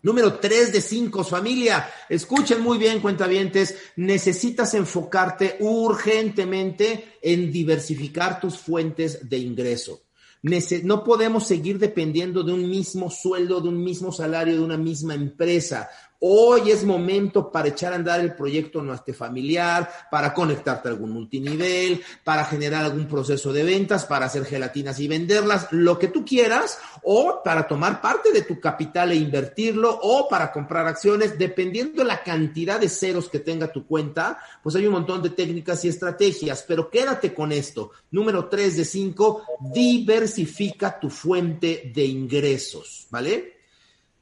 Número 0.00 0.38
tres 0.38 0.72
de 0.72 0.80
cinco, 0.80 1.24
familia. 1.24 1.86
Escuchen 2.08 2.62
muy 2.62 2.78
bien, 2.78 3.00
cuentavientes. 3.00 3.76
Necesitas 3.96 4.72
enfocarte 4.72 5.58
urgentemente 5.60 7.18
en 7.20 7.52
diversificar 7.52 8.40
tus 8.40 8.56
fuentes 8.56 9.28
de 9.28 9.36
ingreso. 9.36 10.00
No 10.42 11.04
podemos 11.04 11.46
seguir 11.46 11.78
dependiendo 11.78 12.42
de 12.42 12.52
un 12.52 12.68
mismo 12.68 13.10
sueldo, 13.10 13.60
de 13.60 13.68
un 13.68 13.82
mismo 13.82 14.10
salario, 14.10 14.54
de 14.54 14.60
una 14.60 14.76
misma 14.76 15.14
empresa. 15.14 15.88
Hoy 16.24 16.70
es 16.70 16.84
momento 16.84 17.50
para 17.50 17.66
echar 17.66 17.92
a 17.92 17.96
andar 17.96 18.20
el 18.20 18.36
proyecto 18.36 18.80
nuestro 18.80 19.12
familiar, 19.12 19.90
para 20.08 20.32
conectarte 20.32 20.86
a 20.86 20.92
algún 20.92 21.10
multinivel, 21.10 22.00
para 22.22 22.44
generar 22.44 22.84
algún 22.84 23.08
proceso 23.08 23.52
de 23.52 23.64
ventas, 23.64 24.04
para 24.04 24.26
hacer 24.26 24.44
gelatinas 24.44 25.00
y 25.00 25.08
venderlas, 25.08 25.66
lo 25.72 25.98
que 25.98 26.06
tú 26.06 26.24
quieras, 26.24 26.78
o 27.02 27.40
para 27.42 27.66
tomar 27.66 28.00
parte 28.00 28.30
de 28.30 28.42
tu 28.42 28.60
capital 28.60 29.10
e 29.10 29.16
invertirlo, 29.16 29.98
o 30.00 30.28
para 30.28 30.52
comprar 30.52 30.86
acciones, 30.86 31.36
dependiendo 31.36 32.04
de 32.04 32.08
la 32.08 32.22
cantidad 32.22 32.78
de 32.78 32.88
ceros 32.88 33.28
que 33.28 33.40
tenga 33.40 33.72
tu 33.72 33.84
cuenta, 33.84 34.38
pues 34.62 34.76
hay 34.76 34.86
un 34.86 34.92
montón 34.92 35.22
de 35.22 35.30
técnicas 35.30 35.84
y 35.84 35.88
estrategias, 35.88 36.64
pero 36.68 36.88
quédate 36.88 37.34
con 37.34 37.50
esto. 37.50 37.90
Número 38.12 38.48
tres 38.48 38.76
de 38.76 38.84
cinco, 38.84 39.42
diversifica 39.72 41.00
tu 41.00 41.10
fuente 41.10 41.90
de 41.92 42.04
ingresos, 42.04 43.08
¿vale? 43.10 43.61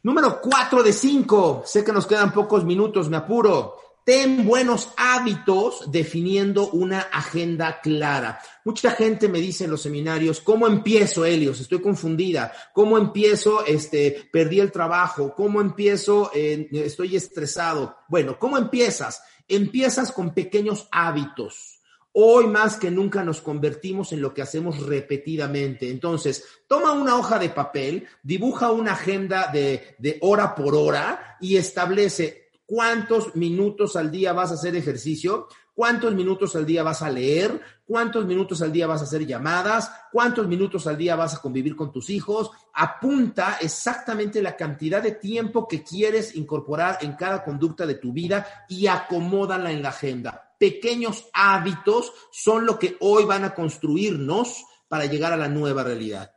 Número 0.03 0.40
4 0.40 0.82
de 0.82 0.94
5. 0.94 1.64
Sé 1.66 1.84
que 1.84 1.92
nos 1.92 2.07
quedan 2.07 2.32
pocos 2.32 2.64
minutos, 2.64 3.11
me 3.11 3.18
apuro. 3.18 3.76
Ten 4.03 4.46
buenos 4.46 4.88
hábitos 4.96 5.90
definiendo 5.92 6.70
una 6.70 7.01
agenda 7.01 7.82
clara. 7.82 8.40
Mucha 8.64 8.92
gente 8.92 9.28
me 9.28 9.40
dice 9.40 9.64
en 9.64 9.70
los 9.72 9.82
seminarios, 9.82 10.40
¿cómo 10.40 10.66
empiezo, 10.66 11.26
Helios? 11.26 11.61
Estoy 11.61 11.82
confundida. 11.82 12.51
¿Cómo 12.72 12.96
empiezo? 12.96 13.64
Este, 13.66 14.30
perdí 14.32 14.61
el 14.61 14.72
trabajo. 14.72 15.34
¿Cómo 15.34 15.61
empiezo? 15.61 16.30
estoy 16.32 17.16
estresado. 17.16 17.98
Bueno, 18.09 18.38
¿cómo 18.38 18.57
empiezas? 18.57 19.22
Empiezas 19.46 20.12
con 20.12 20.32
pequeños 20.32 20.88
hábitos. 20.90 21.79
Hoy 22.12 22.48
más 22.48 22.76
que 22.76 22.90
nunca 22.90 23.22
nos 23.22 23.40
convertimos 23.40 24.12
en 24.12 24.20
lo 24.20 24.34
que 24.34 24.42
hacemos 24.42 24.84
repetidamente. 24.84 25.88
Entonces, 25.90 26.44
toma 26.66 26.90
una 26.90 27.16
hoja 27.16 27.38
de 27.38 27.50
papel, 27.50 28.08
dibuja 28.24 28.72
una 28.72 28.92
agenda 28.92 29.48
de, 29.52 29.94
de, 29.98 30.18
hora 30.20 30.56
por 30.56 30.74
hora 30.74 31.36
y 31.40 31.56
establece 31.56 32.50
cuántos 32.66 33.36
minutos 33.36 33.94
al 33.94 34.11
día 34.11 34.32
vas 34.32 34.50
a 34.50 34.54
hacer 34.54 34.74
ejercicio, 34.74 35.46
cuántos 35.72 36.12
minutos 36.12 36.56
al 36.56 36.66
día 36.66 36.82
vas 36.82 37.00
a 37.02 37.11
leer, 37.11 37.61
cuántos 37.84 38.26
minutos 38.26 38.61
al 38.61 38.72
día 38.72 38.88
vas 38.88 39.02
a 39.02 39.04
hacer 39.04 39.24
llamadas, 39.24 39.92
cuántos 40.11 40.48
minutos 40.48 40.88
al 40.88 40.98
día 40.98 41.14
vas 41.14 41.36
a 41.36 41.40
convivir 41.40 41.76
con 41.76 41.92
tus 41.92 42.11
hijos. 42.11 42.50
Apunta 42.74 43.58
exactamente 43.61 44.42
la 44.42 44.56
cantidad 44.56 45.00
de 45.00 45.12
tiempo 45.12 45.68
que 45.68 45.84
quieres 45.84 46.34
incorporar 46.34 46.98
en 47.02 47.12
cada 47.12 47.44
conducta 47.44 47.86
de 47.86 47.94
tu 47.94 48.12
vida 48.12 48.66
y 48.68 48.88
acomódala 48.88 49.70
en 49.70 49.82
la 49.82 49.90
agenda 49.90 50.49
pequeños 50.61 51.24
hábitos 51.32 52.12
son 52.30 52.66
lo 52.66 52.78
que 52.78 52.98
hoy 53.00 53.24
van 53.24 53.44
a 53.44 53.54
construirnos 53.54 54.62
para 54.88 55.06
llegar 55.06 55.32
a 55.32 55.38
la 55.38 55.48
nueva 55.48 55.82
realidad. 55.82 56.32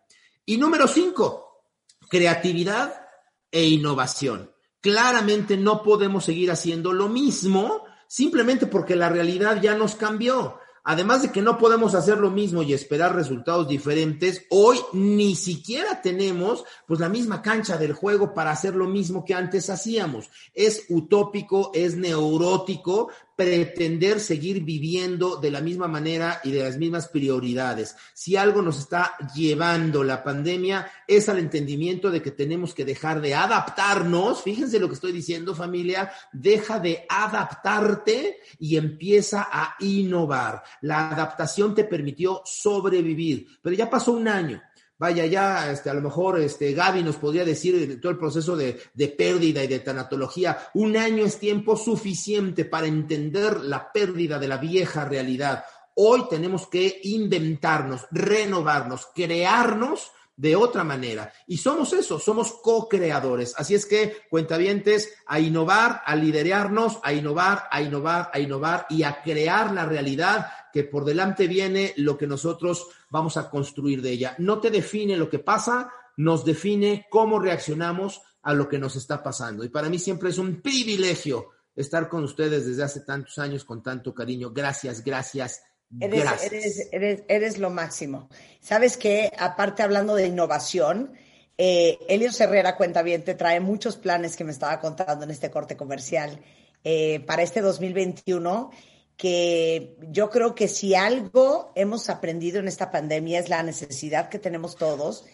Y 0.45 0.55
número 0.55 0.88
cinco, 0.88 1.65
creatividad 2.09 3.05
e 3.51 3.65
innovación. 3.65 4.49
Claramente 4.80 5.57
no 5.57 5.84
podemos 5.84 6.24
seguir 6.24 6.51
haciendo 6.51 6.93
lo 6.93 7.09
mismo 7.09 7.84
simplemente 8.07 8.65
porque 8.65 8.95
la 8.95 9.09
realidad 9.09 9.61
ya 9.61 9.76
nos 9.76 9.95
cambió. 9.95 10.57
Además 10.86 11.21
de 11.21 11.32
que 11.32 11.41
no 11.41 11.57
podemos 11.57 11.95
hacer 11.95 12.17
lo 12.17 12.30
mismo 12.30 12.61
y 12.61 12.74
esperar 12.74 13.15
resultados 13.15 13.69
diferentes, 13.69 14.45
hoy 14.49 14.78
ni 14.91 15.34
siquiera 15.36 16.01
tenemos 16.01 16.65
pues 16.86 16.99
la 16.99 17.07
misma 17.07 17.41
cancha 17.41 17.78
del 17.78 17.93
juego 17.93 18.34
para 18.34 18.51
hacer 18.51 18.76
lo 18.76 18.86
mismo 18.86 19.24
que 19.24 19.34
antes 19.34 19.69
hacíamos. 19.69 20.30
Es 20.53 20.86
utópico, 20.89 21.71
es 21.74 21.95
neurótico 21.95 23.09
pretender 23.36 24.19
seguir 24.19 24.63
viviendo 24.63 25.38
de 25.38 25.51
la 25.51 25.61
misma 25.61 25.88
manera 25.88 26.39
y 26.43 26.51
de 26.51 26.63
las 26.63 26.77
mismas 26.77 27.07
prioridades. 27.07 27.95
Si 28.13 28.36
algo 28.36 28.61
nos 28.61 28.79
está 28.79 29.15
llevando 29.36 30.03
la 30.03 30.23
pandemia 30.23 30.91
es 31.07 31.29
al 31.29 31.39
entendimiento 31.39 32.11
de 32.11 32.21
que 32.21 32.31
tenemos 32.31 32.73
que 32.73 32.86
dejar 32.86 33.21
de 33.21 33.34
adaptarnos. 33.34 34.43
Fíjense 34.43 34.79
lo 34.79 34.88
que 34.88 34.95
estoy 34.95 35.11
diciendo 35.11 35.55
familia, 35.55 36.11
deja 36.31 36.79
de 36.79 37.05
adaptarte 37.09 38.39
y 38.59 38.77
empieza 38.77 39.47
a 39.51 39.75
innovar. 39.79 40.63
La 40.81 41.09
adaptación 41.09 41.73
te 41.73 41.86
permitió 41.86 42.41
sobrevivir, 42.45 43.47
pero 43.61 43.75
ya 43.75 43.89
pasó 43.89 44.11
un 44.11 44.27
año 44.27 44.61
vaya, 45.04 45.26
ya 45.26 45.70
este, 45.70 45.89
a 45.89 45.93
lo 45.93 45.99
mejor 45.99 46.39
este, 46.39 46.72
Gaby 46.72 47.04
nos 47.04 47.18
podría 47.18 47.43
decir 47.43 47.99
todo 47.99 48.10
el 48.10 48.18
proceso 48.18 48.56
de, 48.56 48.80
de, 48.93 49.10
pérdida 49.10 49.62
y 49.62 49.68
de 49.68 49.80
tanatología. 49.80 50.70
Un 50.76 50.95
año 50.95 51.26
es 51.26 51.39
tiempo 51.39 51.76
suficiente 51.76 52.64
para 52.64 52.88
entender 52.88 53.60
la 53.60 53.91
pérdida 53.91 54.39
de 54.39 54.47
la 54.47 54.56
vieja 54.56 55.04
realidad. 55.04 55.66
Hoy 55.95 56.24
tenemos 56.30 56.68
que 56.68 57.01
inventarnos, 57.04 58.08
renovarnos, 58.12 59.08
crearnos 59.14 60.10
de 60.38 60.56
otra 60.56 60.86
manera. 60.86 61.34
Y 61.47 61.58
somos 61.58 61.91
eso, 61.91 62.18
somos 62.18 62.54
co-creadores. 62.54 63.56
Así 63.58 63.76
es 63.76 63.86
que, 63.86 64.22
cuentavientes, 64.30 65.14
a 65.28 65.41
innovar, 65.41 66.01
a 66.06 66.16
liderarnos, 66.16 66.99
a 67.04 67.12
innovar, 67.12 67.68
a 67.70 67.82
innovar, 67.82 68.32
a 68.34 68.39
innovar 68.39 68.86
y 68.89 69.04
a 69.04 69.22
crear 69.22 69.74
la 69.74 69.86
realidad 69.86 70.47
que 70.74 70.84
por 70.84 71.05
delante 71.05 71.47
viene 71.47 71.93
lo 71.97 72.17
que 72.17 72.26
nosotros 72.26 72.88
vamos 73.11 73.38
a 73.38 73.49
construir 73.51 74.01
de 74.01 74.09
ella. 74.09 74.36
No 74.39 74.59
te 74.59 74.71
define 74.71 75.15
lo 75.15 75.30
que 75.30 75.38
pasa, 75.38 75.91
nos 76.17 76.43
define 76.43 77.05
cómo 77.11 77.39
reaccionamos 77.39 78.21
a 78.41 78.53
lo 78.53 78.67
que 78.67 78.80
nos 78.80 78.95
está 78.95 79.21
pasando. 79.21 79.63
Y 79.63 79.69
para 79.69 79.88
mí 79.88 79.99
siempre 79.99 80.32
es 80.32 80.39
un 80.39 80.61
privilegio 80.61 81.49
estar 81.76 82.09
con 82.09 82.24
ustedes 82.24 82.65
desde 82.65 82.84
hace 82.84 83.01
tantos 83.01 83.38
años 83.38 83.63
con 83.63 83.84
tanto 83.84 84.15
cariño. 84.15 84.51
Gracias, 84.51 85.03
gracias, 85.03 85.61
Eres, 86.01 86.89
eres, 86.91 87.24
eres, 87.28 87.59
lo 87.59 87.69
máximo. 87.69 88.28
¿Sabes 88.59 88.97
qué? 88.97 89.32
Aparte, 89.38 89.84
hablando 89.84 90.15
de 90.15 90.26
innovación, 90.26 91.13
eh, 91.55 91.99
Elio 92.07 92.32
Herrera, 92.38 92.76
cuenta 92.78 93.03
bien, 93.03 93.24
te 93.24 93.36
trae 93.36 93.59
muchos 93.59 93.95
planes 93.95 94.36
que 94.36 94.43
me 94.43 94.51
estaba 94.51 94.80
contando 94.80 95.24
en 95.24 95.30
este 95.30 95.51
corte 95.51 95.78
comercial 95.78 96.41
eh, 96.84 97.19
para 97.28 97.43
este 97.43 97.61
2021 97.61 98.71
que 99.18 99.95
yo 100.09 100.30
creo 100.30 100.55
que 100.55 100.68
si 100.68 100.95
algo 100.95 101.72
hemos 101.76 102.09
aprendido 102.09 102.59
en 102.59 102.68
esta 102.68 102.91
pandemia 102.91 103.39
es 103.39 103.49
la 103.49 103.64
necesidad 103.64 104.30
que 104.30 104.39
tenemos 104.39 104.76
todos 104.76 105.26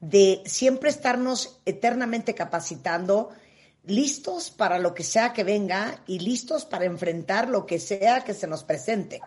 de 0.00 0.42
siempre 0.44 0.90
estarnos 0.90 1.60
eternamente 1.64 2.34
capacitando, 2.34 3.30
listos 3.84 4.50
para 4.50 4.78
lo 4.78 4.94
que 4.94 5.04
sea 5.04 5.32
que 5.32 5.44
venga 5.44 6.02
y 6.06 6.18
listos 6.18 6.64
para 6.64 6.84
enfrentar 6.84 7.48
lo 7.48 7.66
que 7.66 7.78
sea 7.78 8.24
que 8.24 8.34
se 8.34 8.46
nos 8.48 8.64
presente. 8.64 9.20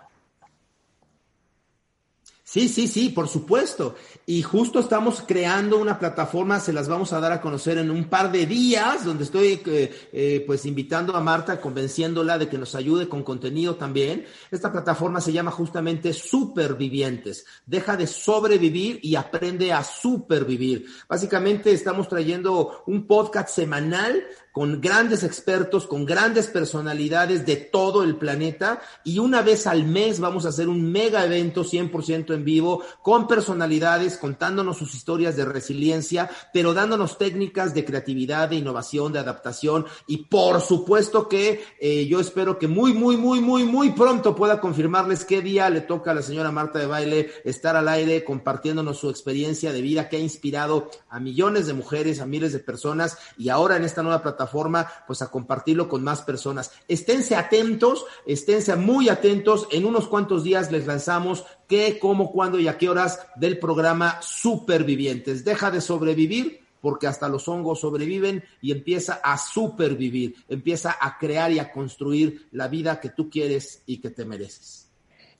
Sí, 2.47 2.69
sí, 2.69 2.87
sí, 2.87 3.09
por 3.09 3.27
supuesto. 3.27 3.95
Y 4.27 4.43
justo 4.43 4.79
estamos 4.79 5.23
creando 5.25 5.79
una 5.79 5.97
plataforma, 5.97 6.59
se 6.59 6.73
las 6.73 6.87
vamos 6.87 7.11
a 7.11 7.19
dar 7.19 7.31
a 7.31 7.41
conocer 7.41 7.79
en 7.79 7.89
un 7.89 8.05
par 8.05 8.31
de 8.31 8.45
días, 8.45 9.03
donde 9.03 9.23
estoy 9.23 9.59
eh, 9.65 10.09
eh, 10.13 10.43
pues 10.45 10.67
invitando 10.67 11.15
a 11.15 11.21
Marta, 11.21 11.59
convenciéndola 11.59 12.37
de 12.37 12.47
que 12.47 12.59
nos 12.59 12.75
ayude 12.75 13.09
con 13.09 13.23
contenido 13.23 13.77
también. 13.77 14.25
Esta 14.51 14.71
plataforma 14.71 15.21
se 15.21 15.33
llama 15.33 15.49
justamente 15.49 16.13
Supervivientes. 16.13 17.47
Deja 17.65 17.97
de 17.97 18.05
sobrevivir 18.05 18.99
y 19.01 19.15
aprende 19.15 19.73
a 19.73 19.83
supervivir. 19.83 20.85
Básicamente 21.09 21.71
estamos 21.71 22.07
trayendo 22.07 22.83
un 22.85 23.07
podcast 23.07 23.49
semanal 23.49 24.23
con 24.55 24.79
grandes 24.79 25.25
expertos, 25.25 25.85
con 25.85 26.05
grandes 26.05 26.47
personalidades 26.47 27.45
de 27.45 27.57
todo 27.57 28.03
el 28.03 28.15
planeta 28.15 28.79
y 29.03 29.19
una 29.19 29.41
vez 29.41 29.67
al 29.67 29.83
mes 29.83 30.21
vamos 30.21 30.45
a 30.45 30.49
hacer 30.49 30.69
un 30.69 30.93
mega 30.93 31.25
evento 31.25 31.65
100% 31.65 32.33
en 32.33 32.45
vivo 32.45 32.81
con 33.01 33.27
personalidades 33.27 34.15
contándonos 34.17 34.77
sus 34.77 34.95
historias 34.95 35.35
de 35.35 35.43
resiliencia, 35.43 36.29
pero 36.53 36.73
dándonos 36.73 37.17
técnicas 37.17 37.73
de 37.73 37.83
creatividad, 37.83 38.47
de 38.47 38.55
innovación, 38.55 39.11
de 39.11 39.19
adaptación 39.19 39.87
y 40.07 40.23
por 40.27 40.61
supuesto 40.61 41.27
que 41.27 41.61
eh, 41.81 42.07
yo 42.07 42.21
espero 42.21 42.57
que 42.57 42.69
muy, 42.69 42.93
muy, 42.93 43.17
muy, 43.17 43.41
muy, 43.41 43.65
muy 43.65 43.91
pronto 43.91 44.37
pueda 44.37 44.61
confirmarles 44.61 45.25
qué 45.25 45.41
día 45.41 45.69
le 45.69 45.81
toca 45.81 46.11
a 46.11 46.13
la 46.13 46.21
señora 46.21 46.53
Marta 46.53 46.79
de 46.79 46.85
Baile 46.85 47.29
estar 47.43 47.75
al 47.75 47.89
aire 47.89 48.23
compartiéndonos 48.23 48.99
su 48.99 49.09
experiencia 49.09 49.73
de 49.73 49.81
vida 49.81 50.07
que 50.07 50.15
ha 50.15 50.21
inspirado 50.21 50.89
a 51.09 51.19
millones 51.19 51.67
de 51.67 51.73
mujeres, 51.73 52.21
a 52.21 52.25
miles 52.25 52.53
de 52.53 52.59
personas 52.59 53.17
y 53.37 53.49
ahora 53.49 53.75
en 53.75 53.83
esta 53.83 54.01
nueva 54.01 54.23
plataforma 54.23 54.44
forma, 54.47 54.87
pues 55.07 55.21
a 55.21 55.29
compartirlo 55.29 55.87
con 55.87 56.03
más 56.03 56.21
personas. 56.21 56.71
Esténse 56.87 57.35
atentos, 57.35 58.05
esténse 58.25 58.75
muy 58.75 59.09
atentos. 59.09 59.67
En 59.71 59.85
unos 59.85 60.07
cuantos 60.07 60.43
días 60.43 60.71
les 60.71 60.87
lanzamos 60.87 61.45
qué, 61.67 61.99
cómo, 61.99 62.31
cuándo 62.31 62.59
y 62.59 62.67
a 62.67 62.77
qué 62.77 62.89
horas 62.89 63.19
del 63.35 63.59
programa 63.59 64.19
Supervivientes. 64.21 65.45
Deja 65.45 65.71
de 65.71 65.81
sobrevivir 65.81 66.65
porque 66.85 67.07
hasta 67.07 67.27
los 67.27 67.47
hongos 67.47 67.79
sobreviven 67.79 68.43
y 68.61 68.71
empieza 68.71 69.19
a 69.23 69.39
supervivir, 69.39 70.35
empieza 70.47 70.95
a 71.01 71.17
crear 71.17 71.51
y 71.51 71.57
a 71.57 71.71
construir 71.71 72.47
la 72.51 72.67
vida 72.67 72.99
que 72.99 73.09
tú 73.09 73.27
quieres 73.27 73.81
y 73.87 73.97
que 73.97 74.11
te 74.11 74.23
mereces. 74.23 74.87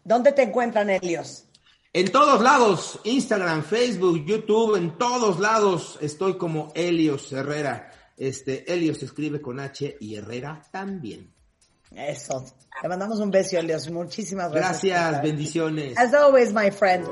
¿Dónde 0.03 0.32
te 0.32 0.41
encuentran, 0.41 0.89
Helios? 0.89 1.45
En 1.93 2.12
todos 2.12 2.41
lados, 2.41 2.99
Instagram, 3.03 3.64
Facebook, 3.64 4.26
YouTube, 4.26 4.76
en 4.76 4.97
todos 4.97 5.39
lados 5.39 5.97
estoy 6.01 6.36
como 6.36 6.74
Helios 6.76 7.32
Herrera. 7.32 7.91
Este, 8.18 8.72
Helios 8.72 8.99
se 8.99 9.05
escribe 9.05 9.41
con 9.41 9.59
H 9.59 9.97
y 9.99 10.16
Herrera 10.16 10.61
también. 10.72 11.34
Eso. 11.91 12.45
Te 12.82 12.88
mandamos 12.88 13.20
un 13.20 13.32
beso, 13.32 13.57
Helios. 13.57 13.89
Muchísimas 13.89 14.51
gracias. 14.51 14.93
Gracias, 14.93 15.24
bendiciones. 15.24 15.97
As 15.97 16.13
always, 16.13 16.53
my 16.53 16.72
friend. 16.72 17.05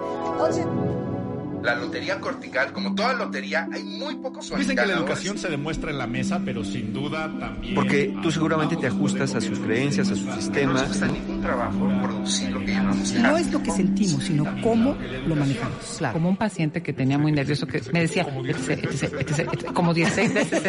La 1.63 1.75
lotería 1.75 2.19
cortical, 2.19 2.73
como 2.73 2.93
toda 2.93 3.13
lotería, 3.13 3.69
hay 3.71 3.83
muy 3.83 4.15
pocos 4.15 4.51
Dicen 4.57 4.75
que 4.75 4.85
la 4.85 4.95
educación 4.95 5.37
se 5.37 5.49
demuestra 5.49 5.91
en 5.91 5.97
la 5.97 6.07
mesa, 6.07 6.41
pero 6.43 6.63
sin 6.63 6.91
duda 6.91 7.31
también. 7.39 7.73
Porque 7.73 8.13
tú 8.21 8.31
seguramente 8.31 8.75
te 8.75 8.87
ajustas 8.87 9.33
a 9.33 9.41
sus 9.41 9.59
creencias, 9.59 10.11
a 10.11 10.15
sus 10.15 10.29
sistemas. 10.35 10.99
¿no? 10.99 11.07
ningún 11.07 11.41
trabajo 11.41 11.89
producir 12.03 12.51
lo 12.51 12.59
que 12.59 12.67
llamamos 12.67 13.13
No 13.13 13.37
es 13.37 13.51
lo 13.51 13.63
que 13.63 13.71
sentimos, 13.71 14.23
sino 14.23 14.45
cómo 14.61 14.97
lo 15.25 15.35
manejamos. 15.35 15.95
Claro. 15.97 16.13
como 16.13 16.29
un 16.29 16.37
paciente 16.37 16.83
que 16.83 16.91
tenía 16.91 17.17
muy 17.17 17.31
nervioso 17.31 17.65
que 17.65 17.81
me 17.93 18.01
decía 18.01 18.23
etc, 18.23 18.69
etc, 18.69 19.13
etc, 19.21 19.47
etc, 19.47 19.73
como 19.73 19.93
16 19.93 20.33
veces 20.33 20.63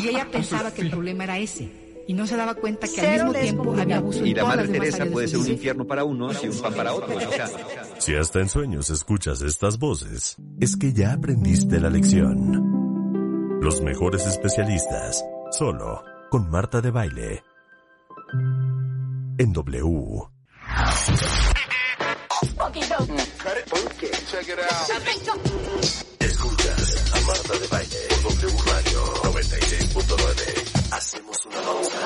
Y 0.00 0.08
ella 0.08 0.26
pensaba 0.30 0.72
que 0.72 0.82
el 0.82 0.90
problema 0.90 1.24
era 1.24 1.38
ese. 1.38 1.93
Y 2.06 2.14
no 2.14 2.26
se 2.26 2.36
daba 2.36 2.54
cuenta 2.54 2.86
que 2.86 3.00
al 3.00 3.12
mismo 3.12 3.32
tiempo 3.32 3.74
había 3.78 3.96
abuso 3.96 4.24
Y 4.26 4.30
en 4.30 4.36
la 4.36 4.44
Madre 4.44 4.68
Teresa 4.68 5.06
puede 5.06 5.26
de 5.26 5.32
ser 5.32 5.40
un 5.40 5.50
infierno 5.50 5.86
para 5.86 6.04
unos 6.04 6.42
y 6.44 6.48
un 6.48 6.58
pan 6.60 6.74
para 6.74 6.92
otros. 6.92 7.24
O 7.24 7.30
sea, 7.32 7.48
Si 7.98 8.14
hasta 8.14 8.40
en 8.40 8.48
sueños 8.48 8.90
escuchas 8.90 9.40
estas 9.42 9.78
voces, 9.78 10.36
es 10.60 10.76
que 10.76 10.92
ya 10.92 11.12
aprendiste 11.12 11.80
la 11.80 11.90
lección. 11.90 13.58
Los 13.60 13.80
mejores 13.80 14.26
especialistas, 14.26 15.24
solo 15.50 16.02
con 16.30 16.50
Marta 16.50 16.80
de 16.80 16.90
Baile. 16.90 17.42
En 19.38 19.52
W. 19.52 20.28
Escuchas 26.20 27.12
a 27.14 27.20
Marta 27.26 27.58
de 27.58 27.68
Baile 27.68 27.96
por 28.22 28.34
W 28.34 28.56
Radio 28.66 29.04
96.9. 29.22 30.73
Hacemos 30.90 31.46
una 31.46 31.60
pausa. 31.60 31.98